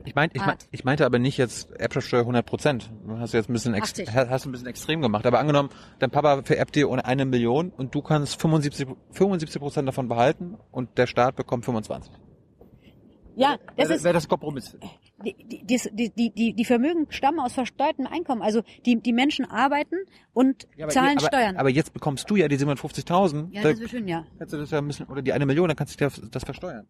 [0.00, 2.90] Ich, ich, meint, ich, mein, ich meinte aber nicht jetzt Erbschaftssteuer 100 Prozent.
[3.06, 4.12] Du hast jetzt ein bisschen, ex, 80.
[4.12, 5.26] hast ein bisschen extrem gemacht.
[5.26, 9.88] Aber angenommen, dein Papa vererbt dir ohne eine Million und du kannst 75 75 Prozent
[9.88, 12.12] davon behalten und der Staat bekommt 25.
[13.36, 14.76] ja, das Wäre ist, wär das Kompromiss.
[15.24, 18.42] die, die, die, die, die, Vermögen stammen aus versteuertem Einkommen.
[18.42, 19.96] Also die, die Menschen arbeiten
[20.32, 21.56] und Ja, aber, zahlen aber, Steuern.
[21.56, 23.48] aber jetzt bekommst du ja die 750.000.
[23.52, 24.26] ja, da das ist schön, ja.
[24.38, 26.44] kannst du das ja ein bisschen, oder die eine Million, dann kannst du dir das
[26.44, 26.86] versteuern.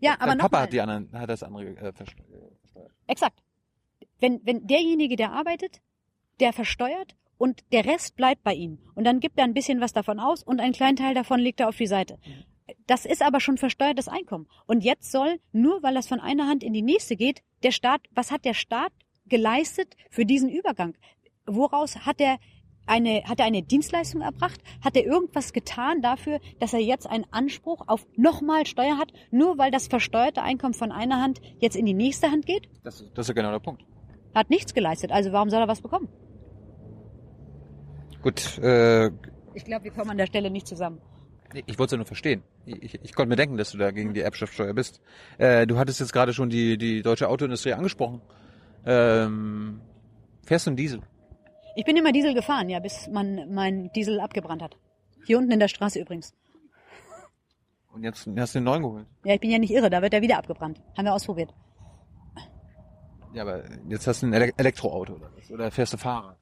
[0.00, 0.62] Ja, aber Dein Papa nochmal.
[0.62, 2.52] hat die anderen, hat das andere äh, versteuert.
[3.06, 3.42] Exakt.
[4.18, 5.80] Wenn, wenn derjenige, der arbeitet,
[6.40, 8.78] der versteuert und der Rest bleibt bei ihm.
[8.94, 11.60] Und dann gibt er ein bisschen was davon aus und einen kleinen Teil davon legt
[11.60, 12.18] er auf die Seite.
[12.86, 14.46] Das ist aber schon versteuertes Einkommen.
[14.66, 18.02] Und jetzt soll, nur weil das von einer Hand in die nächste geht, der Staat,
[18.10, 18.92] was hat der Staat
[19.26, 20.94] geleistet für diesen Übergang?
[21.46, 22.38] Woraus hat er
[22.86, 24.60] eine, hat er eine Dienstleistung erbracht?
[24.84, 29.58] Hat er irgendwas getan dafür, dass er jetzt einen Anspruch auf nochmal Steuer hat, nur
[29.58, 32.68] weil das versteuerte Einkommen von einer Hand jetzt in die nächste Hand geht?
[32.82, 33.84] Das, ist- das ist ja genau der Punkt.
[34.34, 36.08] Hat nichts geleistet, also warum soll er was bekommen?
[38.22, 39.06] Gut, äh,
[39.54, 40.98] Ich glaube, wir kommen an der Stelle nicht zusammen.
[41.66, 42.42] Ich wollte es ja nur verstehen.
[42.64, 45.00] Ich, ich, ich konnte mir denken, dass du da gegen die Erbschaftssteuer bist.
[45.38, 48.20] Äh, du hattest jetzt gerade schon die, die deutsche Autoindustrie angesprochen.
[48.86, 49.80] Ähm,
[50.44, 51.00] fährst du einen Diesel?
[51.76, 54.76] Ich bin immer Diesel gefahren, ja, bis man mein Diesel abgebrannt hat.
[55.26, 56.34] Hier unten in der Straße übrigens.
[57.92, 59.06] Und jetzt hast du den neuen geholt.
[59.24, 60.80] Ja, ich bin ja nicht irre, da wird er wieder abgebrannt.
[60.96, 61.52] Haben wir ausprobiert.
[63.32, 65.50] Ja, aber jetzt hast du ein Ele Elektroauto oder was?
[65.50, 66.36] Oder fährst du Fahrrad?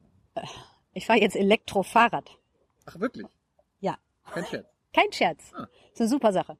[0.94, 2.30] Ich fahre jetzt Elektrofahrrad.
[2.86, 3.26] Ach, wirklich?
[3.80, 3.98] Ja,
[4.32, 4.66] Kein Scherz.
[4.94, 5.52] kein Scherz.
[5.54, 5.66] Ah.
[5.92, 6.56] Ist eine super Sache.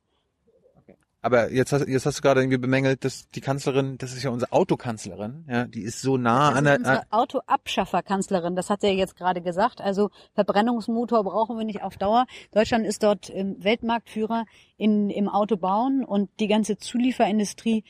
[1.21, 4.31] Aber jetzt hast, jetzt hast du gerade irgendwie bemängelt, dass die Kanzlerin, das ist ja
[4.31, 8.87] unsere Autokanzlerin, ja, die ist so nah Das an der, unsere Autoabschafferkanzlerin, das hat sie
[8.89, 9.81] ja jetzt gerade gesagt.
[9.81, 12.27] Also Verbrennungsmotor brauchen wir nicht auf Dauer.
[12.53, 14.45] Deutschland ist dort ähm, Weltmarktführer
[14.77, 17.83] in, im Autobauen und die ganze Zulieferindustrie,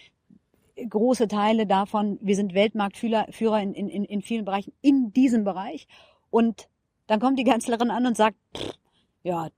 [0.88, 5.44] große Teile davon, wir sind Weltmarktführer Führer in, in, in in vielen Bereichen in diesem
[5.44, 5.86] Bereich.
[6.30, 6.68] Und
[7.08, 8.72] dann kommt die Kanzlerin an und sagt, pff,
[9.22, 9.48] ja,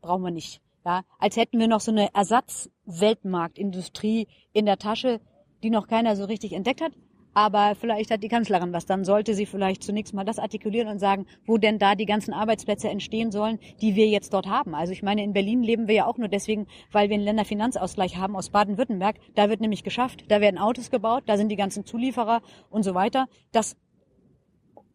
[0.00, 0.62] brauchen wir nicht.
[0.86, 5.20] Ja, als hätten wir noch so eine Ersatzweltmarktindustrie in der Tasche,
[5.64, 6.92] die noch keiner so richtig entdeckt hat.
[7.34, 8.86] Aber vielleicht hat die Kanzlerin was.
[8.86, 12.32] Dann sollte sie vielleicht zunächst mal das artikulieren und sagen, wo denn da die ganzen
[12.32, 14.76] Arbeitsplätze entstehen sollen, die wir jetzt dort haben.
[14.76, 18.16] Also ich meine, in Berlin leben wir ja auch nur deswegen, weil wir einen Länderfinanzausgleich
[18.16, 19.16] haben aus Baden-Württemberg.
[19.34, 22.94] Da wird nämlich geschafft, da werden Autos gebaut, da sind die ganzen Zulieferer und so
[22.94, 23.26] weiter.
[23.50, 23.76] Das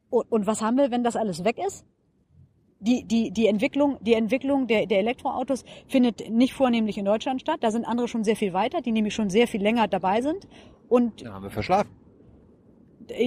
[0.09, 1.85] und was haben wir, wenn das alles weg ist?
[2.81, 7.59] Die, die, die Entwicklung, die Entwicklung der, der Elektroautos findet nicht vornehmlich in Deutschland statt.
[7.61, 10.47] Da sind andere schon sehr viel weiter, die nämlich schon sehr viel länger dabei sind.
[10.89, 11.91] Und Ja, haben wir verschlafen.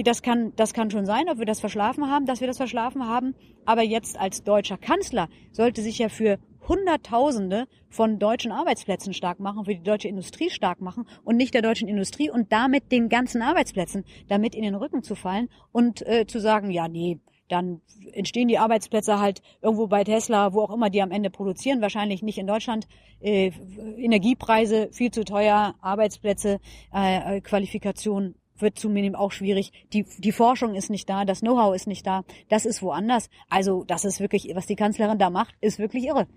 [0.03, 3.07] das kann, das kann schon sein, ob wir das verschlafen haben, dass wir das verschlafen
[3.07, 3.33] haben.
[3.65, 6.37] Aber jetzt als deutscher Kanzler sollte sich ja für
[6.67, 11.61] Hunderttausende von deutschen Arbeitsplätzen stark machen, für die deutsche Industrie stark machen und nicht der
[11.61, 16.25] deutschen Industrie und damit den ganzen Arbeitsplätzen damit in den Rücken zu fallen und äh,
[16.25, 17.81] zu sagen, ja, nee, dann
[18.13, 22.21] entstehen die Arbeitsplätze halt irgendwo bei Tesla, wo auch immer die am Ende produzieren, wahrscheinlich
[22.21, 22.87] nicht in Deutschland.
[23.21, 23.51] Äh,
[23.97, 26.59] Energiepreise viel zu teuer, Arbeitsplätze,
[26.91, 29.71] äh, Qualifikation wird zunehmend auch schwierig.
[29.93, 33.29] Die, die Forschung ist nicht da, das Know-how ist nicht da, das ist woanders.
[33.49, 36.27] Also das ist wirklich, was die Kanzlerin da macht, ist wirklich irre.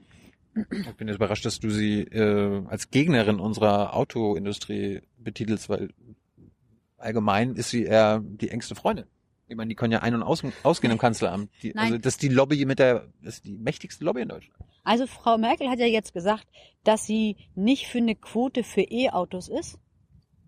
[0.55, 5.91] Ich bin jetzt überrascht, dass du sie äh, als Gegnerin unserer Autoindustrie betitelst, weil
[6.97, 9.05] allgemein ist sie eher die engste Freundin.
[9.49, 11.51] Ich meine, die können ja ein- und aus, ausgehen im Kanzleramt.
[11.63, 14.61] Die, also das ist die Lobby mit der, das ist die mächtigste Lobby in Deutschland.
[14.85, 16.47] Also Frau Merkel hat ja jetzt gesagt,
[16.85, 19.79] dass sie nicht für eine Quote für E-Autos ist.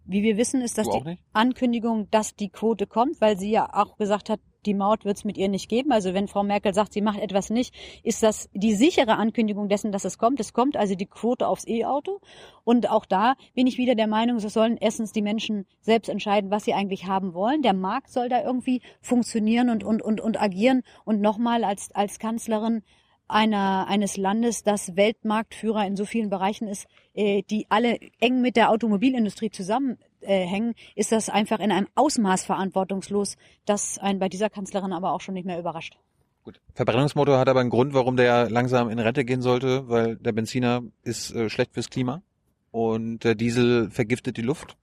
[0.05, 1.22] Wie wir wissen, ist das die nicht?
[1.32, 5.25] Ankündigung, dass die Quote kommt, weil sie ja auch gesagt hat, die Maut wird es
[5.25, 5.93] mit ihr nicht geben.
[5.93, 9.93] Also wenn Frau Merkel sagt, sie macht etwas nicht, ist das die sichere Ankündigung dessen,
[9.93, 10.41] dass es kommt.
[10.41, 12.21] Es kommt also die Quote aufs E-Auto.
[12.65, 16.51] Und auch da bin ich wieder der Meinung, es sollen erstens die Menschen selbst entscheiden,
[16.51, 17.63] was sie eigentlich haben wollen.
[17.63, 20.83] Der Markt soll da irgendwie funktionieren und, und, und, und agieren.
[21.05, 22.83] Und nochmal als, als Kanzlerin
[23.31, 28.57] einer, eines Landes, das Weltmarktführer in so vielen Bereichen ist, äh, die alle eng mit
[28.57, 34.29] der Automobilindustrie zusammenhängen, äh, hängen, ist das einfach in einem Ausmaß verantwortungslos, das einen bei
[34.29, 35.97] dieser Kanzlerin aber auch schon nicht mehr überrascht.
[36.43, 36.61] Gut.
[36.75, 40.83] Verbrennungsmotor hat aber einen Grund, warum der langsam in Rente gehen sollte, weil der Benziner
[41.03, 42.23] ist äh, schlecht fürs Klima
[42.71, 44.77] und der Diesel vergiftet die Luft.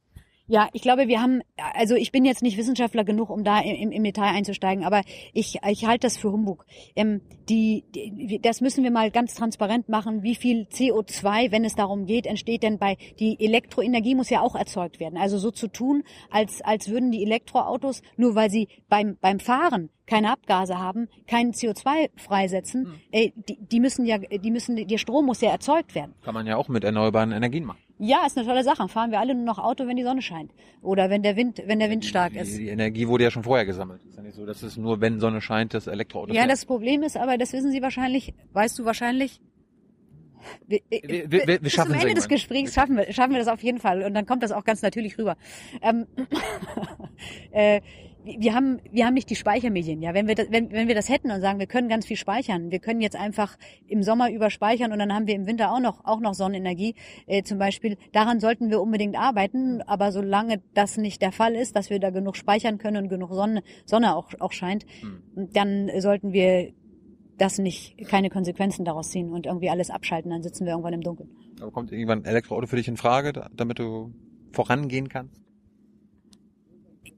[0.50, 1.41] Ja, ich glaube, wir haben,
[1.74, 5.02] also ich bin jetzt nicht Wissenschaftler genug, um da im, im Detail einzusteigen, aber
[5.34, 6.66] ich, ich halte das für Humbug.
[6.95, 10.24] Ähm, die, die, das müssen wir mal ganz transparent machen.
[10.24, 14.56] Wie viel CO2, wenn es darum geht, entsteht denn bei, die Elektroenergie muss ja auch
[14.56, 15.18] erzeugt werden.
[15.18, 19.89] Also so zu tun, als, als würden die Elektroautos, nur weil sie beim, beim Fahren
[20.06, 25.26] keine Abgase haben, kein CO2 freisetzen, äh, die, die müssen ja, die müssen, der Strom
[25.26, 26.14] muss ja erzeugt werden.
[26.24, 27.80] Kann man ja auch mit erneuerbaren Energien machen.
[28.00, 28.88] Ja, ist eine tolle Sache.
[28.88, 30.52] Fahren wir alle nur noch Auto, wenn die Sonne scheint.
[30.84, 32.58] Oder wenn der Wind, wenn der Wind stark die, ist.
[32.58, 34.02] Die Energie wurde ja schon vorher gesammelt.
[34.08, 36.52] Ist ja nicht so, dass es nur, wenn Sonne scheint, das Elektroauto Ja, fährt.
[36.52, 39.41] das Problem ist aber, das wissen Sie wahrscheinlich, weißt du wahrscheinlich.
[40.68, 42.28] Wir, Wir- wir- wir- wir bis schaffen zum es Ende des.
[42.30, 44.82] Gesprächs schaffen wir, schaffen wir das auf jeden Fall und dann kommt das auch ganz
[44.82, 45.36] natürlich rüber.
[45.82, 46.06] Ähm,
[47.52, 47.82] äh,
[48.40, 50.14] wir haben, wir haben nicht die Speichermedien, ja.
[50.14, 52.72] Wenn wir, das, wenn, wenn wir das hätten und sagen, wir können ganz viel speichern,
[52.72, 53.58] wir können jetzt einfach
[53.88, 57.44] im Sommer überspeichern und dann haben wir im Winter auch noch, auch noch Sonnenenergie, äh,
[57.44, 57.98] zum Beispiel.
[58.12, 62.10] Daran sollten wir unbedingt arbeiten, aber solange das nicht der Fall ist, dass wir da
[62.10, 64.86] genug speichern können und genug Sonne, Sonne auch, auch scheint,
[65.36, 66.74] dann sollten wir
[67.38, 71.02] das nicht, keine Konsequenzen daraus ziehen und irgendwie alles abschalten, dann sitzen wir irgendwann im
[71.02, 71.30] Dunkeln.
[71.62, 74.12] Aber kommt irgendwann ein Elektroauto für dich in Frage, da- damit du
[74.52, 75.44] vorangehen kannst?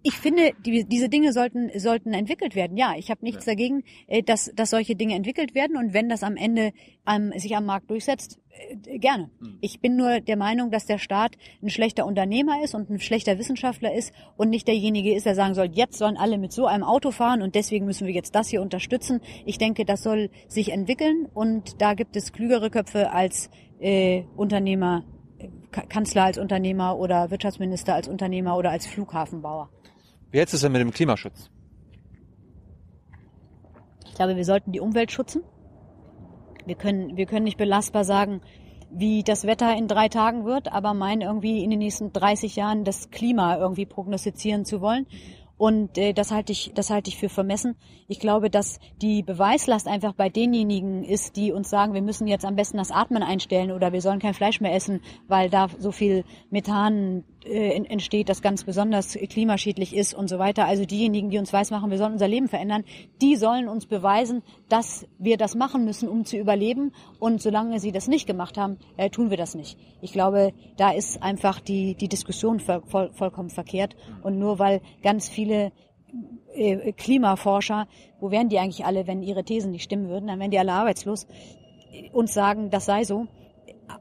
[0.01, 2.77] Ich finde, die, diese Dinge sollten, sollten entwickelt werden.
[2.77, 6.23] Ja, ich habe nichts dagegen, äh, dass, dass solche Dinge entwickelt werden und wenn das
[6.23, 6.71] am Ende
[7.05, 9.29] ähm, sich am Markt durchsetzt, äh, gerne.
[9.59, 13.37] Ich bin nur der Meinung, dass der Staat ein schlechter Unternehmer ist und ein schlechter
[13.37, 16.83] Wissenschaftler ist und nicht derjenige ist, der sagen soll, jetzt sollen alle mit so einem
[16.85, 19.19] Auto fahren und deswegen müssen wir jetzt das hier unterstützen.
[19.45, 23.49] Ich denke, das soll sich entwickeln und da gibt es klügere Köpfe als
[23.81, 25.03] äh, Unternehmer,
[25.39, 29.69] äh, Ka- Kanzler als Unternehmer oder Wirtschaftsminister als Unternehmer oder als Flughafenbauer.
[30.32, 31.49] Wie jetzt ist es denn mit dem Klimaschutz?
[34.05, 35.43] Ich glaube, wir sollten die Umwelt schützen.
[36.65, 38.41] Wir können, wir können nicht belastbar sagen,
[38.91, 42.84] wie das Wetter in drei Tagen wird, aber meinen irgendwie in den nächsten 30 Jahren
[42.84, 45.05] das Klima irgendwie prognostizieren zu wollen.
[45.57, 47.75] Und äh, das halte ich, das halte ich für vermessen.
[48.07, 52.45] Ich glaube, dass die Beweislast einfach bei denjenigen ist, die uns sagen, wir müssen jetzt
[52.45, 55.91] am besten das Atmen einstellen oder wir sollen kein Fleisch mehr essen, weil da so
[55.91, 60.65] viel Methan entsteht, das ganz besonders klimaschädlich ist und so weiter.
[60.65, 62.84] Also diejenigen, die uns weismachen, wir sollen unser Leben verändern,
[63.22, 66.91] die sollen uns beweisen, dass wir das machen müssen, um zu überleben.
[67.18, 69.77] Und solange sie das nicht gemacht haben, äh, tun wir das nicht.
[70.01, 73.95] Ich glaube, da ist einfach die, die Diskussion voll, vollkommen verkehrt.
[74.22, 75.72] Und nur weil ganz viele
[76.53, 77.88] äh, Klimaforscher,
[78.19, 80.73] wo wären die eigentlich alle, wenn ihre Thesen nicht stimmen würden, dann wären die alle
[80.73, 81.26] arbeitslos.
[82.11, 83.27] uns sagen, das sei so.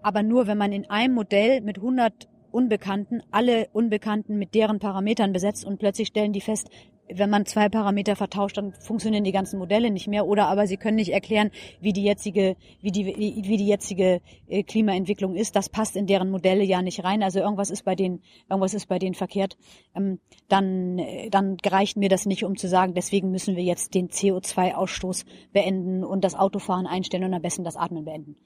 [0.03, 5.33] Aber nur, wenn man in einem Modell mit 100 Unbekannten, alle Unbekannten mit deren Parametern
[5.33, 6.69] besetzt und plötzlich stellen die fest,
[7.11, 10.27] wenn man zwei Parameter vertauscht, dann funktionieren die ganzen Modelle nicht mehr.
[10.27, 11.51] Oder aber sie können nicht erklären,
[11.81, 15.57] wie die jetzige, wie die, wie die jetzige äh, Klimaentwicklung ist.
[15.57, 17.23] Das passt in deren Modelle ja nicht rein.
[17.23, 19.57] Also irgendwas ist bei denen, irgendwas ist bei denen verkehrt.
[19.95, 23.95] Ähm, dann, äh, dann reicht mir das nicht, um zu sagen, deswegen müssen wir jetzt
[23.95, 28.37] den CO2-Ausstoß beenden und das Autofahren einstellen und am besten das Atmen beenden.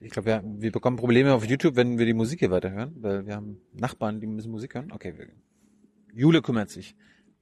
[0.00, 3.26] Ich glaube, wir, wir bekommen Probleme auf YouTube, wenn wir die Musik hier weiterhören, weil
[3.26, 4.92] wir haben Nachbarn, die müssen Musik hören.
[4.92, 5.28] Okay, wir,
[6.14, 6.94] Jule kümmert sich.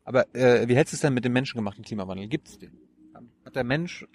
[0.04, 2.28] Aber äh, wie hältst du es denn mit dem menschengemachten Klimawandel?
[2.28, 2.78] Gibt es den?
[3.44, 4.06] Hat der Mensch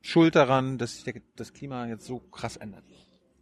[0.00, 2.84] Schuld daran, dass sich der, das Klima jetzt so krass ändert?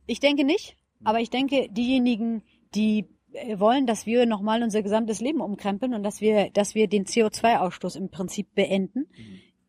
[0.06, 2.42] Ich denke nicht, aber ich denke, diejenigen,
[2.74, 6.88] die äh, wollen, dass wir nochmal unser gesamtes Leben umkrempeln und dass wir, dass wir
[6.88, 9.06] den CO2-Ausstoß im Prinzip beenden,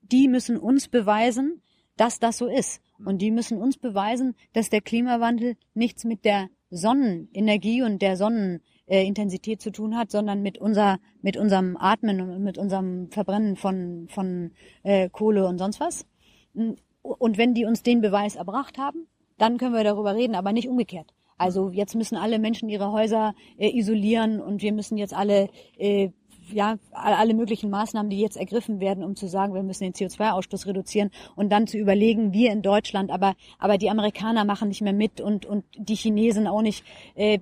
[0.02, 1.62] die müssen uns beweisen,
[1.98, 2.82] dass das so ist.
[3.06, 9.62] Und die müssen uns beweisen, dass der Klimawandel nichts mit der Sonnenenergie und der Sonnenintensität
[9.62, 14.52] zu tun hat, sondern mit unser, mit unserem Atmen und mit unserem Verbrennen von, von
[14.84, 16.06] äh, Kohle und sonst was.
[16.54, 19.08] Und wenn die uns den Beweis erbracht haben,
[19.38, 21.14] dann können wir darüber reden, aber nicht umgekehrt.
[21.38, 26.10] Also jetzt müssen alle Menschen ihre Häuser äh, isolieren und wir müssen jetzt alle äh,
[26.52, 30.68] ja, alle möglichen Maßnahmen, die jetzt ergriffen werden, um zu sagen, wir müssen den CO2-Ausstoß
[30.68, 34.94] reduzieren und dann zu überlegen, wir in Deutschland, aber, aber die Amerikaner machen nicht mehr
[34.94, 36.84] mit und, und die Chinesen auch nicht.
[37.16, 37.40] Äh,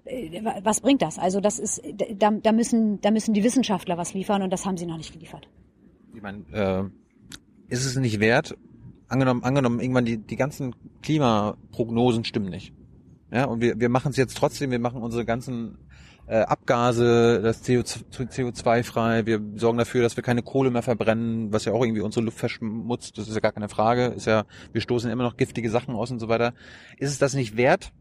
[0.63, 1.19] was bringt das?
[1.19, 1.81] Also das ist,
[2.15, 5.13] da, da müssen, da müssen die Wissenschaftler was liefern und das haben sie noch nicht
[5.13, 5.47] geliefert.
[6.13, 6.83] Ich meine, äh,
[7.73, 8.55] ist es nicht wert,
[9.07, 12.73] angenommen, angenommen, irgendwann die, die ganzen Klimaprognosen stimmen nicht.
[13.31, 15.77] Ja, und wir, wir machen es jetzt trotzdem, wir machen unsere ganzen
[16.27, 21.65] äh, Abgase, das CO2 frei, wir sorgen dafür, dass wir keine Kohle mehr verbrennen, was
[21.65, 24.81] ja auch irgendwie unsere Luft verschmutzt, das ist ja gar keine Frage, ist ja, wir
[24.81, 26.53] stoßen immer noch giftige Sachen aus und so weiter.
[26.97, 27.93] Ist es das nicht wert,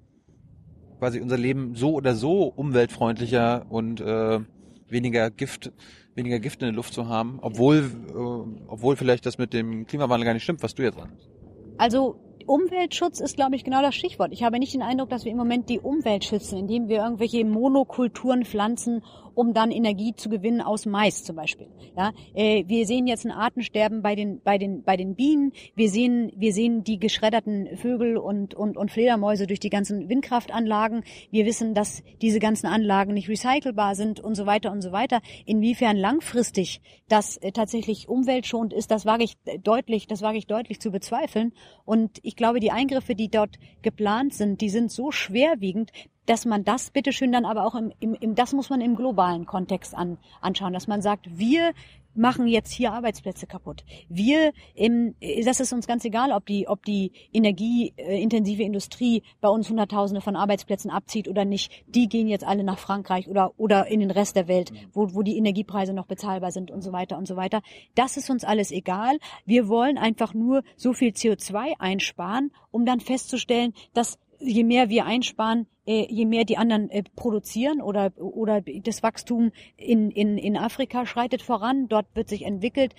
[0.98, 4.40] quasi unser Leben so oder so umweltfreundlicher und äh,
[4.88, 5.72] weniger Gift,
[6.16, 10.24] weniger Gift in der Luft zu haben, obwohl, äh, obwohl vielleicht das mit dem Klimawandel
[10.24, 11.30] gar nicht stimmt, was du jetzt sagst?
[11.78, 14.32] Also Umweltschutz ist, glaube ich, genau das Stichwort.
[14.32, 17.44] Ich habe nicht den Eindruck, dass wir im Moment die Umwelt schützen, indem wir irgendwelche
[17.44, 19.02] Monokulturen pflanzen,
[19.36, 21.68] um dann Energie zu gewinnen aus Mais zum Beispiel.
[21.96, 25.52] Ja, äh, wir sehen jetzt ein Artensterben bei den bei den bei den Bienen.
[25.74, 31.04] Wir sehen wir sehen die geschredderten Vögel und und und Fledermäuse durch die ganzen Windkraftanlagen.
[31.30, 35.20] Wir wissen, dass diese ganzen Anlagen nicht recycelbar sind und so weiter und so weiter.
[35.44, 40.80] Inwiefern langfristig das äh, tatsächlich umweltschonend ist, das wage ich deutlich, das wage ich deutlich
[40.80, 41.52] zu bezweifeln.
[41.84, 45.92] Und ich glaube, die Eingriffe, die dort geplant sind, die sind so schwerwiegend,
[46.26, 49.46] dass man das bitteschön dann aber auch im, im, im das muss man im globalen
[49.46, 51.72] Kontext an, anschauen, dass man sagt, wir
[52.16, 53.84] machen jetzt hier Arbeitsplätze kaputt.
[54.08, 59.68] Wir, im, das ist uns ganz egal, ob die, ob die energieintensive Industrie bei uns
[59.68, 61.70] Hunderttausende von Arbeitsplätzen abzieht oder nicht.
[61.86, 65.22] Die gehen jetzt alle nach Frankreich oder, oder in den Rest der Welt, wo, wo
[65.22, 67.60] die Energiepreise noch bezahlbar sind und so weiter und so weiter.
[67.94, 69.18] Das ist uns alles egal.
[69.44, 75.06] Wir wollen einfach nur so viel CO2 einsparen, um dann festzustellen, dass je mehr wir
[75.06, 80.56] einsparen, äh, je mehr die anderen äh, produzieren oder, oder das Wachstum in, in, in
[80.56, 82.94] Afrika schreitet voran, dort wird sich entwickelt,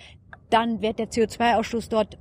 [0.50, 2.18] dann wird der CO2-Ausstoß dort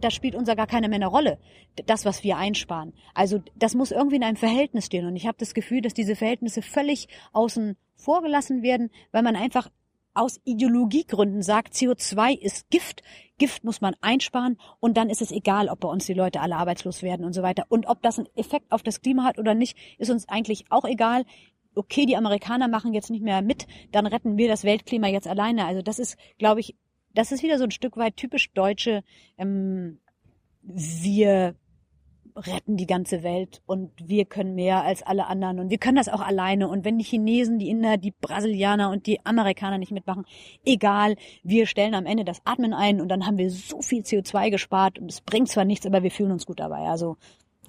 [0.00, 1.38] das spielt unser gar keine mehr eine Rolle,
[1.86, 2.94] das, was wir einsparen.
[3.14, 5.06] Also das muss irgendwie in einem Verhältnis stehen.
[5.06, 9.36] Und ich habe das Gefühl, dass diese Verhältnisse völlig außen vor gelassen werden, weil man
[9.36, 9.70] einfach
[10.20, 13.02] aus Ideologiegründen sagt, CO2 ist Gift,
[13.38, 16.56] Gift muss man einsparen und dann ist es egal, ob bei uns die Leute alle
[16.56, 17.64] arbeitslos werden und so weiter.
[17.70, 20.84] Und ob das einen Effekt auf das Klima hat oder nicht, ist uns eigentlich auch
[20.84, 21.24] egal.
[21.74, 25.64] Okay, die Amerikaner machen jetzt nicht mehr mit, dann retten wir das Weltklima jetzt alleine.
[25.64, 26.76] Also das ist, glaube ich,
[27.14, 29.02] das ist wieder so ein Stück weit typisch deutsche,
[29.38, 30.00] ähm,
[30.62, 31.54] wir
[32.36, 36.08] retten die ganze Welt und wir können mehr als alle anderen und wir können das
[36.08, 40.24] auch alleine und wenn die Chinesen, die Inder, die Brasilianer und die Amerikaner nicht mitmachen,
[40.64, 44.50] egal, wir stellen am Ende das Atmen ein und dann haben wir so viel CO2
[44.50, 46.88] gespart und es bringt zwar nichts, aber wir fühlen uns gut dabei.
[46.88, 47.16] Also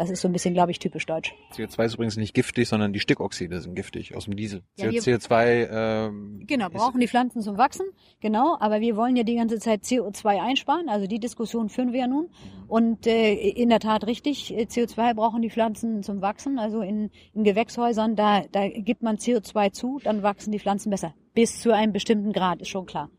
[0.01, 1.35] das ist so ein bisschen, glaube ich, typisch deutsch.
[1.53, 4.63] CO2 ist übrigens nicht giftig, sondern die Stickoxide sind giftig aus dem Diesel.
[4.77, 7.85] Ja, wir- CO2 ähm, Genau, brauchen die Pflanzen zum Wachsen,
[8.19, 11.99] genau, aber wir wollen ja die ganze Zeit CO2 einsparen, also die Diskussion führen wir
[11.99, 12.29] ja nun.
[12.67, 17.11] Und äh, in der Tat richtig, äh, CO2 brauchen die Pflanzen zum Wachsen, also in,
[17.33, 21.13] in Gewächshäusern, da, da gibt man CO2 zu, dann wachsen die Pflanzen besser.
[21.35, 23.11] Bis zu einem bestimmten Grad, ist schon klar.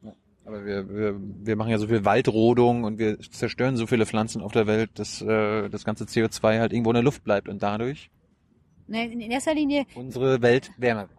[0.45, 4.43] Aber wir, wir, wir machen ja so viel Waldrodung und wir zerstören so viele Pflanzen
[4.43, 7.63] auf der Welt, dass äh, das ganze CO2 halt irgendwo in der Luft bleibt und
[7.63, 8.11] dadurch
[8.89, 11.19] Ne, In in erster Linie unsere Welt wärmer wird.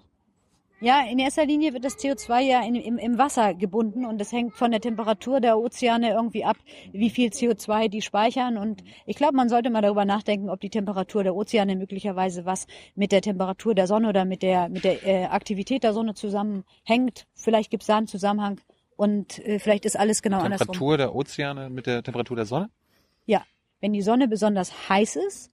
[0.79, 4.33] Ja, in erster Linie wird das CO2 ja in, im, im Wasser gebunden und das
[4.33, 6.57] hängt von der Temperatur der Ozeane irgendwie ab,
[6.91, 8.57] wie viel CO2 die speichern.
[8.57, 12.67] Und ich glaube, man sollte mal darüber nachdenken, ob die Temperatur der Ozeane möglicherweise was
[12.95, 17.27] mit der Temperatur der Sonne oder mit der, mit der äh, Aktivität der Sonne zusammenhängt.
[17.33, 18.59] Vielleicht gibt es da einen Zusammenhang
[18.95, 20.67] und äh, vielleicht ist alles genau andersrum.
[20.67, 22.69] Temperatur der Ozeane mit der Temperatur der Sonne?
[23.25, 23.43] Ja,
[23.79, 25.51] wenn die Sonne besonders heiß ist,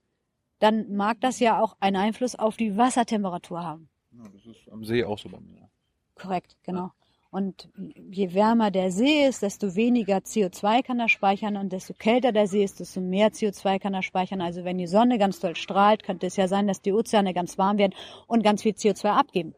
[0.59, 3.89] dann mag das ja auch einen Einfluss auf die Wassertemperatur haben.
[4.11, 5.69] Ja, das ist am See auch so bei mir.
[6.15, 6.91] Korrekt, genau.
[7.31, 7.69] Und
[8.11, 12.45] je wärmer der See ist, desto weniger CO2 kann er speichern und desto kälter der
[12.45, 14.41] See ist, desto mehr CO2 kann er speichern.
[14.41, 17.57] Also wenn die Sonne ganz doll strahlt, könnte es ja sein, dass die Ozeane ganz
[17.57, 17.95] warm werden
[18.27, 19.55] und ganz viel CO2 abgeben.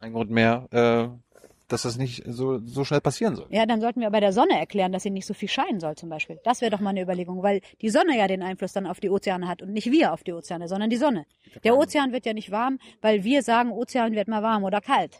[0.00, 1.31] Ein Grund mehr, äh,
[1.72, 3.46] dass das nicht so, so schnell passieren soll.
[3.50, 5.96] Ja, dann sollten wir bei der Sonne erklären, dass sie nicht so viel scheinen soll
[5.96, 6.38] zum Beispiel.
[6.44, 9.10] Das wäre doch mal eine Überlegung, weil die Sonne ja den Einfluss dann auf die
[9.10, 11.26] Ozeane hat und nicht wir auf die Ozeane, sondern die Sonne.
[11.64, 15.18] Der Ozean wird ja nicht warm, weil wir sagen, Ozean wird mal warm oder kalt.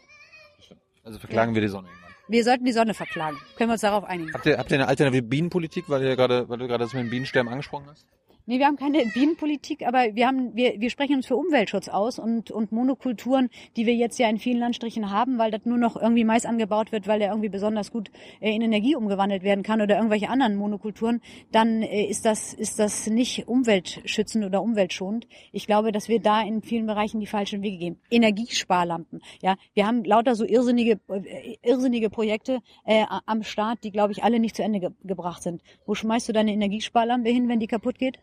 [1.03, 2.03] Also verklagen wir die Sonne irgendwann.
[2.29, 3.37] Wir sollten die Sonne verklagen.
[3.57, 4.33] Können wir uns darauf einigen?
[4.33, 7.03] Habt ihr, habt ihr eine alternative Bienenpolitik, weil, ihr gerade, weil du gerade das mit
[7.03, 8.07] dem Bienensterben angesprochen hast?
[8.45, 12.19] Nee, wir haben keine Bienenpolitik, aber wir haben, wir, wir sprechen uns für Umweltschutz aus
[12.19, 15.95] und, und Monokulturen, die wir jetzt ja in vielen Landstrichen haben, weil das nur noch
[15.95, 18.11] irgendwie Mais angebaut wird, weil der irgendwie besonders gut
[18.41, 21.21] äh, in Energie umgewandelt werden kann oder irgendwelche anderen Monokulturen,
[21.53, 25.25] dann äh, ist das, ist das nicht umweltschützend oder umweltschonend.
[25.53, 28.01] Ich glaube, dass wir da in vielen Bereichen die falschen Wege gehen.
[28.11, 29.21] Energiesparlampen.
[29.41, 34.21] Ja, wir haben lauter so irrsinnige, äh, irrsinnige Projekte äh, am Start, die, glaube ich,
[34.21, 35.61] alle nicht zu Ende ge gebracht sind.
[35.85, 38.19] Wo schmeißt du deine Energiesparlampe hin, wenn die kaputt geht?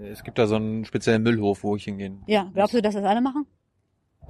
[0.00, 2.22] Es gibt da so einen speziellen Müllhof, wo ich hingehen.
[2.26, 3.46] Ja, glaubst du, dass das alle machen?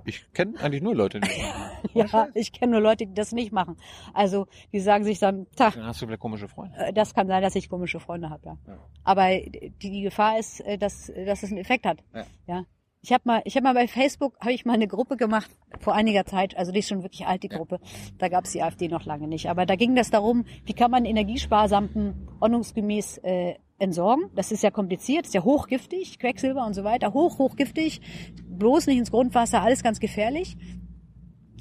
[0.07, 1.71] Ich kenne eigentlich nur Leute, die das machen.
[1.95, 3.77] Ja, ich kenne nur Leute, die das nicht machen.
[4.15, 6.77] Also, die sagen sich dann, Tag, Dann hast du vielleicht komische Freunde.
[6.77, 8.59] äh, das kann sein, dass ich komische Freunde habe, ja.
[8.67, 8.79] Ja.
[9.05, 11.99] Aber die, die Gefahr ist, äh, dass, dass es einen Effekt hat.
[12.15, 12.25] Ja.
[12.47, 12.65] ja.
[13.03, 15.95] Ich habe mal, ich habe mal bei Facebook habe ich mal eine Gruppe gemacht vor
[15.95, 16.57] einiger Zeit.
[16.57, 17.81] Also die ist schon wirklich alt die Gruppe.
[18.19, 19.49] Da gab es die AfD noch lange nicht.
[19.49, 24.31] Aber da ging das darum, wie kann man Energiesparsampen ordnungsgemäß äh, entsorgen.
[24.35, 28.01] Das ist ja kompliziert, ist ja hochgiftig, Quecksilber und so weiter, hoch hochgiftig.
[28.45, 30.57] Bloß nicht ins Grundwasser, alles ganz gefährlich.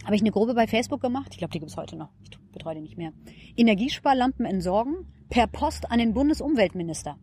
[0.06, 1.30] Habe ich eine Gruppe bei Facebook gemacht.
[1.32, 2.10] Ich glaube, die gibt's heute noch.
[2.24, 3.12] Ich betreue die nicht mehr.
[3.58, 7.18] Energiesparlampen entsorgen per Post an den Bundesumweltminister.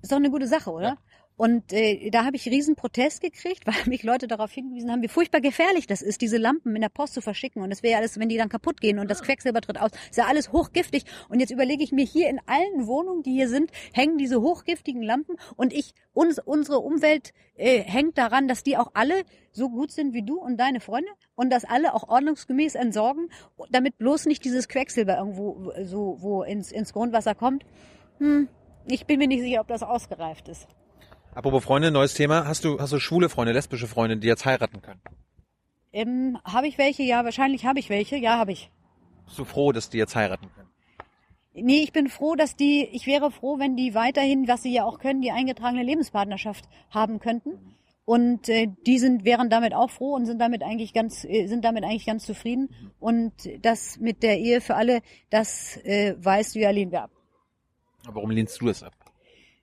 [0.00, 0.88] Ist doch eine gute Sache, oder?
[0.88, 0.96] Ja.
[1.38, 5.08] Und äh, da habe ich riesen Protest gekriegt, weil mich Leute darauf hingewiesen haben, wie
[5.08, 7.62] furchtbar gefährlich das ist, diese Lampen in der Post zu verschicken.
[7.62, 9.92] Und das wäre ja alles, wenn die dann kaputt gehen und das Quecksilber tritt aus,
[10.10, 11.04] ist ja alles hochgiftig.
[11.28, 15.00] Und jetzt überlege ich mir, hier in allen Wohnungen, die hier sind, hängen diese hochgiftigen
[15.00, 19.92] Lampen und ich, uns, unsere Umwelt äh, hängt daran, dass die auch alle so gut
[19.92, 23.30] sind wie du und deine Freunde und dass alle auch ordnungsgemäß entsorgen,
[23.70, 27.64] damit bloß nicht dieses Quecksilber irgendwo so wo ins, ins Grundwasser kommt.
[28.18, 28.48] Hm,
[28.86, 30.66] ich bin mir nicht sicher, ob das ausgereift ist.
[31.38, 32.48] Apropos Freunde, neues Thema.
[32.48, 35.00] Hast du, hast du schwule Freunde, lesbische Freunde, die jetzt heiraten können?
[35.92, 37.04] Ähm, habe ich welche?
[37.04, 38.16] Ja, wahrscheinlich habe ich welche.
[38.16, 38.72] Ja, habe ich.
[39.24, 40.68] Bist du froh, dass die jetzt heiraten können?
[41.54, 44.82] Nee, ich bin froh, dass die, ich wäre froh, wenn die weiterhin, was sie ja
[44.82, 47.76] auch können, die eingetragene Lebenspartnerschaft haben könnten.
[48.04, 51.64] Und äh, die sind, wären damit auch froh und sind damit eigentlich ganz, äh, sind
[51.64, 52.68] damit eigentlich ganz zufrieden.
[52.98, 53.32] Und
[53.62, 57.12] das mit der Ehe für alle, das äh, weißt du ja, lehnen wir ab.
[58.06, 58.97] Aber warum lehnst du das ab?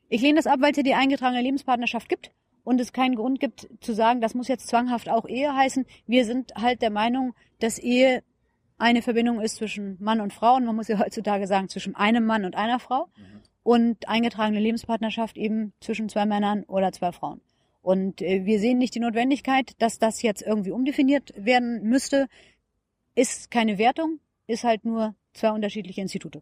[0.09, 2.31] Ich lehne das ab, weil es ja die eingetragene Lebenspartnerschaft gibt
[2.63, 5.85] und es keinen Grund gibt zu sagen, das muss jetzt zwanghaft auch Ehe heißen.
[6.07, 8.23] Wir sind halt der Meinung, dass Ehe
[8.77, 12.25] eine Verbindung ist zwischen Mann und Frau und man muss ja heutzutage sagen zwischen einem
[12.25, 13.07] Mann und einer Frau
[13.63, 17.41] und eingetragene Lebenspartnerschaft eben zwischen zwei Männern oder zwei Frauen.
[17.81, 22.27] Und äh, wir sehen nicht die Notwendigkeit, dass das jetzt irgendwie umdefiniert werden müsste.
[23.15, 26.41] Ist keine Wertung, ist halt nur zwei unterschiedliche Institute.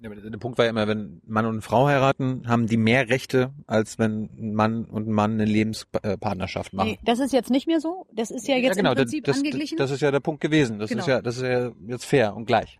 [0.00, 3.52] Ja, der Punkt war ja immer, wenn Mann und Frau heiraten, haben die mehr Rechte,
[3.66, 6.90] als wenn ein Mann und ein Mann eine Lebenspartnerschaft machen.
[6.90, 8.06] Nee, das ist jetzt nicht mehr so.
[8.12, 9.78] Das ist ja jetzt genau, im Prinzip das, angeglichen.
[9.78, 10.78] Das ist ja der Punkt gewesen.
[10.78, 11.00] Das Genau.
[11.00, 12.78] ist ja, das ist ja jetzt fair und gleich.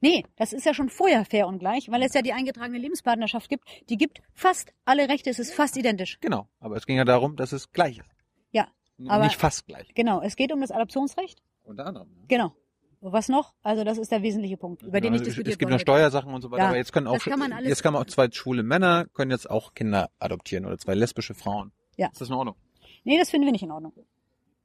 [0.00, 3.48] Nee, das ist ja schon vorher fair und gleich, weil es ja die eingetragene Lebenspartnerschaft
[3.48, 3.64] gibt.
[3.88, 6.18] Die gibt fast alle Rechte, es ist fast identisch.
[6.20, 6.48] Genau.
[6.60, 8.08] Aber es ging ja darum, dass es gleich ist.
[8.52, 8.68] Ja,
[9.08, 9.92] Aber- Nicht fast gleich.
[9.94, 10.20] genau.
[10.20, 11.42] Es geht um das Adoptionsrecht.
[11.64, 12.08] Unter anderem.
[12.28, 12.52] Genau.
[13.00, 13.54] Was noch?
[13.62, 15.78] Also das ist der wesentliche Punkt, über den ich Also es, diskutiert es gibt noch
[15.78, 18.28] Steuersachen und so weiter, Ja, aber jetzt können auch kann jetzt kann man auch zwei
[18.30, 21.72] schwule Männer können jetzt auch Kinder adoptieren oder zwei lesbische Frauen.
[21.96, 22.08] Ja.
[22.08, 22.56] Ist das in Ordnung?
[23.04, 23.92] Nee, das finden wir nicht in Ordnung.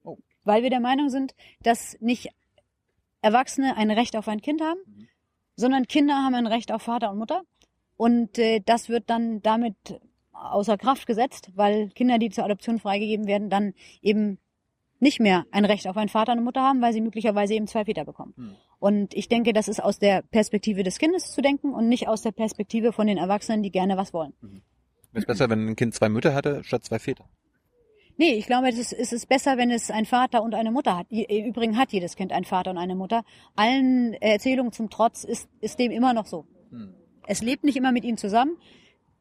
[0.03, 0.17] Oh.
[0.43, 2.29] Weil wir der Meinung sind, dass nicht
[3.21, 5.07] Erwachsene ein Recht auf ein Kind haben, Mhm.
[5.55, 7.43] sondern Kinder haben ein Recht auf Vater und Mutter.
[7.95, 9.75] Und äh, das wird dann damit
[10.31, 14.39] außer Kraft gesetzt, weil Kinder, die zur Adoption freigegeben werden, dann eben
[15.03, 17.67] nicht mehr ein Recht auf einen Vater und eine Mutter haben, weil sie möglicherweise eben
[17.67, 18.33] zwei Väter bekommen.
[18.35, 18.55] Hm.
[18.79, 22.21] Und ich denke, das ist aus der Perspektive des Kindes zu denken und nicht aus
[22.23, 24.33] der Perspektive von den Erwachsenen, die gerne was wollen.
[24.41, 24.61] Wäre
[25.13, 27.25] es besser, wenn ein Kind zwei Mütter hatte statt zwei Väter?
[28.17, 31.07] Nee, ich glaube, es ist, es besser, wenn es einen Vater und eine Mutter hat.
[31.11, 33.23] I- Übrigens hat jedes Kind einen Vater und eine Mutter.
[33.55, 36.45] Allen Erzählungen zum Trotz ist, ist dem immer noch so.
[37.25, 38.57] Es lebt nicht immer mit ihnen zusammen.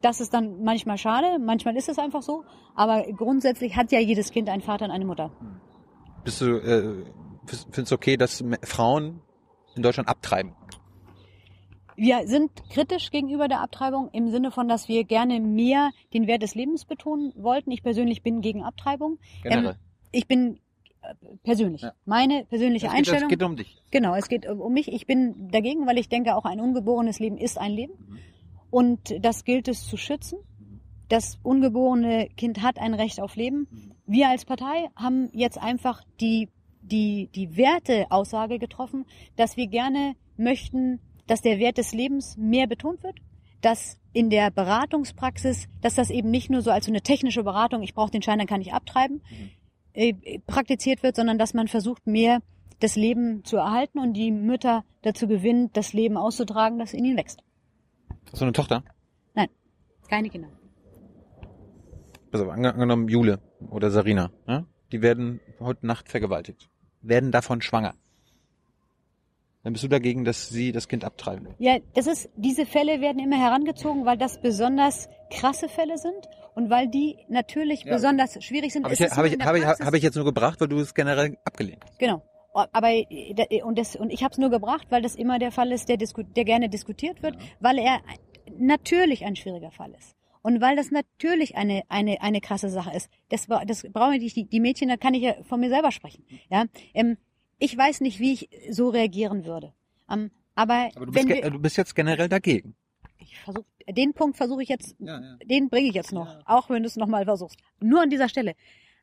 [0.02, 2.44] Das ist dann manchmal schade, manchmal ist es einfach so.
[2.74, 5.30] Aber grundsätzlich hat ja jedes Kind einen Vater und eine Mutter.
[6.24, 7.04] Bist du, äh,
[7.46, 9.20] findest du okay, dass Frauen
[9.74, 10.54] in Deutschland abtreiben?
[11.96, 16.42] Wir sind kritisch gegenüber der Abtreibung im Sinne von, dass wir gerne mehr den Wert
[16.42, 17.70] des Lebens betonen wollten.
[17.70, 19.18] Ich persönlich bin gegen Abtreibung.
[19.42, 19.72] Generell.
[19.72, 19.78] Ähm,
[20.10, 20.58] ich bin
[21.02, 21.82] äh, persönlich.
[21.82, 21.92] Ja.
[22.06, 23.28] Meine persönliche Es geht, es Einstellung.
[23.28, 23.82] geht um dich.
[23.90, 24.88] Genau, es geht um mich.
[24.88, 27.94] Ich bin dagegen, weil ich denke, auch ein ungeborenes Leben ist ein Leben.
[28.70, 30.38] Und das gilt es zu schützen.
[31.12, 33.68] Das ungeborene Kind hat ein Recht auf Leben.
[34.06, 36.48] Wir als Partei haben jetzt einfach die,
[36.80, 39.04] die, die Werteaussage getroffen,
[39.36, 43.18] dass wir gerne möchten, dass der Wert des Lebens mehr betont wird,
[43.60, 47.82] dass in der Beratungspraxis, dass das eben nicht nur so als so eine technische Beratung,
[47.82, 49.20] ich brauche den Schein, dann kann ich abtreiben,
[49.92, 50.14] äh,
[50.46, 52.38] praktiziert wird, sondern dass man versucht, mehr
[52.80, 57.18] das Leben zu erhalten und die Mütter dazu gewinnt, das Leben auszutragen, das in ihnen
[57.18, 57.42] wächst.
[58.30, 58.82] Hast du eine Tochter?
[59.34, 59.48] Nein,
[60.08, 60.48] keine Kinder.
[62.32, 63.38] Also ange- angenommen Jule
[63.70, 64.64] oder Sarina, ja?
[64.90, 66.68] die werden heute Nacht vergewaltigt,
[67.02, 67.94] werden davon schwanger.
[69.64, 71.48] Dann bist du dagegen, dass sie das Kind abtreiben.
[71.58, 76.68] Ja, das ist, diese Fälle werden immer herangezogen, weil das besonders krasse Fälle sind und
[76.68, 77.94] weil die natürlich Ja.
[77.94, 78.84] besonders schwierig sind.
[78.84, 81.36] Habe ich, hab ich, hab ich, hab ich jetzt nur gebracht, weil du es generell
[81.44, 81.98] abgelehnt hast.
[81.98, 82.22] Genau.
[82.54, 85.52] Aber äh, da- und das und ich habe es nur gebracht, weil das immer der
[85.52, 88.00] Fall ist, der, der gerne diskutiert wird, weil er
[88.58, 93.08] natürlich ein schwieriger Fall ist und weil das natürlich eine eine eine krasse Sache ist.
[93.28, 96.24] Das war das brauchen die die Mädchen, da kann ich ja von mir selber sprechen.
[96.50, 97.16] Ja, ähm,
[97.58, 99.72] ich weiß nicht, wie ich so reagieren würde.
[100.10, 102.74] Ähm, aber, Aber du bist, wir, du bist jetzt generell dagegen.
[103.18, 105.36] ich versuch, den Punkt versuche ich jetzt Ja, ja.
[105.44, 107.58] den bringe ich jetzt noch, auch wenn du es nochmal versuchst.
[107.80, 108.54] Nur an dieser Stelle.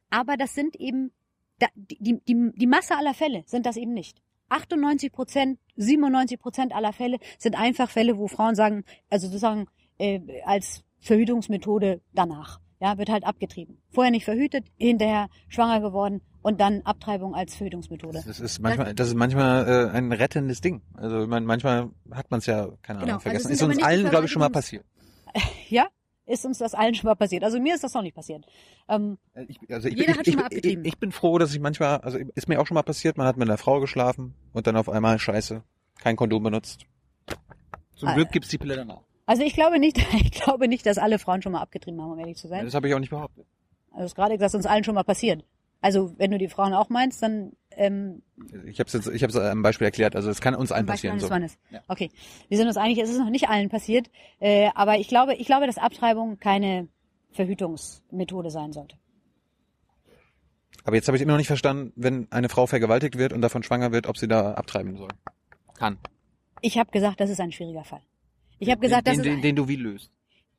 [0.09, 1.11] Aber das sind eben,
[1.59, 4.21] da, die, die, die Masse aller Fälle sind das eben nicht.
[4.49, 9.67] 98 Prozent, 97 Prozent aller Fälle sind einfach Fälle, wo Frauen sagen, also sozusagen
[9.99, 12.59] äh, als Verhütungsmethode danach.
[12.81, 13.77] Ja, wird halt abgetrieben.
[13.89, 18.23] Vorher nicht verhütet, hinterher schwanger geworden und dann Abtreibung als Verhütungsmethode.
[18.25, 20.81] Das ist manchmal, das ist manchmal äh, ein rettendes Ding.
[20.93, 23.51] Also ich meine, manchmal hat man es ja, keine Ahnung, Genau, also vergessen.
[23.51, 24.85] es ist uns allen, glaube ich, schon mal passiert.
[25.69, 25.87] Ja,
[26.25, 27.43] ist uns das allen schon mal passiert.
[27.43, 28.45] Also mir ist das noch nicht passiert.
[28.87, 30.85] Ähm, Äh, Ich, also ich, Jeder ich, hat schon mal abgetrieben.
[30.85, 33.35] ich bin froh, dass ich manchmal, also ist mir auch schon mal passiert, man hat
[33.35, 35.63] mit einer Frau geschlafen und dann auf einmal Scheiße,
[35.99, 36.85] kein Kondom benutzt.
[37.95, 39.01] Zum Ah, Glück gibt's die Pille danach.
[39.29, 42.19] Also ich glaube nicht, ich glaube nicht, dass alle Frauen schon mal abgetrieben haben, um
[42.19, 42.65] ehrlich zu sein.
[42.65, 43.45] das habe ich auch nicht behauptet.
[43.91, 45.43] Also es ist gerade gesagt, uns allen schon mal passiert.
[45.81, 48.23] Also wenn du die Frauen auch meinst, dann ähm,
[48.65, 50.15] Ich habe es jetzt, ich habe es am Beispiel erklärt.
[50.15, 51.27] Also es kann uns allen Beispiel passieren.
[51.27, 51.29] So.
[51.29, 51.59] Mannes.
[51.69, 51.81] Ja.
[51.87, 52.09] Okay,
[52.47, 55.45] wir sind uns einig, es ist noch nicht allen passiert, äh, aber ich glaube, ich
[55.45, 56.87] glaube, dass Abtreibung keine
[57.29, 58.95] Verhütungsmethode sein sollte.
[60.85, 63.61] Aber jetzt habe ich immer noch nicht verstanden, wenn eine Frau vergewaltigt wird und davon
[63.61, 65.09] schwanger wird, ob sie da abtreiben soll.
[65.75, 65.99] Kann.
[66.61, 68.01] Ich habe gesagt, das ist ein schwieriger Fall.
[68.59, 70.11] Ich habe gesagt, den, das den, ist den, den du wie löst.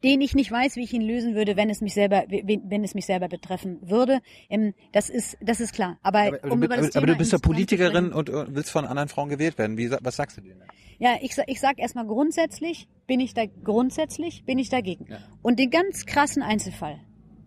[0.03, 2.95] den ich nicht weiß, wie ich ihn lösen würde, wenn es mich selber, wenn es
[2.95, 4.21] mich selber betreffen würde.
[4.49, 5.99] Ähm, das ist, das ist klar.
[6.03, 9.59] Aber, Aber, um aber, aber du bist ja Politikerin und, willst von anderen Frauen gewählt
[9.59, 9.77] werden.
[9.77, 10.63] Wie, was sagst du denen?
[10.99, 15.07] Ja, ich, ich sag erstmal grundsätzlich bin ich da grundsätzlich bin ich dagegen.
[15.09, 15.19] Ja.
[15.43, 17.01] Und den ganz krassen Einzelfall,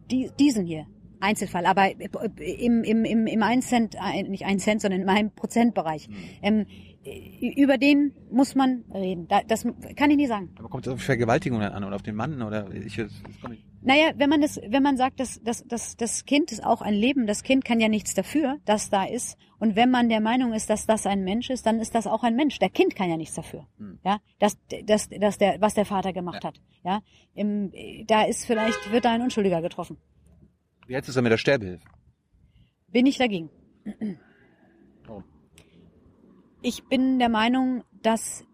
[0.10, 0.88] die, diesen hier,
[1.24, 1.92] Einzelfall, aber
[2.38, 6.10] im, im, im, im 1 Cent, äh, nicht 1 Cent, sondern in meinem Prozentbereich,
[6.42, 6.66] ähm,
[7.06, 9.28] über den muss man reden.
[9.28, 9.66] Da, das
[9.96, 10.52] kann ich nie sagen.
[10.58, 13.12] Aber kommt es auf Vergewaltigung dann an oder auf den Mann oder ich das
[13.42, 13.66] komm ich.
[13.82, 16.94] Naja, wenn man das, wenn man sagt, dass das, das, das Kind ist auch ein
[16.94, 19.38] Leben, das Kind kann ja nichts dafür, dass da ist.
[19.60, 22.24] Und wenn man der Meinung ist, dass das ein Mensch ist, dann ist das auch
[22.24, 22.60] ein Mensch.
[22.60, 23.68] Der Kind kann ja nichts dafür.
[23.78, 24.00] Hm.
[24.06, 26.62] Ja, dass, dass, dass der, was der Vater gemacht hat.
[26.86, 27.02] Ja,
[27.34, 27.72] Im,
[28.08, 29.98] da ist vielleicht, wird da ein Unschuldiger getroffen.
[30.88, 31.86] Wie du es denn mit der Sterbehilfe?
[32.88, 33.50] Bin ich dagegen.
[36.66, 38.46] Ich bin der Meinung, dass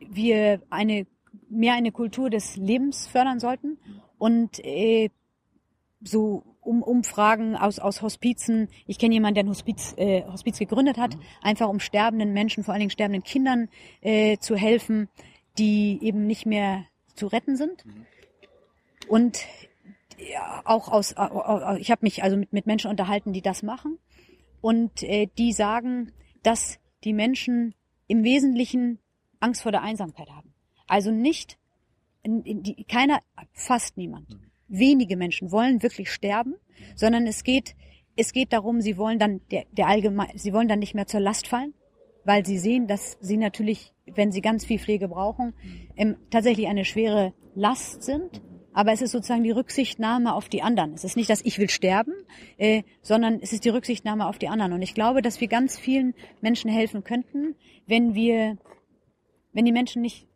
[0.00, 1.06] wir eine
[1.50, 3.78] mehr eine Kultur des Lebens fördern sollten
[4.16, 5.10] und äh,
[6.02, 8.68] so um, Umfragen aus, aus Hospizen.
[8.86, 12.72] Ich kenne jemanden, der ein Hospiz, äh, Hospiz gegründet hat, einfach um sterbenden Menschen, vor
[12.72, 13.68] allen Dingen sterbenden Kindern
[14.00, 15.10] äh, zu helfen,
[15.58, 17.84] die eben nicht mehr zu retten sind.
[19.08, 19.40] Und
[20.16, 23.62] ja, auch aus, au- au- ich habe mich also mit, mit Menschen unterhalten, die das
[23.62, 23.98] machen
[24.62, 26.12] und äh, die sagen,
[26.42, 27.74] dass die Menschen
[28.06, 28.98] im Wesentlichen
[29.40, 30.52] Angst vor der Einsamkeit haben.
[30.86, 31.58] Also nicht,
[32.24, 33.20] die, keiner,
[33.52, 34.38] fast niemand.
[34.68, 36.54] Wenige Menschen wollen wirklich sterben,
[36.94, 37.74] sondern es geht,
[38.16, 41.20] es geht darum, sie wollen dann der, der allgemein, sie wollen dann nicht mehr zur
[41.20, 41.74] Last fallen,
[42.24, 45.54] weil sie sehen, dass sie natürlich, wenn sie ganz viel Pflege brauchen,
[45.96, 48.40] ähm, tatsächlich eine schwere Last sind
[48.74, 50.94] aber es ist sozusagen die Rücksichtnahme auf die anderen.
[50.94, 52.12] Es ist nicht, dass ich will sterben,
[52.56, 54.72] äh, sondern es ist die Rücksichtnahme auf die anderen.
[54.72, 57.54] Und ich glaube, dass wir ganz vielen Menschen helfen könnten,
[57.86, 58.56] wenn wir,
[59.52, 60.26] wenn die Menschen nicht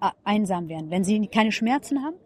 [0.00, 2.16] äh, einsam wären, wenn sie keine Schmerzen haben.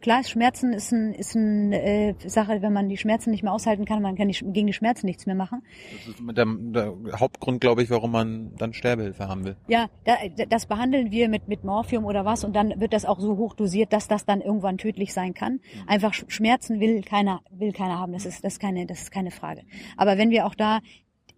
[0.00, 3.84] Klar, Schmerzen ist ein, ist eine äh, Sache, wenn man die Schmerzen nicht mehr aushalten
[3.84, 5.62] kann, man kann die, gegen die Schmerzen nichts mehr machen.
[6.06, 9.56] Das ist dem, der Hauptgrund, glaube ich, warum man dann Sterbehilfe haben will.
[9.68, 10.14] Ja, da,
[10.48, 13.54] das behandeln wir mit, mit Morphium oder was und dann wird das auch so hoch
[13.54, 15.60] dosiert, dass das dann irgendwann tödlich sein kann.
[15.86, 18.12] Einfach Schmerzen will keiner, will keiner haben.
[18.12, 19.62] Das ist, das ist keine, das ist keine Frage.
[19.96, 20.80] Aber wenn wir auch da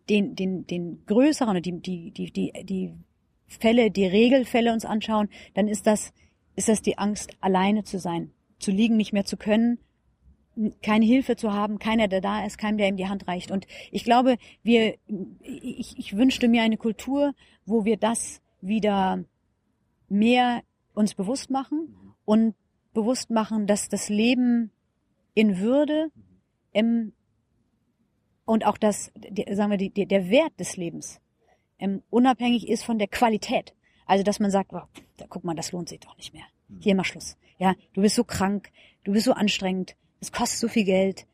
[0.08, 2.94] den, den, den größeren, die, die, die, die, die
[3.46, 6.12] Fälle, die Regelfälle uns anschauen, dann ist das,
[6.56, 9.78] ist das die Angst, alleine zu sein, zu liegen, nicht mehr zu können,
[10.82, 13.50] keine Hilfe zu haben, keiner, der da ist, keinem, der ihm die Hand reicht.
[13.50, 14.96] Und ich glaube, wir,
[15.40, 19.24] ich, ich wünschte mir eine Kultur, wo wir das wieder
[20.08, 20.62] mehr
[20.94, 21.94] uns bewusst machen
[22.24, 22.54] und
[22.92, 24.72] bewusst machen, dass das Leben
[25.34, 26.10] in Würde
[26.74, 27.12] ähm,
[28.44, 29.12] und auch das,
[29.52, 31.20] sagen wir, die, der Wert des Lebens
[31.78, 33.74] ähm, unabhängig ist von der Qualität.
[34.06, 34.80] Also dass man sagt, oh,
[35.18, 36.44] da, guck mal, das lohnt sich doch nicht mehr.
[36.80, 37.36] Hier mal Schluss.
[37.58, 38.70] Ja, du bist so krank,
[39.04, 41.26] du bist so anstrengend, es kostet so viel Geld.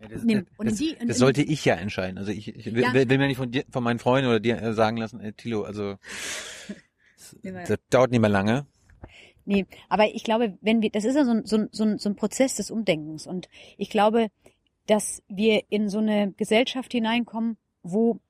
[0.00, 2.16] Ja, das, das, in die- das sollte ich ja entscheiden.
[2.16, 2.94] Also ich, ich will, Ja.
[2.94, 5.62] will, mir nicht von dir, von meinen Freunden oder dir äh, sagen lassen, äh, Tilo,
[5.64, 5.96] also
[7.42, 8.66] das dauert nicht mehr lange.
[9.44, 12.16] Nee, aber ich glaube, wenn wir, das ist ja so ein, so ein, so ein
[12.16, 13.26] Prozess des Umdenkens.
[13.26, 14.28] Und ich glaube,
[14.86, 18.20] dass wir in so eine Gesellschaft hineinkommen, wo,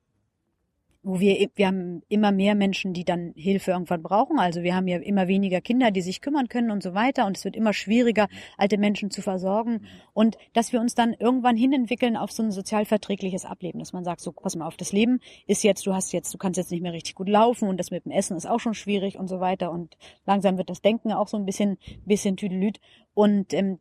[1.03, 4.37] wo wir, wir haben immer mehr Menschen, die dann Hilfe irgendwann brauchen.
[4.37, 7.25] Also wir haben ja immer weniger Kinder, die sich kümmern können und so weiter.
[7.25, 9.87] Und es wird immer schwieriger, alte Menschen zu versorgen.
[10.13, 14.21] Und dass wir uns dann irgendwann hinentwickeln auf so ein sozialverträgliches Ableben, dass man sagt,
[14.21, 16.83] so, pass mal auf, das Leben ist jetzt, du hast jetzt, du kannst jetzt nicht
[16.83, 19.39] mehr richtig gut laufen und das mit dem Essen ist auch schon schwierig und so
[19.39, 19.71] weiter.
[19.71, 22.79] Und langsam wird das Denken auch so ein bisschen, bisschen tüdelüt.
[23.15, 23.79] Und ähm,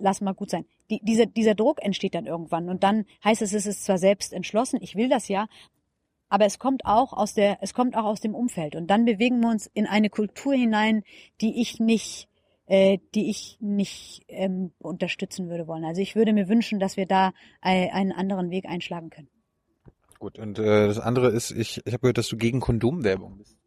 [0.00, 0.64] lass mal gut sein.
[0.90, 4.32] Die, dieser, dieser Druck entsteht dann irgendwann und dann heißt es, es ist zwar selbst
[4.32, 5.46] entschlossen, ich will das ja,
[6.32, 9.40] aber es kommt auch aus der, es kommt auch aus dem Umfeld und dann bewegen
[9.40, 11.02] wir uns in eine Kultur hinein,
[11.42, 12.26] die ich nicht,
[12.64, 15.84] äh, die ich nicht ähm, unterstützen würde wollen.
[15.84, 19.28] Also ich würde mir wünschen, dass wir da einen anderen Weg einschlagen können.
[20.20, 23.58] Gut, und äh, das andere ist, ich, ich habe gehört, dass du gegen Kondomwerbung bist.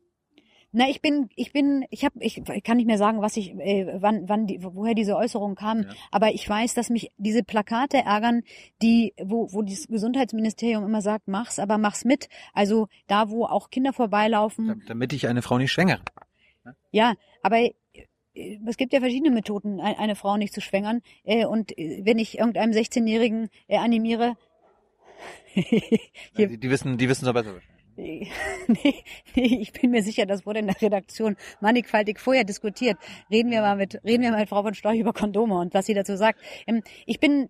[0.77, 3.87] Na, ich bin, ich bin, ich habe, ich kann nicht mehr sagen, was ich, äh,
[4.01, 5.93] wann, wann, die, woher diese Äußerungen kamen, Ja.
[6.11, 8.41] aber ich weiß, dass mich diese Plakate ärgern,
[8.81, 12.27] die, wo, wo das Gesundheitsministerium immer sagt, mach's, aber mach's mit.
[12.53, 16.01] Also da, wo auch Kinder vorbeilaufen, Da- Damit ich eine Frau nicht schwängere.
[16.91, 17.71] ja, aber äh,
[18.67, 21.01] es gibt ja verschiedene Methoden, ein- eine Frau nicht zu schwängern.
[21.23, 24.35] Äh, Und äh, wenn ich irgendeinem 16-Jährigen äh, animiere,
[25.55, 27.55] Die, die wissen, die wissen es besser.
[27.97, 28.31] Nee,
[28.67, 29.03] nee,
[29.61, 32.97] ich bin mir sicher, das wurde in der Redaktion mannigfaltig vorher diskutiert.
[33.29, 35.85] Reden wir mal mit, reden wir mal mit Frau von Storch über Kondome und was
[35.85, 36.39] sie dazu sagt.
[36.67, 37.49] Ähm, Ich bin,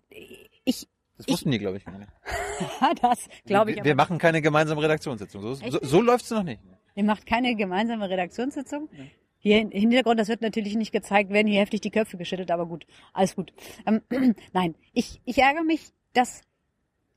[0.64, 2.10] ich, Das wussten die, glaube ich, gar nicht.
[3.02, 5.42] das glaube ich wir, wir machen keine gemeinsame Redaktionssitzung.
[5.42, 6.60] So, so, so läuft's noch nicht.
[6.94, 8.88] Ihr macht keine gemeinsame Redaktionssitzung?
[9.38, 12.66] Hier im Hintergrund, das wird natürlich nicht gezeigt, werden hier heftig die Köpfe geschüttelt, aber
[12.66, 13.52] gut, alles gut.
[13.86, 14.00] Ähm,
[14.52, 16.40] nein, ich, ich ärgere mich, dass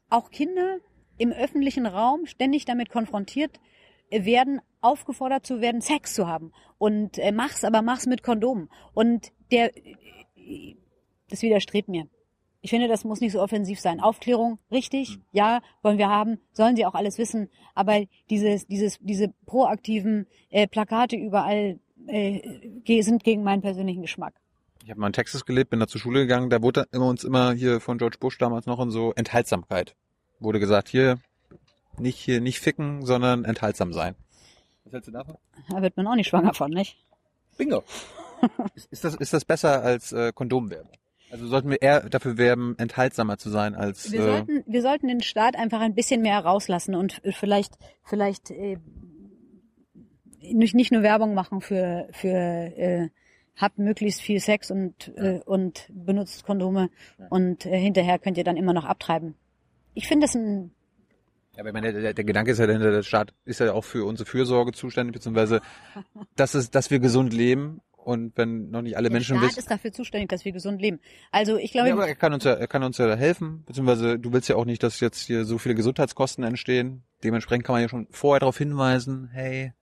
[0.10, 0.77] auch Kinder
[1.20, 3.60] im öffentlichen Raum ständig damit konfrontiert
[4.10, 6.52] werden, aufgefordert zu werden, Sex zu haben.
[6.78, 8.70] Und äh, mach's, aber mach's mit Kondomen.
[8.94, 9.72] Und der,
[11.30, 12.08] das widerstrebt mir.
[12.62, 14.00] Ich finde, das muss nicht so offensiv sein.
[14.02, 17.50] Aufklärung, richtig, ja, wollen wir haben, sollen sie auch alles wissen.
[17.74, 24.34] Aber dieses, dieses, diese proaktiven äh, Plakate überall äh, sind gegen meinen persönlichen Geschmack.
[24.84, 26.50] Ich habe mal in Texas gelebt, bin da zur Schule gegangen.
[26.50, 29.96] Da wurde immer uns immer hier von George Bush damals noch in so Enthaltsamkeit.
[30.40, 31.20] Wurde gesagt, hier
[31.98, 34.16] nicht hier nicht ficken, sondern enthaltsam sein.
[34.86, 35.36] Was hältst du davon?
[35.70, 36.98] Da wird man auch nicht schwanger von, nicht?
[37.57, 37.84] Bingo.
[38.76, 40.91] ist, ist das ist das besser als äh, Kondomwerbung?
[41.32, 45.07] Also sollten wir eher dafür werben, enthaltsamer zu sein als Wir äh, sollten, wir sollten
[45.10, 48.78] den Staat einfach ein bisschen mehr rauslassen und f- vielleicht, vielleicht äh,
[50.41, 53.10] nicht, nicht nur Werbung machen für, für äh,
[53.56, 56.90] habt möglichst viel Sex und, äh, und benutzt Kondome
[57.30, 59.36] und äh, hinterher könnt ihr dann immer noch abtreiben.
[59.94, 60.72] Ich finde das ein
[61.56, 63.84] Ja, aber ich meine, der, der Gedanke ist ja dahinter, der Staat ist ja auch
[63.84, 65.61] für unsere Fürsorge zuständig, beziehungsweise
[66.36, 69.60] dass, es, dass wir gesund leben und wenn noch nicht alle der Menschen Staat wissen.
[69.60, 70.99] ist dafür zuständig, dass wir gesund leben.
[71.32, 73.64] Also ich glaube, Ja, aber er kann uns ja, er kann uns ja da helfen,
[73.66, 77.03] beziehungsweise du willst ja auch nicht, dass jetzt hier so viele Gesundheitskosten entstehen.
[77.24, 79.74] Dementsprechend kann man ja schon vorher darauf hinweisen, hey,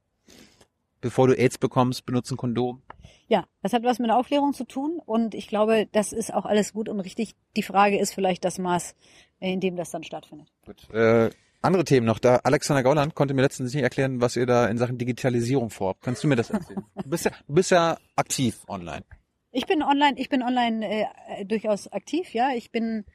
[0.99, 2.81] bevor du AIDS bekommst, benutze ein Kondom.
[3.29, 6.45] Ja, das hat was mit der Aufklärung zu tun und ich glaube, das ist auch
[6.45, 7.35] alles gut und richtig.
[7.55, 8.95] Die Frage ist vielleicht das Maß,
[9.39, 10.51] in dem das dann stattfindet.
[10.65, 10.89] Gut.
[10.93, 11.29] Äh,
[11.61, 12.37] andere Themen noch da.
[12.43, 16.01] Alexander Gauland konnte mir letztens nicht erklären, was ihr da in Sachen Digitalisierung vorhabt.
[16.03, 16.83] Kannst du mir das erzählen?
[16.95, 19.03] Du bist ja, du bist ja aktiv online.
[19.51, 22.49] Ich bin online, ich bin online äh, äh, durchaus aktiv, ja.
[22.55, 23.05] Ich bin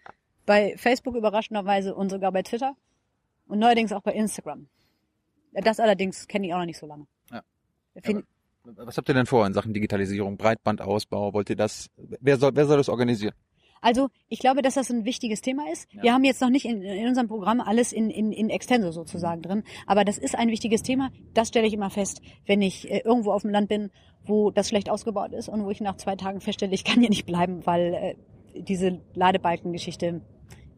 [0.47, 2.75] bei Facebook überraschenderweise und sogar bei Twitter
[3.47, 4.67] und neuerdings auch bei Instagram.
[5.53, 7.07] Das allerdings kenne ich auch noch nicht so lange.
[7.31, 7.43] Ja.
[8.03, 8.25] Find,
[8.65, 11.33] Was habt ihr denn vor in Sachen Digitalisierung, Breitbandausbau?
[11.35, 11.91] Wollt ihr das?
[11.97, 13.35] Wer soll, wer soll das organisieren?
[13.83, 15.93] Also ich glaube, dass das ein wichtiges Thema ist.
[15.93, 16.03] Ja.
[16.05, 19.43] Wir haben jetzt noch nicht in, in unserem Programm alles in, in, in Extenso sozusagen
[19.43, 21.11] drin, aber das ist ein wichtiges Thema.
[21.35, 23.91] Das stelle ich immer fest, wenn ich äh, irgendwo auf dem Land bin,
[24.25, 27.11] wo das schlecht ausgebaut ist und wo ich nach zwei Tagen feststelle, ich kann hier
[27.11, 28.15] nicht bleiben, weil äh,
[28.63, 30.21] diese Ladebalkengeschichte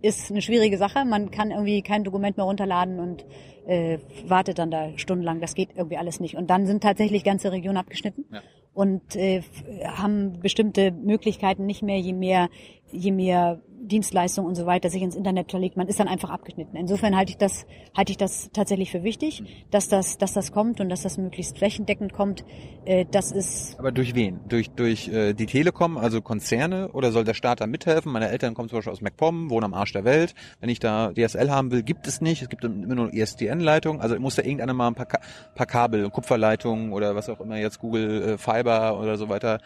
[0.01, 1.05] ist eine schwierige Sache.
[1.05, 3.25] Man kann irgendwie kein Dokument mehr runterladen und
[3.67, 5.41] äh, wartet dann da stundenlang.
[5.41, 6.37] Das geht irgendwie alles nicht.
[6.37, 8.43] Und dann sind tatsächlich ganze Regionen abgeschnitten Ja.
[8.75, 9.43] und äh,
[9.85, 12.51] haben bestimmte Möglichkeiten nicht mehr, je mehr,
[12.95, 15.77] je mehr Dienstleistungen und so weiter sich ins Internet verlegt.
[15.77, 16.77] Man ist dann einfach abgeschnitten.
[16.77, 17.67] Insofern halte ich das,
[17.97, 21.59] halte ich das tatsächlich für wichtig, dass das, dass das kommt und dass das möglichst
[21.59, 22.45] flächendeckend kommt.
[22.85, 24.41] Äh, das ist Aber durch wen?
[24.49, 26.93] Durch, durch äh, die Telekom, also Konzerne?
[26.93, 28.13] Oder soll der Staat da mithelfen?
[28.13, 30.35] Meine Eltern kommen zum Beispiel aus MacPom, wohnen am Arsch der Welt.
[30.61, 32.43] Wenn ich da DSL haben will, gibt es nicht.
[32.43, 34.01] Es gibt immer nur ISDN-Leitungen.
[34.01, 35.21] Also muss da irgendeiner mal ein paar, Ka
[35.55, 39.61] paar Kabel, Kupferleitungen oder was auch immer jetzt Google äh, Fiber oder so weiter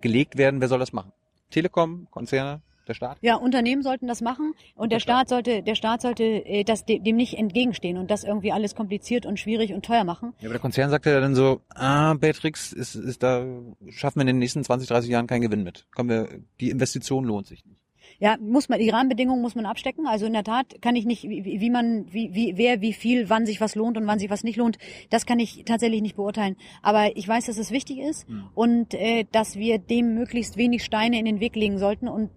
[0.00, 0.60] gelegt werden.
[0.60, 1.12] Wer soll das machen?
[1.50, 3.18] Telekom, Konzerne, der Staat?
[3.20, 6.98] Ja, Unternehmen sollten das machen und der Staat sollte, der Staat sollte äh, das de-
[6.98, 10.32] dem nicht entgegenstehen und das irgendwie alles kompliziert und schwierig und teuer machen.
[10.40, 13.44] Ja, aber der Konzern sagt ja dann so, ah, Beatrix, ist, ist da,
[13.88, 15.86] schaffen wir in den nächsten 20, 30 Jahren keinen Gewinn mit.
[15.94, 16.28] Kommen wir,
[16.60, 17.78] die Investition lohnt sich nicht.
[18.18, 20.06] Ja, muss man die Rahmenbedingungen muss man abstecken.
[20.06, 23.30] Also in der Tat kann ich nicht, wie, wie man, wie, wie wer, wie viel,
[23.30, 24.76] wann sich was lohnt und wann sich was nicht lohnt.
[25.10, 26.56] Das kann ich tatsächlich nicht beurteilen.
[26.82, 28.44] Aber ich weiß, dass es wichtig ist Mhm.
[28.54, 32.30] und äh, dass wir dem möglichst wenig Steine in den Weg legen sollten und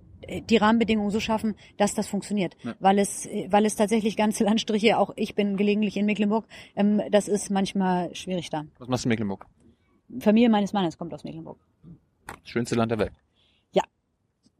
[0.49, 2.75] die Rahmenbedingungen so schaffen, dass das funktioniert, Ja.
[2.79, 6.45] weil es, äh, weil es tatsächlich ganze Landstriche, auch ich bin gelegentlich in Mecklenburg,
[6.75, 8.65] ähm, das ist manchmal schwierig da.
[8.79, 9.45] Was machst du in Mecklenburg?
[10.19, 11.59] Familie meines Mannes kommt aus Mecklenburg.
[12.27, 13.13] Das schönste Land der Welt.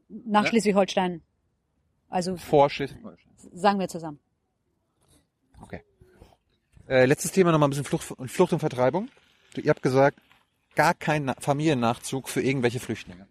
[0.07, 0.49] Nach Ja.
[0.49, 1.23] Schleswig-Holstein.
[2.09, 3.31] Also Vor Schleswig-Holstein.
[3.53, 4.19] sagen wir zusammen.
[5.61, 5.81] Okay.
[6.87, 9.09] Äh, letztes Thema nochmal ein bisschen Flucht, Flucht und Vertreibung.
[9.55, 10.19] Du, ihr habt gesagt,
[10.75, 13.27] gar kein Na Familiennachzug für irgendwelche Flüchtlinge.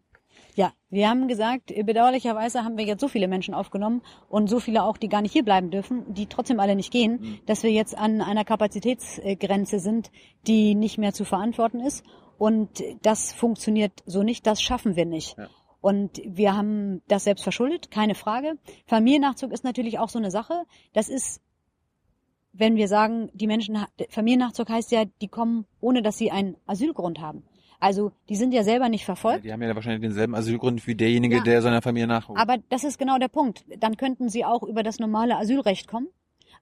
[0.54, 4.84] Ja, wir haben gesagt, bedauerlicherweise haben wir jetzt so viele Menschen aufgenommen und so viele
[4.84, 7.98] auch, die gar nicht hier bleiben dürfen, die trotzdem alle nicht gehen, dass wir jetzt
[7.98, 10.12] an einer Kapazitätsgrenze sind,
[10.46, 12.04] die nicht mehr zu verantworten ist.
[12.38, 15.36] Und das funktioniert so nicht, das schaffen wir nicht.
[15.36, 15.48] Ja.
[15.80, 18.56] Und wir haben das selbst verschuldet, keine Frage.
[18.86, 20.64] Familiennachzug ist natürlich auch so eine Sache.
[20.94, 21.42] Das ist,
[22.52, 27.20] wenn wir sagen, die Menschen, Familiennachzug heißt ja, die kommen, ohne dass sie einen Asylgrund
[27.20, 27.44] haben.
[27.84, 29.44] Also die sind ja selber nicht Ja, verfolgt.
[29.44, 31.42] die haben ja wahrscheinlich denselben Asylgrund wie derjenige, Ja.
[31.42, 32.38] der seiner Familie nachholt.
[32.40, 33.64] Aber das ist genau der Punkt.
[33.78, 36.08] Dann könnten sie auch über das normale Asylrecht kommen.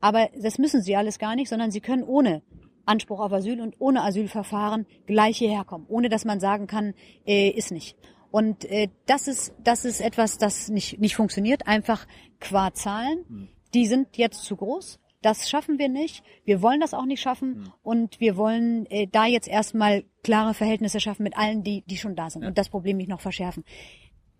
[0.01, 2.43] Aber das müssen sie alles gar nicht, sondern sie können ohne
[2.87, 6.95] Anspruch auf Asyl und ohne Asylverfahren gleich hierher kommen, ohne dass man sagen kann,
[7.25, 7.97] äh, ist nicht.
[8.33, 11.69] Und äh, das ist das ist etwas, das nicht nicht funktioniert.
[11.69, 12.07] Einfach
[12.41, 13.49] qua Zahlen.
[13.75, 14.99] Die sind jetzt zu groß.
[15.23, 16.25] Das schaffen wir nicht.
[16.45, 17.71] Wir wollen das auch nicht schaffen.
[17.85, 22.17] Und wir wollen äh, da jetzt erstmal klare Verhältnisse schaffen mit allen, die die schon
[22.17, 23.65] da sind und das Problem nicht noch verschärfen.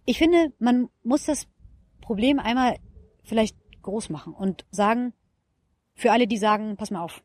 [0.05, 1.47] Ich finde, man muss das
[2.01, 2.77] Problem einmal
[3.23, 5.13] vielleicht groß machen und sagen,
[5.95, 7.23] für alle, die sagen, pass mal auf,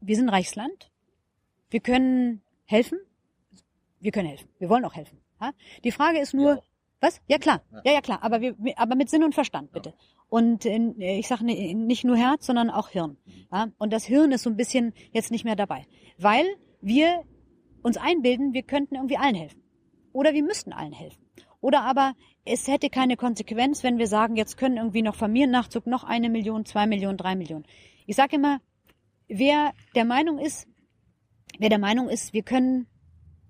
[0.00, 0.90] wir sind ein reiches Land,
[1.70, 2.98] wir können helfen,
[4.00, 5.18] wir können helfen, wir wollen auch helfen.
[5.40, 5.52] Ja?
[5.84, 6.62] Die Frage ist nur,
[7.00, 7.20] was?
[7.28, 9.94] Ja klar, ja ja klar, aber wir, aber mit Sinn und Verstand bitte.
[10.28, 13.16] Und äh, ich sage nicht nur Herz, sondern auch Hirn.
[13.52, 13.68] Ja?
[13.78, 15.86] Und das Hirn ist so ein bisschen jetzt nicht mehr dabei,
[16.18, 16.44] weil
[16.80, 17.24] wir
[17.82, 19.62] uns einbilden, wir könnten irgendwie allen helfen.
[20.12, 21.22] Oder wir müssten allen helfen.
[21.60, 22.14] Oder aber
[22.44, 26.64] es hätte keine Konsequenz, wenn wir sagen, jetzt können irgendwie noch Familiennachzug noch eine Million,
[26.64, 27.64] zwei Millionen, drei Millionen.
[28.06, 28.60] Ich sage immer,
[29.28, 30.66] wer der Meinung ist,
[31.58, 32.86] wer der Meinung ist, wir können,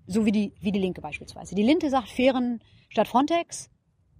[0.07, 1.55] so wie die, wie die Linke beispielsweise.
[1.55, 3.69] Die Linke sagt, fairen statt Frontex,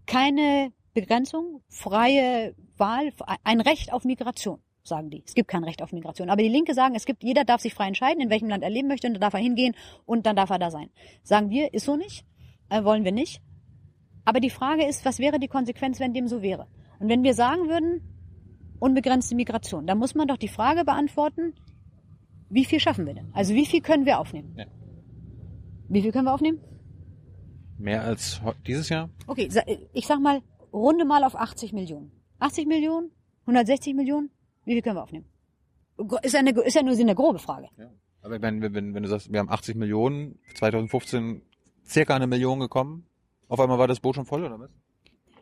[0.05, 3.11] keine Begrenzung, freie Wahl,
[3.43, 5.23] ein Recht auf Migration, sagen die.
[5.25, 6.29] Es gibt kein Recht auf Migration.
[6.29, 8.69] Aber die Linke sagen, es gibt, jeder darf sich frei entscheiden, in welchem Land er
[8.69, 9.75] leben möchte, und da darf er hingehen
[10.05, 10.89] und dann darf er da sein.
[11.23, 12.25] Sagen wir, ist so nicht,
[12.69, 13.41] äh, wollen wir nicht.
[14.25, 16.67] Aber die Frage ist, was wäre die Konsequenz, wenn dem so wäre?
[16.99, 18.01] Und wenn wir sagen würden,
[18.79, 21.53] unbegrenzte Migration, dann muss man doch die Frage beantworten,
[22.49, 23.31] wie viel schaffen wir denn?
[23.33, 24.55] Also wie viel können wir aufnehmen?
[24.57, 24.65] Ja.
[25.87, 26.59] Wie viel können wir aufnehmen?
[27.77, 29.09] Mehr als dieses Jahr?
[29.27, 29.49] Okay,
[29.93, 30.41] ich sag mal,
[30.73, 32.11] runde mal auf 80 Millionen.
[32.39, 33.11] 80 Millionen?
[33.41, 34.29] 160 Millionen?
[34.69, 35.25] Wie viel können wir aufnehmen?
[36.21, 37.69] Ist ja, eine, ist ja nur eine grobe Frage.
[37.77, 37.89] Ja.
[38.21, 41.41] Aber wenn, wenn, wenn du sagst, wir haben 80 Millionen, 2015
[41.85, 43.05] circa eine Million gekommen,
[43.47, 44.69] auf einmal war das Boot schon voll, oder was?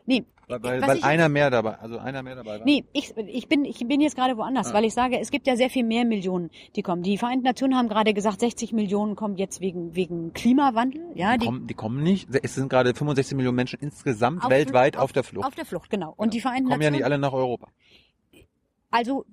[0.06, 2.64] Nee, Weil, weil, weil ich- einer mehr dabei, also einer mehr dabei war.
[2.64, 4.72] Nee, ich, ich, bin, ich bin jetzt gerade woanders, Ah.
[4.74, 7.02] weil ich sage, es gibt ja sehr viel mehr Millionen, die kommen.
[7.02, 11.02] Die Vereinten Nationen haben gerade gesagt, 60 Millionen kommen jetzt wegen, wegen Klimawandel.
[11.14, 12.30] Ja, die, die, kommen, die kommen nicht.
[12.42, 15.46] Es sind gerade 65 Millionen Menschen insgesamt Auf weltweit Flucht- auf, der Flucht.
[15.46, 16.14] auf der Flucht, genau.
[16.16, 16.96] Und die Vereinten kommen ja Nationen.
[16.96, 17.68] nicht alle nach Europa.
[18.90, 19.24] Also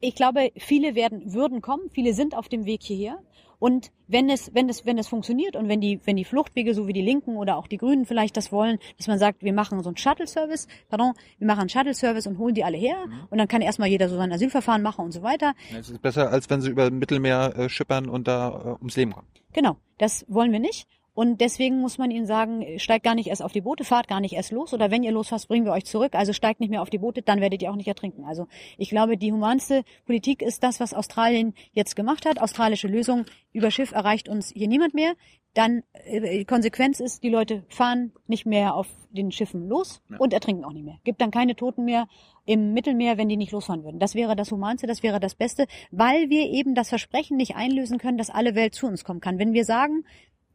[0.00, 3.18] ich glaube, viele werden würden kommen, viele sind auf dem Weg hierher.
[3.58, 6.86] Und wenn es, wenn es, wenn es funktioniert und wenn die, wenn die Fluchtwege, so
[6.86, 9.82] wie die Linken oder auch die Grünen vielleicht das wollen, dass man sagt, wir machen
[9.82, 13.26] so einen Shuttle-Service, pardon, wir machen einen Shuttle-Service und holen die alle her Mhm.
[13.28, 15.52] und dann kann erstmal jeder so sein Asylverfahren machen und so weiter.
[15.78, 19.12] Es ist besser, als wenn sie über Mittelmeer äh, schippern und da äh, ums Leben
[19.12, 19.26] kommen.
[19.52, 20.86] Genau, das wollen wir nicht.
[21.14, 24.20] Und deswegen muss man ihnen sagen, steigt gar nicht erst auf die Boote, fahrt gar
[24.20, 24.72] nicht erst los.
[24.72, 26.14] Oder wenn ihr losfahrt, bringen wir euch zurück.
[26.14, 28.24] Also steigt nicht mehr auf die Boote, dann werdet ihr auch nicht ertrinken.
[28.24, 28.46] Also
[28.78, 32.40] ich glaube, die humanste Politik ist das, was Australien jetzt gemacht hat.
[32.40, 35.14] Australische Lösung, über Schiff erreicht uns hier niemand mehr.
[35.54, 40.18] Dann äh, die Konsequenz ist, die Leute fahren nicht mehr auf den Schiffen los Ja.
[40.18, 40.98] und ertrinken auch nicht mehr.
[41.02, 42.06] Gibt dann keine Toten mehr
[42.46, 43.98] im Mittelmeer, wenn die nicht losfahren würden.
[43.98, 47.98] Das wäre das Humanste, das wäre das Beste, weil wir eben das Versprechen nicht einlösen
[47.98, 49.38] können, dass alle Welt zu uns kommen kann.
[49.40, 50.04] Wenn wir sagen,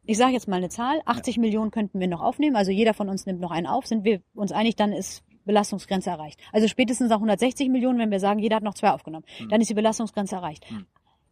[0.06, 3.08] ich sage jetzt mal eine Zahl, 80 Millionen könnten wir noch aufnehmen, also jeder von
[3.08, 6.40] uns nimmt noch einen auf, sind wir uns einig, dann ist Belastungsgrenze erreicht.
[6.52, 9.48] Also spätestens auch 160 Millionen, wenn wir sagen, jeder hat noch zwei aufgenommen, Hm.
[9.48, 10.68] dann ist die Belastungsgrenze erreicht.
[10.70, 10.86] Hm.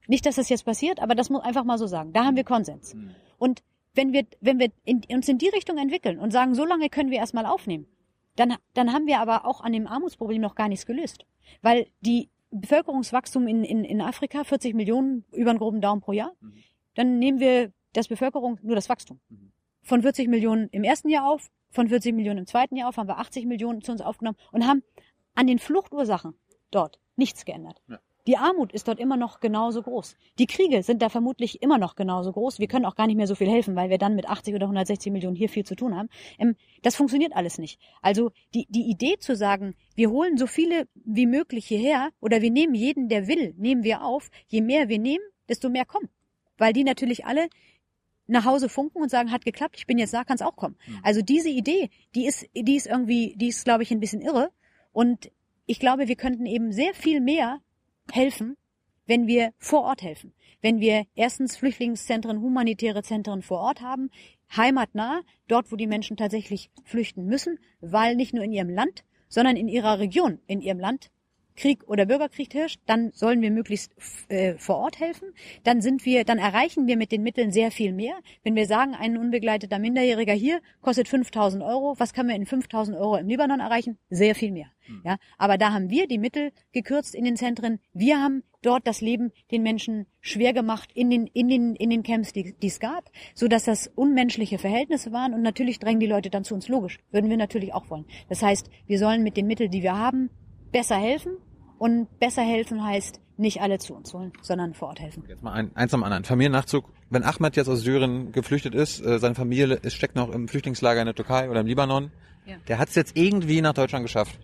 [0.07, 2.13] Nicht, dass das jetzt passiert, aber das muss einfach mal so sagen.
[2.13, 2.93] Da haben wir Konsens.
[2.93, 3.11] Hm.
[3.39, 3.63] Und
[3.95, 7.11] wenn wir, wenn wir in, uns in die Richtung entwickeln und sagen, so lange können
[7.11, 7.87] wir erstmal aufnehmen,
[8.37, 11.25] dann, dann haben wir aber auch an dem Armutsproblem noch gar nichts gelöst.
[11.63, 16.33] Weil die Bevölkerungswachstum in, in, in Afrika, 40 Millionen über einen groben Daumen pro Jahr,
[16.41, 16.55] Mhm.
[16.95, 19.21] dann nehmen wir das Bevölkerung nur das Wachstum.
[19.31, 19.53] Mhm.
[19.83, 23.09] Von 40 Millionen im ersten Jahr auf, von 40 Millionen im zweiten Jahr auf, haben
[23.09, 24.83] wir 80 Millionen zu uns aufgenommen und haben
[25.35, 26.35] an den Fluchtursachen
[26.71, 27.83] dort nichts geändert.
[27.89, 27.99] Ja.
[28.27, 30.17] Die Armut ist dort immer noch genauso groß.
[30.39, 32.59] Die Kriege sind da vermutlich immer noch genauso groß.
[32.59, 34.65] Wir können auch gar nicht mehr so viel helfen, weil wir dann mit 80 oder
[34.65, 36.09] 160 Millionen hier viel zu tun haben.
[36.39, 37.79] Ähm, das funktioniert alles nicht.
[38.01, 42.51] Also die, die Idee zu sagen, wir holen so viele wie möglich hierher oder wir
[42.51, 44.31] nehmen jeden, der will, nehmen wir auf.
[44.47, 46.09] Je mehr wir nehmen, desto mehr kommen.
[46.57, 47.49] Weil die natürlich alle
[48.27, 50.77] nach Hause funken und sagen, hat geklappt, ich bin jetzt da, kann es auch kommen.
[50.87, 51.01] Mhm.
[51.03, 54.51] Also diese Idee, die ist, die ist irgendwie, die ist, glaube ich, ein bisschen irre.
[54.93, 55.31] Und
[55.67, 57.61] ich glaube, wir könnten eben sehr viel mehr
[58.11, 58.57] helfen,
[59.07, 60.33] wenn wir vor Ort helfen.
[60.61, 64.11] Wenn wir erstens Flüchtlingszentren, humanitäre Zentren vor Ort haben,
[64.57, 69.57] heimatnah, dort, wo die Menschen tatsächlich flüchten müssen, weil nicht nur in ihrem Land, sondern
[69.57, 71.11] in ihrer Region, in ihrem Land
[71.57, 73.93] Krieg oder Bürgerkrieg herrscht, dann sollen wir möglichst
[74.29, 75.29] äh, vor Ort helfen.
[75.63, 78.15] Dann sind wir, dann erreichen wir mit den Mitteln sehr viel mehr.
[78.43, 82.97] Wenn wir sagen, ein unbegleiteter Minderjähriger hier kostet 5000 Euro, was kann man in 5000
[82.97, 83.99] Euro im Libanon erreichen?
[84.11, 84.67] Sehr viel mehr.
[85.03, 87.81] Ja, aber da haben wir die Mittel gekürzt in den Zentren.
[87.95, 92.03] Wir haben dort das Leben den Menschen schwer gemacht in den in den in den
[92.03, 96.07] Camps, die, die es gab, so dass das unmenschliche Verhältnisse waren und natürlich drängen die
[96.07, 96.99] Leute dann zu uns logisch.
[97.11, 98.05] Würden wir natürlich auch wollen.
[98.29, 100.29] Das heißt, wir sollen mit den Mitteln, die wir haben,
[100.75, 101.37] besser helfen
[101.79, 105.23] und besser helfen heißt nicht alle zu uns holen, sondern vor Ort helfen.
[105.29, 106.25] Jetzt mal ein, eins am anderen.
[106.25, 106.85] Familiennachzug.
[107.11, 111.01] Wenn Ahmed jetzt aus Syrien geflüchtet ist, äh, seine Familie ist, steckt noch im Flüchtlingslager
[111.01, 112.11] in der Türkei oder im Libanon,
[112.45, 112.57] Ja.
[112.69, 114.39] der hat es jetzt irgendwie nach Deutschland geschafft.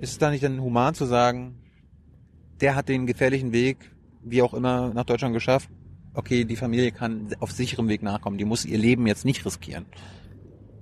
[0.00, 1.58] Ist es da nicht denn human zu sagen,
[2.60, 3.78] der hat den gefährlichen Weg,
[4.22, 5.68] wie auch immer, nach Deutschland geschafft?
[6.14, 8.38] Okay, die Familie kann auf sicherem Weg nachkommen.
[8.38, 9.86] Die muss ihr Leben jetzt nicht riskieren.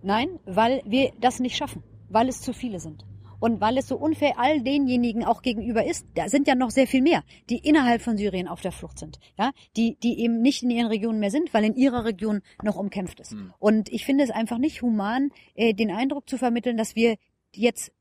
[0.02, 3.04] Nein, weil wir das nicht schaffen, weil es zu viele sind.
[3.40, 6.86] Und weil es so unfair all denjenigen auch gegenüber ist, da sind ja noch sehr
[6.86, 10.62] viel mehr, die innerhalb von Syrien auf der Flucht sind, ja, die, die eben nicht
[10.62, 13.32] in ihren Regionen mehr sind, weil in ihrer Region noch umkämpft ist.
[13.32, 13.52] Hm.
[13.58, 17.16] Und ich finde es einfach nicht human, äh, den Eindruck zu vermitteln, dass wir
[17.54, 17.92] jetzt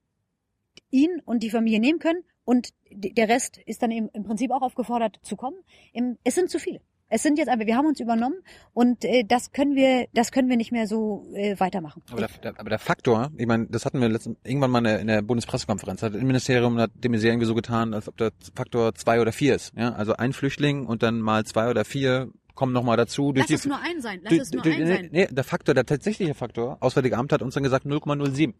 [0.89, 4.61] ihn und die Familie nehmen können und der Rest ist dann im, im Prinzip auch
[4.61, 5.57] aufgefordert zu kommen.
[5.91, 6.81] Im, es sind zu viele.
[7.09, 8.35] Es sind jetzt einfach, wir haben uns übernommen
[8.73, 12.01] und äh, das können wir, das können wir nicht mehr so äh, weitermachen.
[12.11, 14.83] Aber der, der, aber der Faktor, ich meine, das hatten wir letzten, irgendwann mal in
[14.83, 18.31] der, in der Bundespressekonferenz, hat das Innenministerium hat dem irgendwie so getan, als ob der
[18.55, 19.73] Faktor zwei oder vier ist.
[19.77, 19.93] Ja?
[19.93, 23.31] Also ein Flüchtling und dann mal zwei oder vier kommen nochmal dazu.
[23.31, 24.19] Durch Lass die, es nur ein sein.
[24.23, 25.09] Lass durch- es nur durch- ein nee, sein.
[25.11, 28.53] Nee, der Faktor, der tatsächliche Faktor, Auswärtige Amt hat uns dann gesagt 0,07.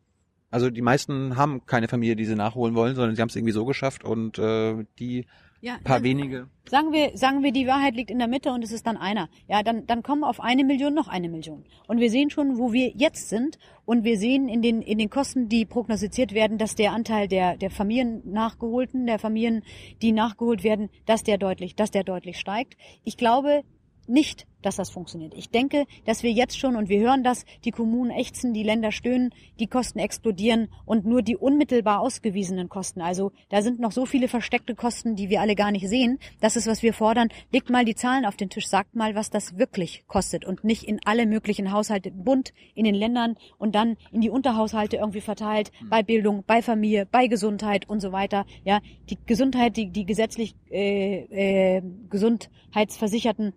[0.50, 3.52] Also die meisten haben keine Familie, die sie nachholen wollen, sondern sie haben es irgendwie
[3.52, 5.26] so geschafft und äh, die
[5.60, 6.48] Ja, paar wenige.
[6.70, 9.28] sagen wir, sagen wir, die Wahrheit liegt in der Mitte und es ist dann einer.
[9.48, 11.66] Ja, dann, dann kommen auf eine Million noch eine Million.
[11.88, 15.10] Und wir sehen schon, wo wir jetzt sind und wir sehen in den, in den
[15.10, 19.64] Kosten, die prognostiziert werden, dass der Anteil der, der Familien nachgeholten, der Familien,
[20.02, 22.78] die nachgeholt werden, dass der deutlich, dass der deutlich steigt.
[23.04, 23.64] Ich glaube,
[24.08, 25.34] nicht, dass das funktioniert.
[25.36, 28.92] Ich denke, dass wir jetzt schon, und wir hören das, die Kommunen ächzen, die Länder
[28.92, 34.06] stöhnen, die Kosten explodieren und nur die unmittelbar ausgewiesenen Kosten, also da sind noch so
[34.06, 36.20] viele versteckte Kosten, die wir alle gar nicht sehen.
[36.42, 37.30] Das ist, was wir fordern.
[37.52, 40.84] Legt mal die Zahlen auf den Tisch, sagt mal, was das wirklich kostet und nicht
[40.84, 45.72] in alle möglichen Haushalte bunt in den Ländern und dann in die Unterhaushalte irgendwie verteilt,
[45.90, 48.46] bei Bildung, bei Familie, bei Gesundheit und so weiter.
[48.64, 53.54] Ja, die Gesundheit, die, die gesetzlich äh, äh, Gesundheitsversicherten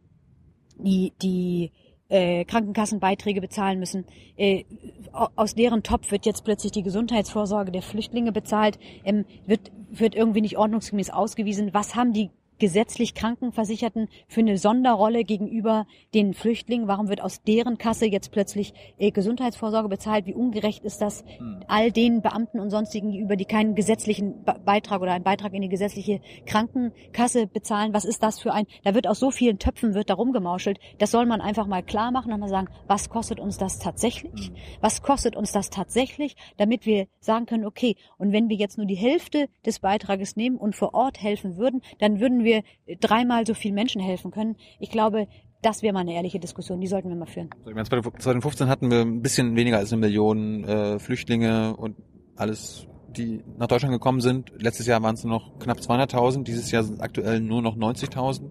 [0.84, 1.70] die, die
[2.08, 4.04] äh, Krankenkassenbeiträge bezahlen müssen.
[4.36, 4.64] Äh,
[5.12, 10.40] aus deren Topf wird jetzt plötzlich die Gesundheitsvorsorge der Flüchtlinge bezahlt, ähm, wird, wird irgendwie
[10.40, 11.70] nicht ordnungsgemäß ausgewiesen.
[11.72, 12.30] Was haben die
[12.60, 16.86] gesetzlich Krankenversicherten für eine Sonderrolle gegenüber den Flüchtlingen?
[16.86, 20.26] Warum wird aus deren Kasse jetzt plötzlich äh, Gesundheitsvorsorge bezahlt?
[20.26, 21.64] Wie ungerecht ist das hm.
[21.66, 25.68] all den Beamten und sonstigen gegenüber, die keinen gesetzlichen Beitrag oder einen Beitrag in die
[25.68, 27.92] gesetzliche Krankenkasse bezahlen?
[27.92, 28.66] Was ist das für ein?
[28.84, 30.78] Da wird aus so vielen Töpfen wird da rumgemauschelt.
[30.98, 34.48] Das soll man einfach mal klar machen und mal sagen, was kostet uns das tatsächlich?
[34.48, 34.54] Hm.
[34.80, 38.86] Was kostet uns das tatsächlich, damit wir sagen können, okay, und wenn wir jetzt nur
[38.86, 42.49] die Hälfte des Beitrages nehmen und vor Ort helfen würden, dann würden wir
[42.86, 44.56] wir dreimal so vielen Menschen helfen können.
[44.78, 45.28] Ich glaube,
[45.62, 47.50] das wäre mal eine ehrliche Diskussion, die sollten wir mal führen.
[47.64, 51.96] 2015 hatten wir ein bisschen weniger als eine Million äh, Flüchtlinge und
[52.36, 54.52] alles, die nach Deutschland gekommen sind.
[54.56, 58.48] Letztes Jahr waren es nur noch knapp 200.000, dieses Jahr sind aktuell nur noch 90.000.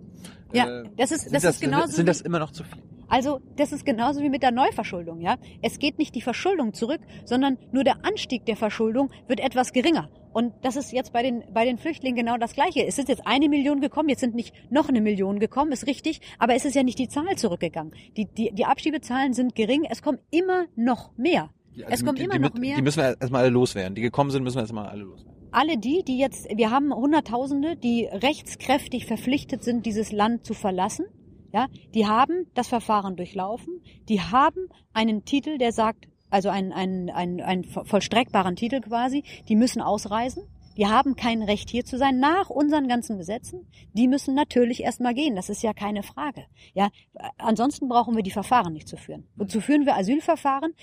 [0.54, 1.94] Ja, äh, das ist, das, das ist genauso.
[1.94, 2.82] Sind das immer noch zu viel?
[3.10, 5.38] Also das ist genauso wie mit der Neuverschuldung, ja.
[5.62, 10.10] Es geht nicht die Verschuldung zurück, sondern nur der Anstieg der Verschuldung wird etwas geringer.
[10.32, 12.86] Und das ist jetzt bei den, bei den Flüchtlingen genau das Gleiche.
[12.86, 16.22] Es ist jetzt eine Million gekommen, jetzt sind nicht noch eine Million gekommen, ist richtig,
[16.38, 17.94] aber es ist ja nicht die Zahl zurückgegangen.
[18.16, 21.50] Die, die, die Abschiebezahlen sind gering, es kommen immer noch mehr.
[21.78, 22.76] Also es kommen die, immer die, noch mehr.
[22.76, 23.96] Die müssen wir erstmal alle loswerden.
[23.96, 25.34] Die gekommen sind, müssen wir erstmal alle loswerden.
[25.52, 31.06] Alle die, die jetzt, wir haben Hunderttausende, die rechtskräftig verpflichtet sind, dieses Land zu verlassen
[31.52, 37.10] ja, die haben das Verfahren durchlaufen, die haben einen Titel, der sagt, also einen, einen,
[37.10, 40.44] einen, einen vollstreckbaren Titel quasi, die müssen ausreisen,
[40.80, 43.68] die haben kein Recht hier zu sein nach unseren ganzen Gesetzen.
[43.92, 45.36] Die müssen natürlich erstmal gehen.
[45.36, 46.46] Das ist ja keine Frage.
[46.74, 46.90] Ja,
[47.38, 49.28] ansonsten brauchen wir die Verfahren nicht zu führen.
[49.36, 50.74] Wozu führen wir Asylverfahren?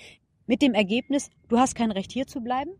[0.45, 2.71] Mit dem Ergebnis, du hast kein Recht hier zu bleiben.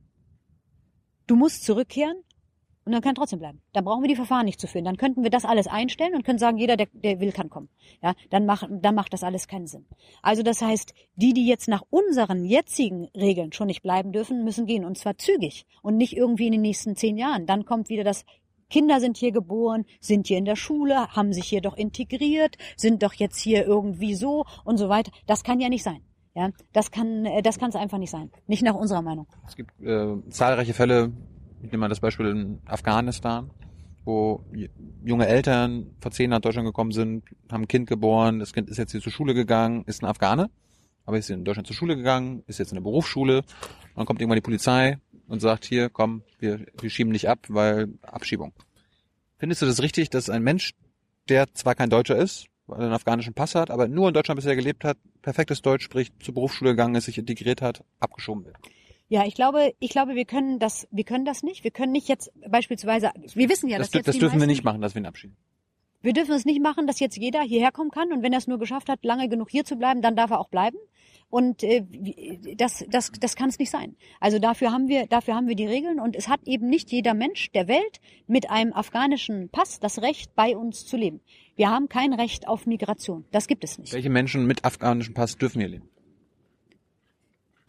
[1.25, 2.21] Du musst zurückkehren
[2.87, 3.61] und dann kann trotzdem bleiben.
[3.73, 4.85] Dann brauchen wir die Verfahren nicht zu führen.
[4.85, 7.67] Dann könnten wir das alles einstellen und können sagen, jeder, der, der will, kann kommen.
[8.01, 9.85] Ja, dann macht, dann macht das alles keinen Sinn.
[10.21, 14.65] Also das heißt, die, die jetzt nach unseren jetzigen Regeln schon nicht bleiben dürfen, müssen
[14.65, 14.85] gehen.
[14.85, 17.45] Und zwar zügig und nicht irgendwie in den nächsten zehn Jahren.
[17.45, 18.23] Dann kommt wieder das
[18.69, 23.03] Kinder sind hier geboren, sind hier in der Schule, haben sich hier doch integriert, sind
[23.03, 25.11] doch jetzt hier irgendwie so und so weiter.
[25.25, 26.01] Das kann ja nicht sein.
[26.35, 28.29] Ja, das kann, äh, das kann es einfach nicht sein.
[28.45, 29.25] Nicht nach unserer Meinung.
[29.47, 31.11] Es gibt äh, zahlreiche Fälle,
[31.61, 33.49] ich nehme mal das Beispiel in Afghanistan,
[34.05, 34.45] wo
[35.03, 38.77] junge Eltern vor zehn nach Deutschland gekommen sind, haben ein Kind geboren, das Kind ist
[38.77, 40.49] jetzt hier zur Schule gegangen, ist ein Afghane,
[41.05, 43.43] aber ist in Deutschland zur Schule gegangen, ist jetzt in der Berufsschule,
[43.95, 47.89] dann kommt irgendwann die Polizei und sagt, hier, komm, wir, wir schieben dich ab, weil
[48.01, 48.53] Abschiebung.
[49.37, 50.73] Findest du das richtig, dass ein Mensch,
[51.29, 54.37] der zwar kein Deutscher ist, weil er einen afghanischen Pass hat, aber nur in Deutschland
[54.37, 58.57] bisher gelebt hat, perfektes Deutsch spricht, zur Berufsschule gegangen ist, sich integriert hat, abgeschoben wird?
[59.09, 61.63] Ja, ich glaube, ich glaube, wir können das, wir können das nicht.
[61.63, 64.47] Wir können nicht jetzt beispielsweise, wir wissen ja, das, dass jetzt das dürfen meisten, wir
[64.47, 65.37] nicht machen, dass wir ihn abschieben.
[66.01, 68.47] Wir dürfen es nicht machen, dass jetzt jeder hierher kommen kann und wenn er es
[68.47, 70.77] nur geschafft hat, lange genug hier zu bleiben, dann darf er auch bleiben.
[71.29, 71.83] Und äh,
[72.55, 73.95] das, das, das kann es nicht sein.
[74.19, 77.13] Also dafür haben wir, dafür haben wir die Regeln und es hat eben nicht jeder
[77.13, 81.19] Mensch der Welt mit einem afghanischen Pass das Recht, bei uns zu leben.
[81.55, 83.25] Wir haben kein Recht auf Migration.
[83.31, 83.91] Das gibt es nicht.
[83.93, 85.89] Welche Menschen mit afghanischem Pass dürfen hier leben?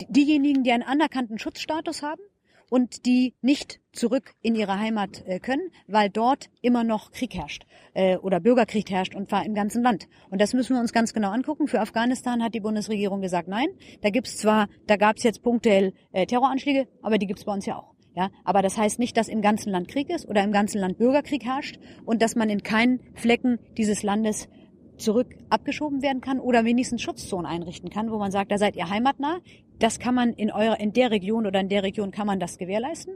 [0.09, 2.23] Diejenigen, die einen anerkannten Schutzstatus haben
[2.71, 7.67] und die nicht zurück in ihre Heimat äh, können, weil dort immer noch Krieg herrscht
[7.95, 10.09] äh, oder Bürgerkrieg herrscht und zwar im ganzen Land.
[10.31, 11.69] Und das müssen wir uns ganz genau angucken.
[11.69, 13.69] Für Afghanistan hat die Bundesregierung gesagt, nein,
[14.03, 17.77] da gibt's zwar, da gab's jetzt punktuell äh, Terroranschläge, aber die gibt's bei uns ja
[17.77, 17.95] auch.
[18.15, 20.99] Ja, aber das heißt nicht, dass im ganzen Land Krieg ist oder im ganzen Land
[20.99, 24.49] Bürgerkrieg herrscht und dass man in keinen Flecken dieses Landes
[24.97, 28.91] zurück abgeschoben werden kann oder wenigstens Schutzzonen einrichten kann, wo man sagt, da seid ihr
[28.91, 29.39] heimatnah.
[29.79, 32.59] Das kann man in eurer, in der Region oder in der Region kann man das
[32.59, 33.15] gewährleisten,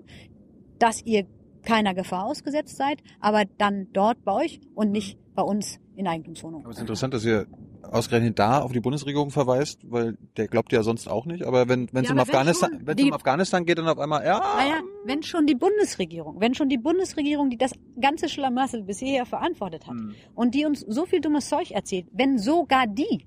[0.79, 1.27] dass ihr
[1.63, 6.65] keiner Gefahr ausgesetzt seid, aber dann dort bei euch und nicht bei uns in Eigentumswohnungen.
[6.65, 7.47] Aber es ist interessant, dass ihr
[7.83, 11.45] ausgerechnet da auf die Bundesregierung verweist, weil der glaubt ja sonst auch nicht.
[11.45, 14.25] Aber wenn wenn es ja, um Afghanistan, wenn es um Afghanistan geht, dann auf einmal
[14.25, 14.39] ja.
[14.39, 19.87] Naja, wenn schon die Bundesregierung, wenn schon die Bundesregierung, die das ganze Schlamassel bisher verantwortet
[19.87, 20.15] hat hm.
[20.35, 23.27] und die uns so viel dummes Zeug erzählt, wenn sogar die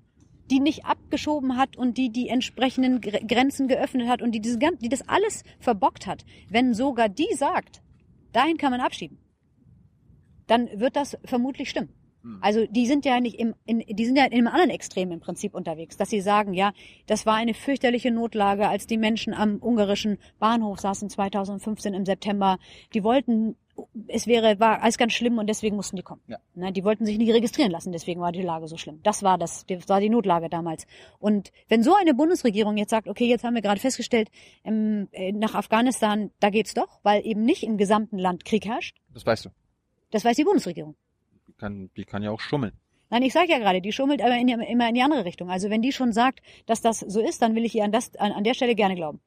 [0.51, 4.89] die nicht abgeschoben hat und die die entsprechenden Grenzen geöffnet hat und die, diese, die
[4.89, 7.81] das alles verbockt hat, wenn sogar die sagt,
[8.31, 9.17] dahin kann man abschieben,
[10.47, 11.89] dann wird das vermutlich stimmen.
[12.41, 15.19] Also die sind ja nicht im, in, die sind ja in einem anderen Extrem im
[15.19, 16.73] Prinzip unterwegs, dass sie sagen, ja,
[17.05, 22.57] das war eine fürchterliche Notlage, als die Menschen am ungarischen Bahnhof saßen 2015 im September.
[22.95, 23.55] Die wollten,
[24.07, 26.21] es wäre, war alles ganz schlimm und deswegen mussten die kommen.
[26.27, 26.37] Ja.
[26.53, 28.99] Ne, die wollten sich nicht registrieren lassen, deswegen war die Lage so schlimm.
[29.03, 30.85] Das war das, das war die Notlage damals.
[31.19, 34.29] Und wenn so eine Bundesregierung jetzt sagt, okay, jetzt haben wir gerade festgestellt,
[34.63, 38.97] ähm, äh, nach Afghanistan, da geht's doch, weil eben nicht im gesamten Land Krieg herrscht,
[39.13, 39.49] Das weißt du.
[40.11, 40.95] das weiß die Bundesregierung.
[41.47, 42.73] Die kann, die kann ja auch schummeln.
[43.11, 45.51] Nein, ich sage ja gerade, die schummelt aber in, immer in die andere Richtung.
[45.51, 48.15] Also wenn die schon sagt, dass das so ist, dann will ich ihr an, das,
[48.15, 49.21] an, an der Stelle gerne glauben.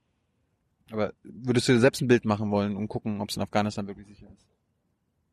[0.91, 3.87] Aber würdest du dir selbst ein Bild machen wollen und gucken, ob es in Afghanistan
[3.87, 4.48] wirklich sicher ist?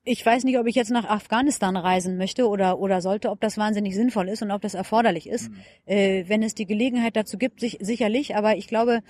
[0.07, 3.57] Ich weiß nicht, ob ich jetzt nach Afghanistan reisen möchte oder, oder sollte, ob das
[3.57, 5.49] wahnsinnig sinnvoll ist und ob das erforderlich ist.
[5.87, 8.35] Äh, wenn es die Gelegenheit dazu gibt, sich, sicherlich.
[8.35, 9.01] Aber ich glaube,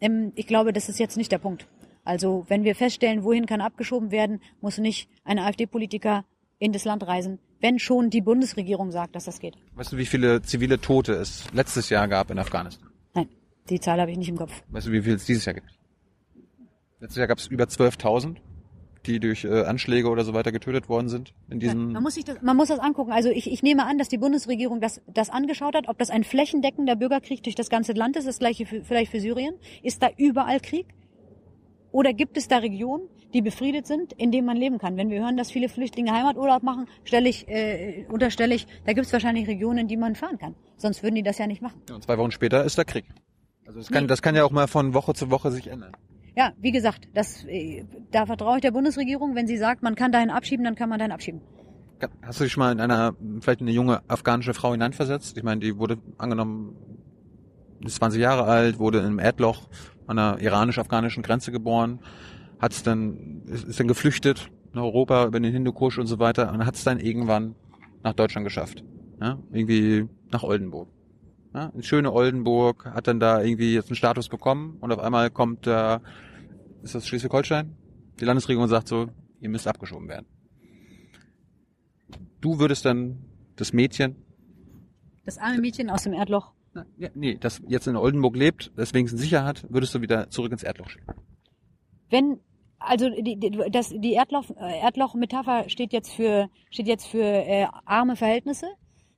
[0.00, 1.68] ähm, ich glaube, das ist jetzt nicht der Punkt.
[2.04, 6.24] Also wenn wir feststellen, wohin kann abgeschoben werden, muss nicht ein AfD-Politiker
[6.58, 9.54] in das Land reisen, wenn schon die Bundesregierung sagt, dass das geht.
[9.74, 12.88] Weißt du, wie viele zivile Tote es letztes Jahr gab in Afghanistan?
[13.14, 13.28] Nein,
[13.68, 14.62] die Zahl habe ich nicht im Kopf.
[14.68, 15.68] Weißt du, wie viel es dieses Jahr gibt?
[16.98, 18.36] Letztes Jahr gab es über 12.000,
[19.10, 21.92] die durch äh, Anschläge oder so weiter getötet worden sind in diesem.
[21.92, 23.12] Man muss sich das, man muss das angucken.
[23.12, 26.24] Also ich, ich nehme an, dass die Bundesregierung das, das angeschaut hat, ob das ein
[26.24, 29.54] flächendeckender Bürgerkrieg durch das ganze Land ist, das gleiche für, vielleicht für Syrien.
[29.82, 30.86] Ist da überall Krieg?
[31.92, 34.96] Oder gibt es da Regionen, die befriedet sind, in denen man leben kann?
[34.96, 39.06] Wenn wir hören, dass viele Flüchtlinge Heimaturlaub machen, stelle ich, äh, unterstelle ich, da gibt
[39.06, 40.54] es wahrscheinlich Regionen, in die man fahren kann.
[40.76, 41.82] Sonst würden die das ja nicht machen.
[41.90, 43.04] Und zwei Wochen später ist da Krieg.
[43.66, 45.92] Also das kann, das kann ja auch mal von Woche zu Woche sich ändern.
[46.36, 49.34] Ja, wie gesagt, das, äh, da vertraue ich der Bundesregierung.
[49.34, 51.40] Wenn sie sagt, man kann dahin abschieben, dann kann man dahin abschieben.
[52.22, 55.36] Hast du dich mal in einer, vielleicht eine junge afghanische Frau hineinversetzt?
[55.36, 56.76] Ich meine, die wurde angenommen,
[57.84, 59.68] ist 20 Jahre alt, wurde in einem Erdloch
[60.06, 62.00] an der iranisch-afghanischen Grenze geboren,
[62.58, 66.64] hat's dann, ist, ist dann geflüchtet nach Europa über den Hindukusch und so weiter und
[66.64, 67.54] hat es dann irgendwann
[68.02, 68.82] nach Deutschland geschafft.
[69.20, 69.38] Ja?
[69.52, 70.88] Irgendwie nach Oldenburg.
[71.54, 71.70] Ja?
[71.72, 75.66] Eine schöne Oldenburg, hat dann da irgendwie jetzt einen Status bekommen und auf einmal kommt
[75.66, 76.00] da,
[76.82, 77.76] ist das Schleswig-Holstein?
[78.20, 79.08] Die Landesregierung sagt so,
[79.40, 80.26] ihr müsst abgeschoben werden
[82.40, 83.24] du würdest dann
[83.56, 84.16] das Mädchen,
[85.24, 86.52] Das arme Mädchen aus dem Erdloch.
[86.72, 90.30] na, ja, nee, das jetzt in Oldenburg lebt, deswegen es sicher hat, würdest du wieder
[90.30, 91.12] zurück ins Erdloch schicken.
[92.08, 92.40] Wenn
[92.78, 97.66] also die, die, das, die Erdloch, äh, Erdloch-Metapher steht jetzt für steht jetzt für äh,
[97.84, 98.66] arme Verhältnisse.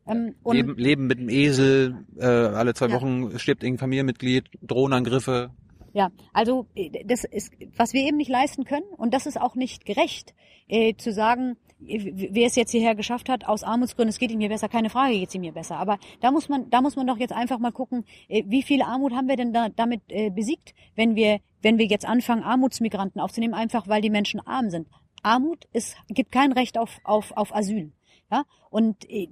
[0.07, 2.95] Ähm, Leben, leben mit dem Esel, äh, alle zwei Ja.
[2.97, 5.51] Wochen stirbt irgendein Familienmitglied, Drohnenangriffe.
[5.93, 9.55] ja, also äh, das ist, was wir eben nicht leisten können und das ist auch
[9.55, 10.35] nicht gerecht,
[10.69, 11.57] äh, zu sagen,
[11.87, 14.91] äh, wer es jetzt hierher geschafft hat, aus Armutsgründen, es geht ihm hier besser, keine
[14.91, 15.77] Frage, geht es ihm hier besser.
[15.77, 18.83] Aber da muss man, da muss man doch jetzt einfach mal gucken, äh, wie viel
[18.83, 23.21] Armut haben wir denn da, damit äh, besiegt, wenn wir, wenn wir jetzt anfangen, Armutsmigranten
[23.21, 24.89] aufzunehmen, einfach weil die Menschen arm sind.
[25.23, 27.93] Armut ist, gibt kein Recht auf, auf, auf Asyl.
[28.31, 28.45] Ja?
[28.71, 29.29] Und äh,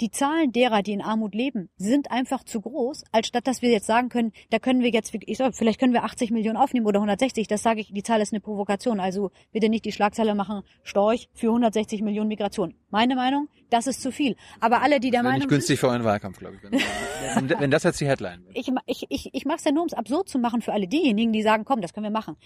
[0.00, 3.70] die Zahlen derer, die in Armut leben, sind einfach zu groß, als statt dass wir
[3.70, 6.86] jetzt sagen können, da können wir jetzt, ich sag, vielleicht können wir 80 Millionen aufnehmen
[6.86, 10.34] oder 160, das sage ich, die Zahl ist eine Provokation, also bitte nicht die Schlagzeile
[10.34, 12.74] machen, Storch für 160 Millionen Migration.
[12.90, 14.34] Meine Meinung, das ist zu viel.
[14.60, 16.62] Aber alle, die der Meinung sind, günstig für euren Wahlkampf, glaube ich.
[16.62, 18.56] Wenn, wenn, wenn das jetzt die Headline wird.
[18.56, 20.88] ich, ich, ich, ich mache es ja nur, um es absurd zu machen für alle
[20.88, 22.36] diejenigen, die sagen, komm, das können wir machen.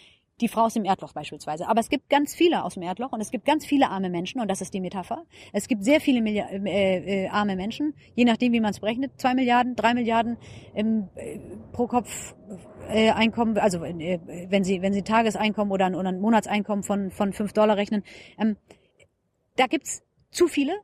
[0.41, 1.69] Die Frau aus dem Erdloch beispielsweise.
[1.69, 4.41] Aber es gibt ganz viele aus dem Erdloch und es gibt ganz viele arme Menschen
[4.41, 5.25] und das ist die Metapher.
[5.53, 9.13] Es gibt sehr viele Millia äh, äh, arme Menschen, je nachdem, wie man es berechnet.
[9.19, 10.39] Zwei Milliarden, drei Milliarden
[10.75, 11.39] ähm, äh,
[11.71, 12.35] pro Kopf
[12.89, 17.13] äh, Einkommen, also äh, wenn sie wenn sie Tageseinkommen oder ein, oder ein Monatseinkommen von
[17.13, 18.03] von fünf Dollar rechnen,
[18.39, 18.57] ähm,
[19.57, 20.03] da gibt's
[20.33, 20.75] zu viele,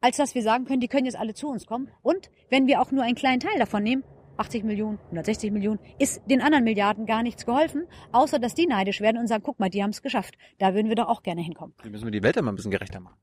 [0.00, 1.88] als dass wir sagen können, die können jetzt alle zu uns kommen.
[2.02, 4.04] Und wenn wir auch nur einen kleinen Teil davon nehmen,
[4.36, 9.00] 80 Millionen, 160 Millionen, ist den anderen Milliarden gar nichts geholfen, außer dass die neidisch
[9.00, 10.36] werden und sagen, guck mal, die haben es geschafft.
[10.58, 11.74] Da würden wir doch auch gerne hinkommen.
[11.82, 13.16] Wir müssen wir die Welt immer ein bisschen gerechter machen.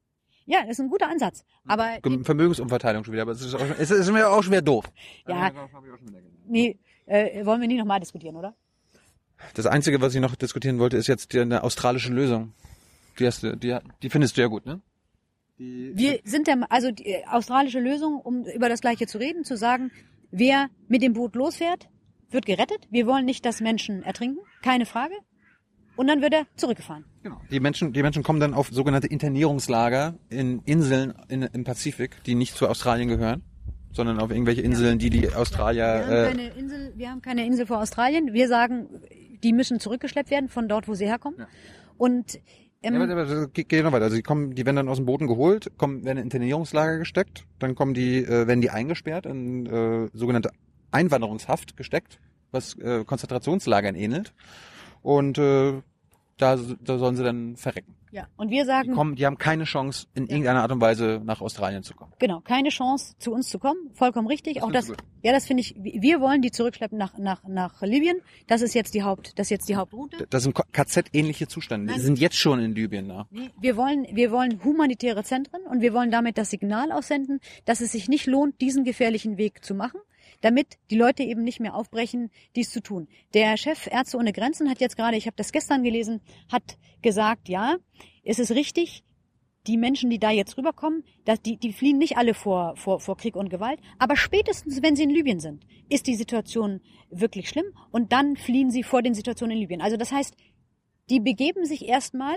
[0.45, 1.45] Ja, das ist ein guter Ansatz.
[1.67, 4.91] Aber Vermögensumverteilung schon wieder, aber es ist, auch, es ist mir auch schon wieder doof.
[5.27, 5.51] ja,
[6.47, 8.55] nee, äh, wollen wir nie nochmal diskutieren, oder?
[9.53, 12.53] Das Einzige, was ich noch diskutieren wollte, ist jetzt die, eine australische Lösung.
[13.19, 14.81] Die, hast du, die, die findest du ja gut, ne?
[15.59, 19.43] Die, Wir sind der, also die äh, australische Lösung, um über das Gleiche zu reden,
[19.43, 19.91] zu sagen,
[20.31, 21.89] wer mit dem Boot losfährt,
[22.31, 22.87] wird gerettet.
[22.89, 25.13] Wir wollen nicht, dass Menschen ertrinken, keine Frage.
[25.95, 27.05] Und dann wird er zurückgefahren.
[27.21, 27.39] Genau.
[27.51, 32.33] Die Menschen, die Menschen kommen dann auf sogenannte Internierungslager in Inseln in, im Pazifik, die
[32.33, 33.43] nicht zu Australien gehören,
[33.91, 35.85] sondern auf irgendwelche Inseln, die die Wir Australier.
[35.85, 38.33] haben, Äh, keine Insel, wir haben keine Insel vor Australien.
[38.33, 38.87] Wir sagen,
[39.43, 41.37] die müssen zurückgeschleppt werden von dort, wo sie herkommen.
[41.41, 41.47] Ja.
[41.97, 42.39] Und
[42.83, 44.05] ähm, ja, aber, aber, geht, geht noch weiter.
[44.05, 47.45] Also die kommen, die werden dann aus dem Boden geholt, kommen, werden in Internierungslager gesteckt,
[47.59, 50.51] dann kommen die, äh, werden die eingesperrt in äh, sogenannte
[50.91, 52.19] Einwanderungshaft gesteckt,
[52.51, 54.33] was äh, Konzentrationslagern ähnelt.
[55.01, 55.81] Und äh,
[56.37, 57.95] da, da sollen sie dann verrecken.
[58.11, 58.27] Ja.
[58.37, 61.41] Und wir Die, sagen, kommen, die haben keine Chance, in irgendeiner Art und Weise nach
[61.41, 62.13] Australien zu kommen.
[62.19, 63.89] genau, keine Chance zu uns zu kommen.
[63.93, 64.55] Vollkommen richtig.
[64.55, 64.93] Das Auch das,
[65.23, 68.17] ja, das finde ich, wir wollen die zurückschleppen nach, nach, nach Libyen.
[68.45, 70.27] Das ist jetzt die Haupt, das ist jetzt die Hauptroute.
[70.29, 71.91] Das sind KZ-ähnliche Zustände.
[71.93, 73.27] Die sind jetzt schon in Libyen da.
[73.59, 77.91] Wir wollen, wir wollen humanitäre Zentren und wir wollen damit das Signal aussenden, dass es
[77.93, 79.99] sich nicht lohnt, diesen gefährlichen Weg zu machen,
[80.43, 83.07] damit die Leute eben nicht mehr aufbrechen, dies zu tun.
[83.33, 86.21] Der Chef Ärzte ohne Grenzen hat jetzt gerade, ich habe das gestern gelesen,
[86.51, 87.77] hat gesagt, ja,
[88.23, 89.03] es ist richtig,
[89.67, 93.15] die Menschen, die da jetzt rüberkommen, dass die, die fliehen nicht alle vor, vor, vor
[93.15, 97.67] Krieg und Gewalt, aber spätestens, wenn sie in Libyen sind, ist die Situation wirklich schlimm
[97.91, 99.81] und dann fliehen sie vor den Situationen in Libyen.
[99.81, 100.35] Also das heißt,
[101.09, 102.35] die begeben sich erstmal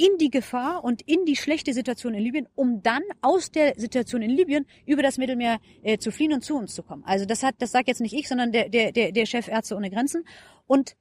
[0.00, 4.22] in die Gefahr und in die schlechte Situation in Libyen, um dann aus der Situation
[4.22, 7.04] in Libyen über das Mittelmeer äh, zu fliehen und zu uns zu kommen.
[7.04, 9.76] Also das hat, das sagt jetzt nicht ich, sondern der, der, der, der Chef Ärzte
[9.76, 10.24] ohne Grenzen.
[10.66, 10.96] Und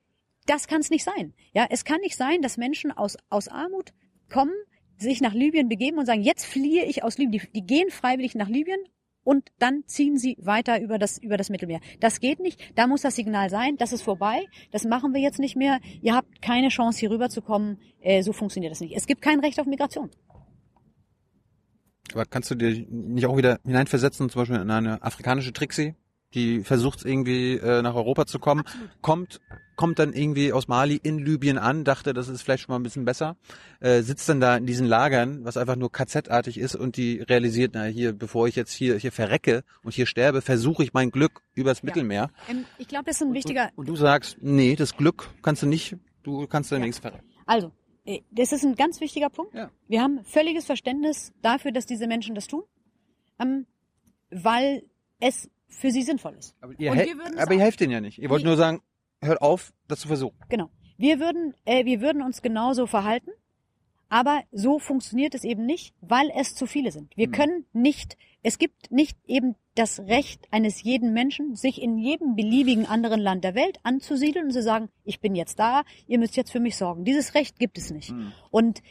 [0.47, 1.33] das kann es nicht sein.
[1.53, 3.93] Ja, es kann nicht sein, dass Menschen aus, aus Armut
[4.29, 4.53] kommen,
[4.97, 7.31] sich nach Libyen begeben und sagen, jetzt fliehe ich aus Libyen.
[7.31, 8.81] Die, die gehen freiwillig nach Libyen
[9.29, 11.81] und dann ziehen sie weiter über das, über das Mittelmeer.
[11.99, 12.59] Das geht nicht.
[12.73, 14.47] Da muss das Signal sein, das ist vorbei.
[14.71, 15.79] Das machen wir jetzt nicht mehr.
[16.01, 17.77] Ihr habt keine Chance, hier rüber zu kommen.
[18.01, 18.95] Äh, so funktioniert das nicht.
[18.97, 20.09] Es gibt kein Recht auf Migration.
[22.11, 25.93] Aber kannst du dir nicht auch wieder hineinversetzen, zum Beispiel in eine afrikanische Trixie,
[26.33, 28.63] die versucht irgendwie äh, nach Europa zu kommen,
[29.01, 29.39] kommt
[29.79, 32.83] kommt dann irgendwie aus Mali in Libyen an, dachte, das ist vielleicht schon mal ein
[32.83, 33.37] bisschen besser,
[33.79, 37.71] äh, sitzt dann da in diesen Lagern, was einfach nur KZ-artig ist und die realisiert,
[37.75, 41.43] na hier, bevor ich jetzt hier hier verrecke und hier sterbe, versuche ich mein Glück
[41.55, 42.29] übers Mittelmeer.
[42.49, 43.69] Ähm, ich glaube, das ist ein wichtiger.
[43.77, 46.85] Und du sagst, nee, das Glück kannst du nicht, du kannst dann Ja.
[46.87, 47.23] nichts verrecken.
[47.45, 47.71] Also,
[48.03, 49.53] äh, das ist ein ganz wichtiger Punkt.
[49.55, 49.71] Ja.
[49.87, 52.63] Wir haben völliges Verständnis dafür, dass diese Menschen das tun,
[53.39, 53.65] ähm,
[54.29, 54.83] weil
[55.21, 56.55] es für sie sinnvoll ist.
[56.61, 56.91] Aber ihr,
[57.37, 58.17] aber ihr helft denen ja nicht.
[58.17, 58.81] Ihr wollt nur sagen,
[59.21, 60.37] hört auf, das zu versuchen.
[60.49, 60.69] Genau.
[60.97, 63.29] Wir würden, äh, wir würden uns genauso verhalten,
[64.09, 67.15] aber so funktioniert es eben nicht, weil es zu viele sind.
[67.15, 67.31] Wir Hm.
[67.31, 72.85] können nicht, es gibt nicht eben das Recht eines jeden Menschen, sich in jedem beliebigen
[72.85, 76.51] anderen Land der Welt anzusiedeln und zu sagen, ich bin jetzt da, ihr müsst jetzt
[76.51, 77.05] für mich sorgen.
[77.05, 78.09] Dieses Recht gibt es nicht.
[78.09, 78.33] Hm.
[78.51, 78.81] Und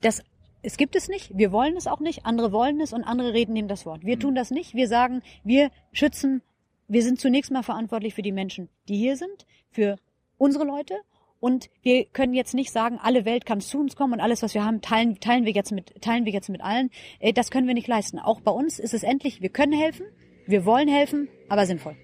[0.00, 0.22] das,
[0.62, 3.56] es gibt es nicht, wir wollen es auch nicht, andere wollen es und andere reden
[3.56, 4.04] ihm das Wort.
[4.04, 4.20] Wir Hm.
[4.20, 6.42] tun das nicht, wir sagen, wir schützen,
[6.88, 9.96] wir sind zunächst mal verantwortlich für die Menschen, die hier sind, für
[10.38, 10.94] unsere Leute
[11.40, 14.54] und wir können jetzt nicht sagen, alle Welt kann zu uns kommen und alles, was
[14.54, 16.90] wir haben, teilen, teilen wir jetzt mit, teilen wir jetzt mit allen.
[17.20, 18.18] Äh, Das können wir nicht leisten.
[18.18, 20.06] Auch bei uns ist es endlich, wir können helfen,
[20.46, 21.96] wir wollen helfen, aber sinnvoll.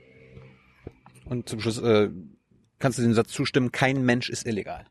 [1.24, 2.10] Und zum Schluss äh,
[2.78, 4.84] kannst du dem Satz zustimmen, kein Mensch ist illegal.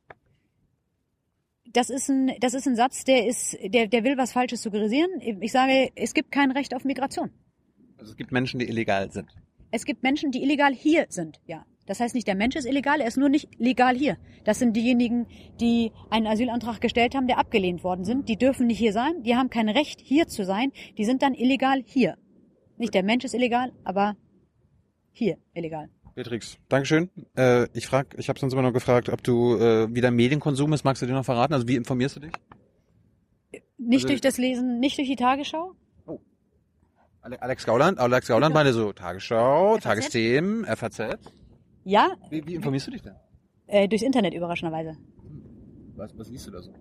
[1.73, 5.09] Das ist ein, das ist ein Satz, der ist, der, der will was Falsches suggerieren.
[5.41, 7.31] Ich sage, es gibt kein Recht auf Migration.
[7.97, 9.29] Also es gibt Menschen, die illegal sind.
[9.71, 11.65] Es gibt Menschen, die illegal hier sind, ja.
[11.85, 14.17] Das heißt nicht, der Mensch ist illegal, er ist nur nicht legal hier.
[14.45, 15.25] Das sind diejenigen,
[15.59, 18.29] die einen Asylantrag gestellt haben, der abgelehnt worden sind.
[18.29, 20.71] Die dürfen nicht hier sein, die haben kein Recht, hier zu sein.
[20.97, 22.17] Die sind dann illegal hier.
[22.77, 24.15] Nicht der Mensch ist illegal, aber
[25.11, 25.89] hier illegal.
[26.15, 27.09] Beatrix, Dankeschön.
[27.35, 30.71] Äh, ich frag, ich habe sonst immer noch gefragt, ob du äh, wie dein Medienkonsum
[30.73, 30.83] ist.
[30.83, 31.53] Magst du dir noch verraten?
[31.53, 32.31] Also wie informierst du dich?
[33.77, 35.73] Nicht Also- durch das Lesen, nicht durch die Tagesschau.
[37.21, 39.83] Ale- Alex Gauland, Alex Gauland meinte so Tagesschau, FAZ?
[39.83, 40.99] Tagesthemen, FAZ.
[41.85, 43.15] Ja, Wie, wie informierst du dich denn?
[43.67, 44.97] äh, durchs Internet überraschenderweise.
[45.95, 46.73] Was, was liest du da so?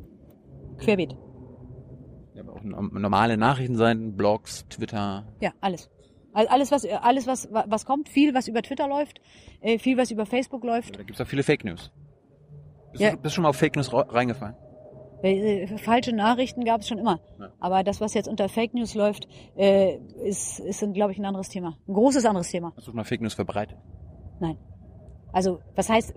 [0.78, 1.16] Querbeet.
[2.34, 5.26] Ja, aber auch no- normale Nachrichtenseiten, Blogs, Twitter.
[5.40, 5.88] Ja, alles.
[6.32, 9.20] Al- Alles, was, alles, was, was kommt, viel, was über Twitter läuft,
[9.60, 10.98] äh, viel, was über Facebook läuft.
[10.98, 11.90] Da gibt's auch viele Fake News.
[12.92, 13.10] Bist, Ja.
[13.12, 14.54] du, bist schon mal auf Fake News reingefallen?
[15.22, 17.20] Äh, Falsche Nachrichten gab es schon immer.
[17.38, 17.52] Ja.
[17.60, 21.48] Aber das, was jetzt unter Fake News läuft, äh, ist, ist glaube ich, ein anderes
[21.48, 21.76] Thema.
[21.86, 22.72] Ein großes anderes Thema.
[22.76, 23.78] Hast du mal Fake News verbreitet?
[24.40, 24.58] Nein.
[25.32, 26.14] Also, was heißt,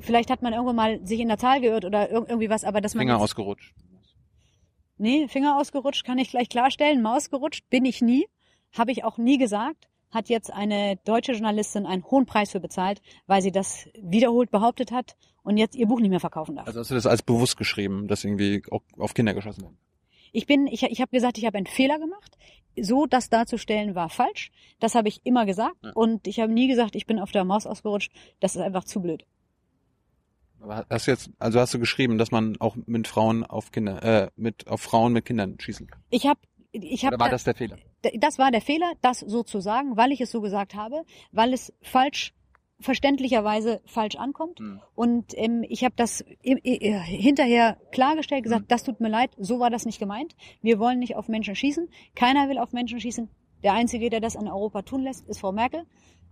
[0.00, 2.80] vielleicht hat man irgendwann mal sich in der Zahl geirrt oder ir- irgendwie was, aber
[2.80, 3.02] dass man.
[3.02, 3.74] Finger ausgerutscht.
[4.96, 7.02] Nee, Finger ausgerutscht, kann ich gleich klarstellen.
[7.02, 8.26] Maus gerutscht bin ich nie.
[8.76, 9.88] Habe ich auch nie gesagt.
[10.10, 14.92] Hat jetzt eine deutsche Journalistin einen hohen Preis für bezahlt, weil sie das wiederholt behauptet
[14.92, 16.68] hat und jetzt ihr Buch nicht mehr verkaufen darf.
[16.68, 18.62] Also hast du das als bewusst geschrieben, dass irgendwie
[18.96, 19.74] auf Kinder geschossen wird?
[20.32, 22.36] Ich bin, ich, ich habe gesagt, ich habe einen Fehler gemacht.
[22.80, 24.50] So das darzustellen war falsch.
[24.80, 25.76] Das habe ich immer gesagt.
[25.82, 25.92] Ja.
[25.94, 28.12] Und ich habe nie gesagt, ich bin auf der Maus ausgerutscht.
[28.40, 29.24] Das ist einfach zu blöd.
[30.60, 34.02] Aber hast du jetzt, also hast du geschrieben, dass man auch mit Frauen auf Kinder,
[34.02, 36.02] äh, mit auf Frauen mit Kindern schießen kann?
[36.10, 36.40] Ich habe,
[36.72, 37.76] ich habe, Oder war das der Fehler?
[38.18, 41.52] Das war der Fehler, das so zu sagen, weil ich es so gesagt habe, weil
[41.52, 42.32] es falsch
[42.80, 44.58] verständlicherweise falsch ankommt.
[44.58, 44.80] Hm.
[44.94, 48.68] Und ähm, ich habe das im, äh, hinterher klargestellt, gesagt, Mhm.
[48.68, 50.34] das tut mir leid, so war das nicht gemeint.
[50.60, 51.88] Wir wollen nicht auf Menschen schießen.
[52.14, 53.30] Keiner will auf Menschen schießen.
[53.62, 55.86] Der Einzige, der das an Europa tun lässt, ist Frau Merkel,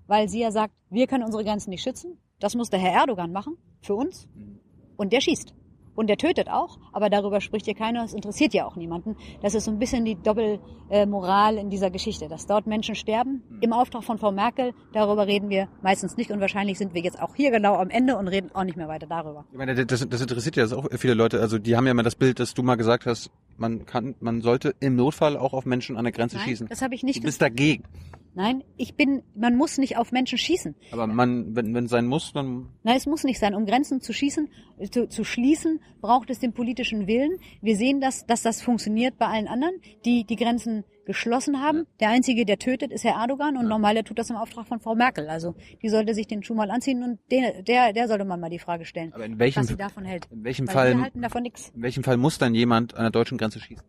[0.07, 2.19] weil sie ja sagt, wir können unsere Grenzen nicht schützen.
[2.41, 4.29] Das muss der Herr Erdogan machen, für uns.
[4.35, 4.59] Mhm.
[4.97, 5.55] Und der schießt.
[5.95, 9.17] Und der tötet auch, aber darüber spricht hier keiner, es interessiert ja auch niemanden.
[9.43, 13.73] Das ist so ein bisschen die Doppelmoral in dieser Geschichte, dass dort Menschen sterben, im
[13.73, 17.35] Auftrag von Frau Merkel, darüber reden wir meistens nicht und wahrscheinlich sind wir jetzt auch
[17.35, 19.45] hier genau am Ende und reden auch nicht mehr weiter darüber.
[19.53, 21.41] Ich meine, das, das interessiert ja auch viele Leute.
[21.41, 24.41] Also die haben ja immer das Bild, dass du mal gesagt hast, man kann, man
[24.41, 26.69] sollte im Notfall auch auf Menschen an der Grenze Nein, schießen.
[26.69, 27.27] das habe ich Du nicht gesagt.
[27.27, 27.85] bist dagegen.
[28.35, 30.75] Nein, ich bin, man muss nicht auf Menschen schießen.
[30.91, 33.55] Aber man, wenn wenn es sein muss, dann Nein, es muss nicht sein.
[33.55, 34.49] Um Grenzen zu schießen,
[34.91, 37.39] zu, zu schließen, braucht es den politischen Willen.
[37.61, 39.75] Wir sehen das, dass das funktioniert bei allen anderen,
[40.07, 41.87] die die Grenzen geschlossen haben.
[42.01, 44.81] Der einzige, der tötet, ist Herr Erdogan und normal, der tut das im Auftrag von
[44.81, 45.29] Frau Merkel.
[45.29, 48.49] Also die sollte sich den Schuh mal anziehen und den, der, der sollte man mal
[48.51, 50.27] die Frage stellen, Aber in welchem, was sie davon hält.
[50.31, 51.71] in welchem Weil Fall, wir halten davon nichts.
[51.75, 53.85] in welchem Fall muss dann jemand an der deutschen Grenze schießen?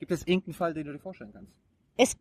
[0.00, 1.52] Gibt es irgendeinen Fall, den du dir vorstellen kannst?
[1.96, 2.16] Es,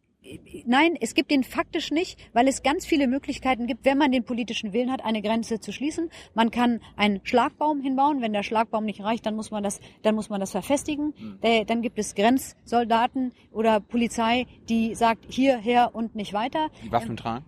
[0.65, 4.23] nein, es gibt den faktisch nicht, weil es ganz viele Möglichkeiten gibt, wenn man den
[4.23, 6.09] politischen Willen hat, eine Grenze zu schließen.
[6.33, 8.21] Man kann einen Schlagbaum hinbauen.
[8.21, 11.13] Wenn der Schlagbaum nicht reicht, dann muss man das, dann muss man das verfestigen.
[11.43, 16.69] Der, dann gibt es Grenzsoldaten oder Polizei, die sagt hierher und nicht weiter.
[16.83, 17.45] Die Waffen tragen?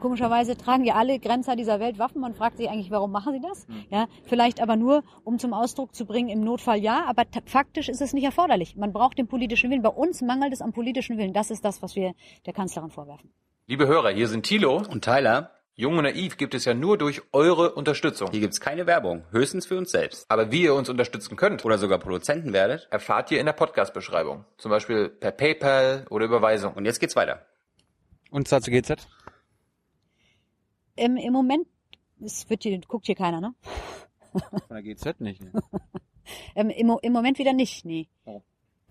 [0.00, 2.20] Komischerweise tragen ja alle Grenzer dieser Welt Waffen.
[2.20, 3.66] Man fragt sich eigentlich, warum machen sie das?
[3.90, 8.00] Ja, vielleicht aber nur, um zum Ausdruck zu bringen, im Notfall ja, aber faktisch ist
[8.00, 8.76] es nicht erforderlich.
[8.76, 9.82] Man braucht den politischen Willen.
[9.82, 11.32] Bei uns mangelt es am politischen Willen.
[11.32, 12.14] Das ist das, was wir
[12.44, 13.30] der Kanzlerin vorwerfen.
[13.66, 14.76] Liebe Hörer, hier sind Thilo.
[14.76, 18.30] Und Tyler, Jung und Naiv gibt es ja nur durch eure Unterstützung.
[18.30, 20.24] hier gibt's keine Werbung, höchstens für uns selbst.
[20.30, 22.86] Aber wie ihr uns unterstützen könnt, Oder sogar Produzenten werdet.
[22.90, 24.44] erfahrt ihr in der Podcast-Beschreibung.
[24.56, 26.74] Zum Beispiel per PayPal oder Überweisung.
[26.74, 27.44] Und jetzt geht's weiter.
[28.30, 29.06] Und zwar zu GZ?
[30.96, 31.66] Im, im Moment,
[32.20, 33.54] es wird hier, guckt hier keiner, ne?
[34.32, 35.42] Von der GZ nicht.
[35.42, 35.52] Ne?
[36.56, 38.08] Ähm, im, Im Moment wieder nicht, nee.
[38.24, 38.42] Warum?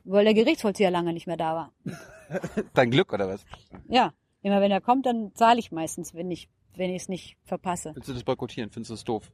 [0.05, 1.73] Weil der Gerichtsvollzieher lange nicht mehr da war.
[2.73, 3.43] Dein Glück oder was?
[3.89, 7.37] Ja, immer wenn er kommt, dann zahle ich meistens, wenn ich wenn ich es nicht
[7.43, 7.91] verpasse.
[7.93, 8.69] Willst du das boykottieren?
[8.69, 9.31] Findest du das doof?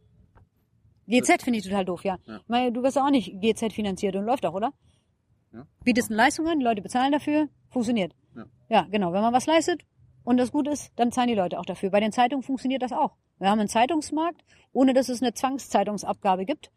[1.07, 2.17] GZ finde ich total doof, ja.
[2.25, 2.37] Ja.
[2.37, 4.73] Ich meine, du wirst auch nicht GZ finanziert und läuft doch, oder?
[5.53, 5.65] Ja.
[5.83, 8.15] Bietest eine Leistung an, die Leute bezahlen dafür, funktioniert.
[8.35, 8.45] Ja.
[8.69, 9.11] ja, genau.
[9.11, 9.81] Wenn man was leistet
[10.23, 11.89] und das gut ist, dann zahlen die Leute auch dafür.
[11.89, 13.11] Bei den Zeitungen funktioniert das auch.
[13.39, 14.41] Wir haben einen Zeitungsmarkt,
[14.73, 16.71] ohne dass es eine Zwangszeitungsabgabe gibt.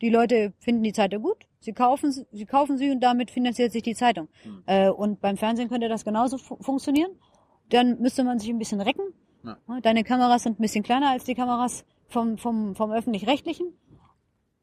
[0.00, 3.82] Die Leute finden die Zeitung gut, sie kaufen, sie kaufen sie und damit finanziert sich
[3.82, 4.28] die Zeitung.
[4.42, 4.62] Hm.
[4.66, 7.10] Äh, und beim Fernsehen könnte das genauso fu funktionieren.
[7.70, 9.04] Dann müsste man sich ein bisschen recken.
[9.42, 9.56] Ja.
[9.80, 13.72] Deine Kameras sind ein bisschen kleiner als die Kameras vom, vom, vom Öffentlich-Rechtlichen.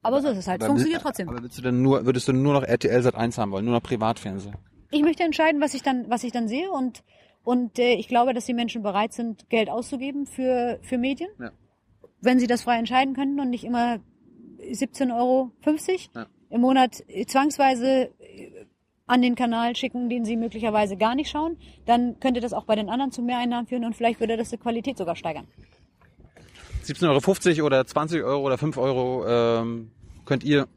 [0.01, 0.61] Aber so ist es halt.
[0.61, 1.29] Aber Funktioniert will- trotzdem.
[1.29, 3.73] Aber willst du denn nur, würdest du nur noch RTL Sat 1 haben wollen, nur
[3.73, 4.55] noch Privatfernsehen?
[4.91, 7.03] Ich möchte entscheiden, was ich dann, was ich dann sehe und,
[7.43, 11.29] und äh, ich glaube, dass die Menschen bereit sind, Geld auszugeben für, für Medien.
[11.39, 11.51] Ja.
[12.21, 13.99] Wenn sie das frei entscheiden könnten und nicht immer
[14.59, 15.51] 17,50 Euro
[16.15, 16.25] Ja.
[16.49, 18.65] im Monat äh, zwangsweise äh,
[19.05, 22.75] an den Kanal schicken, den sie möglicherweise gar nicht schauen, dann könnte das auch bei
[22.75, 25.45] den anderen zu Mehreinnahmen führen und vielleicht würde das die Qualität sogar steigern.
[26.85, 29.91] 17,50 Euro oder 20 Euro oder 5 Euro ähm,
[30.25, 30.67] könnt ihr,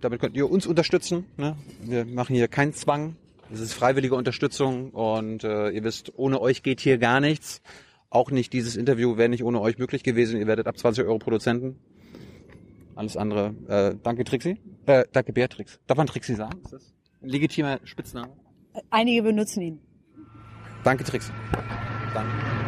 [0.00, 1.26] damit könnt ihr uns unterstützen.
[1.36, 1.56] Ne?
[1.82, 3.16] Wir machen hier keinen Zwang.
[3.52, 7.60] Es ist freiwillige Unterstützung und äh, ihr wisst, ohne euch geht hier gar nichts.
[8.08, 10.40] Auch nicht dieses Interview wäre nicht ohne euch möglich gewesen.
[10.40, 11.76] Ihr werdet ab 20 Euro Produzenten.
[12.94, 13.54] Alles andere.
[13.68, 14.58] Äh, danke Trixie.
[14.86, 15.80] Äh, danke Beatrix.
[15.86, 16.60] Darf man Trixie sagen?
[16.64, 18.32] Ist das ein legitimer Spitzname?
[18.88, 19.80] Einige benutzen ihn.
[20.82, 21.32] Danke Trixie.
[22.14, 22.61] Danke.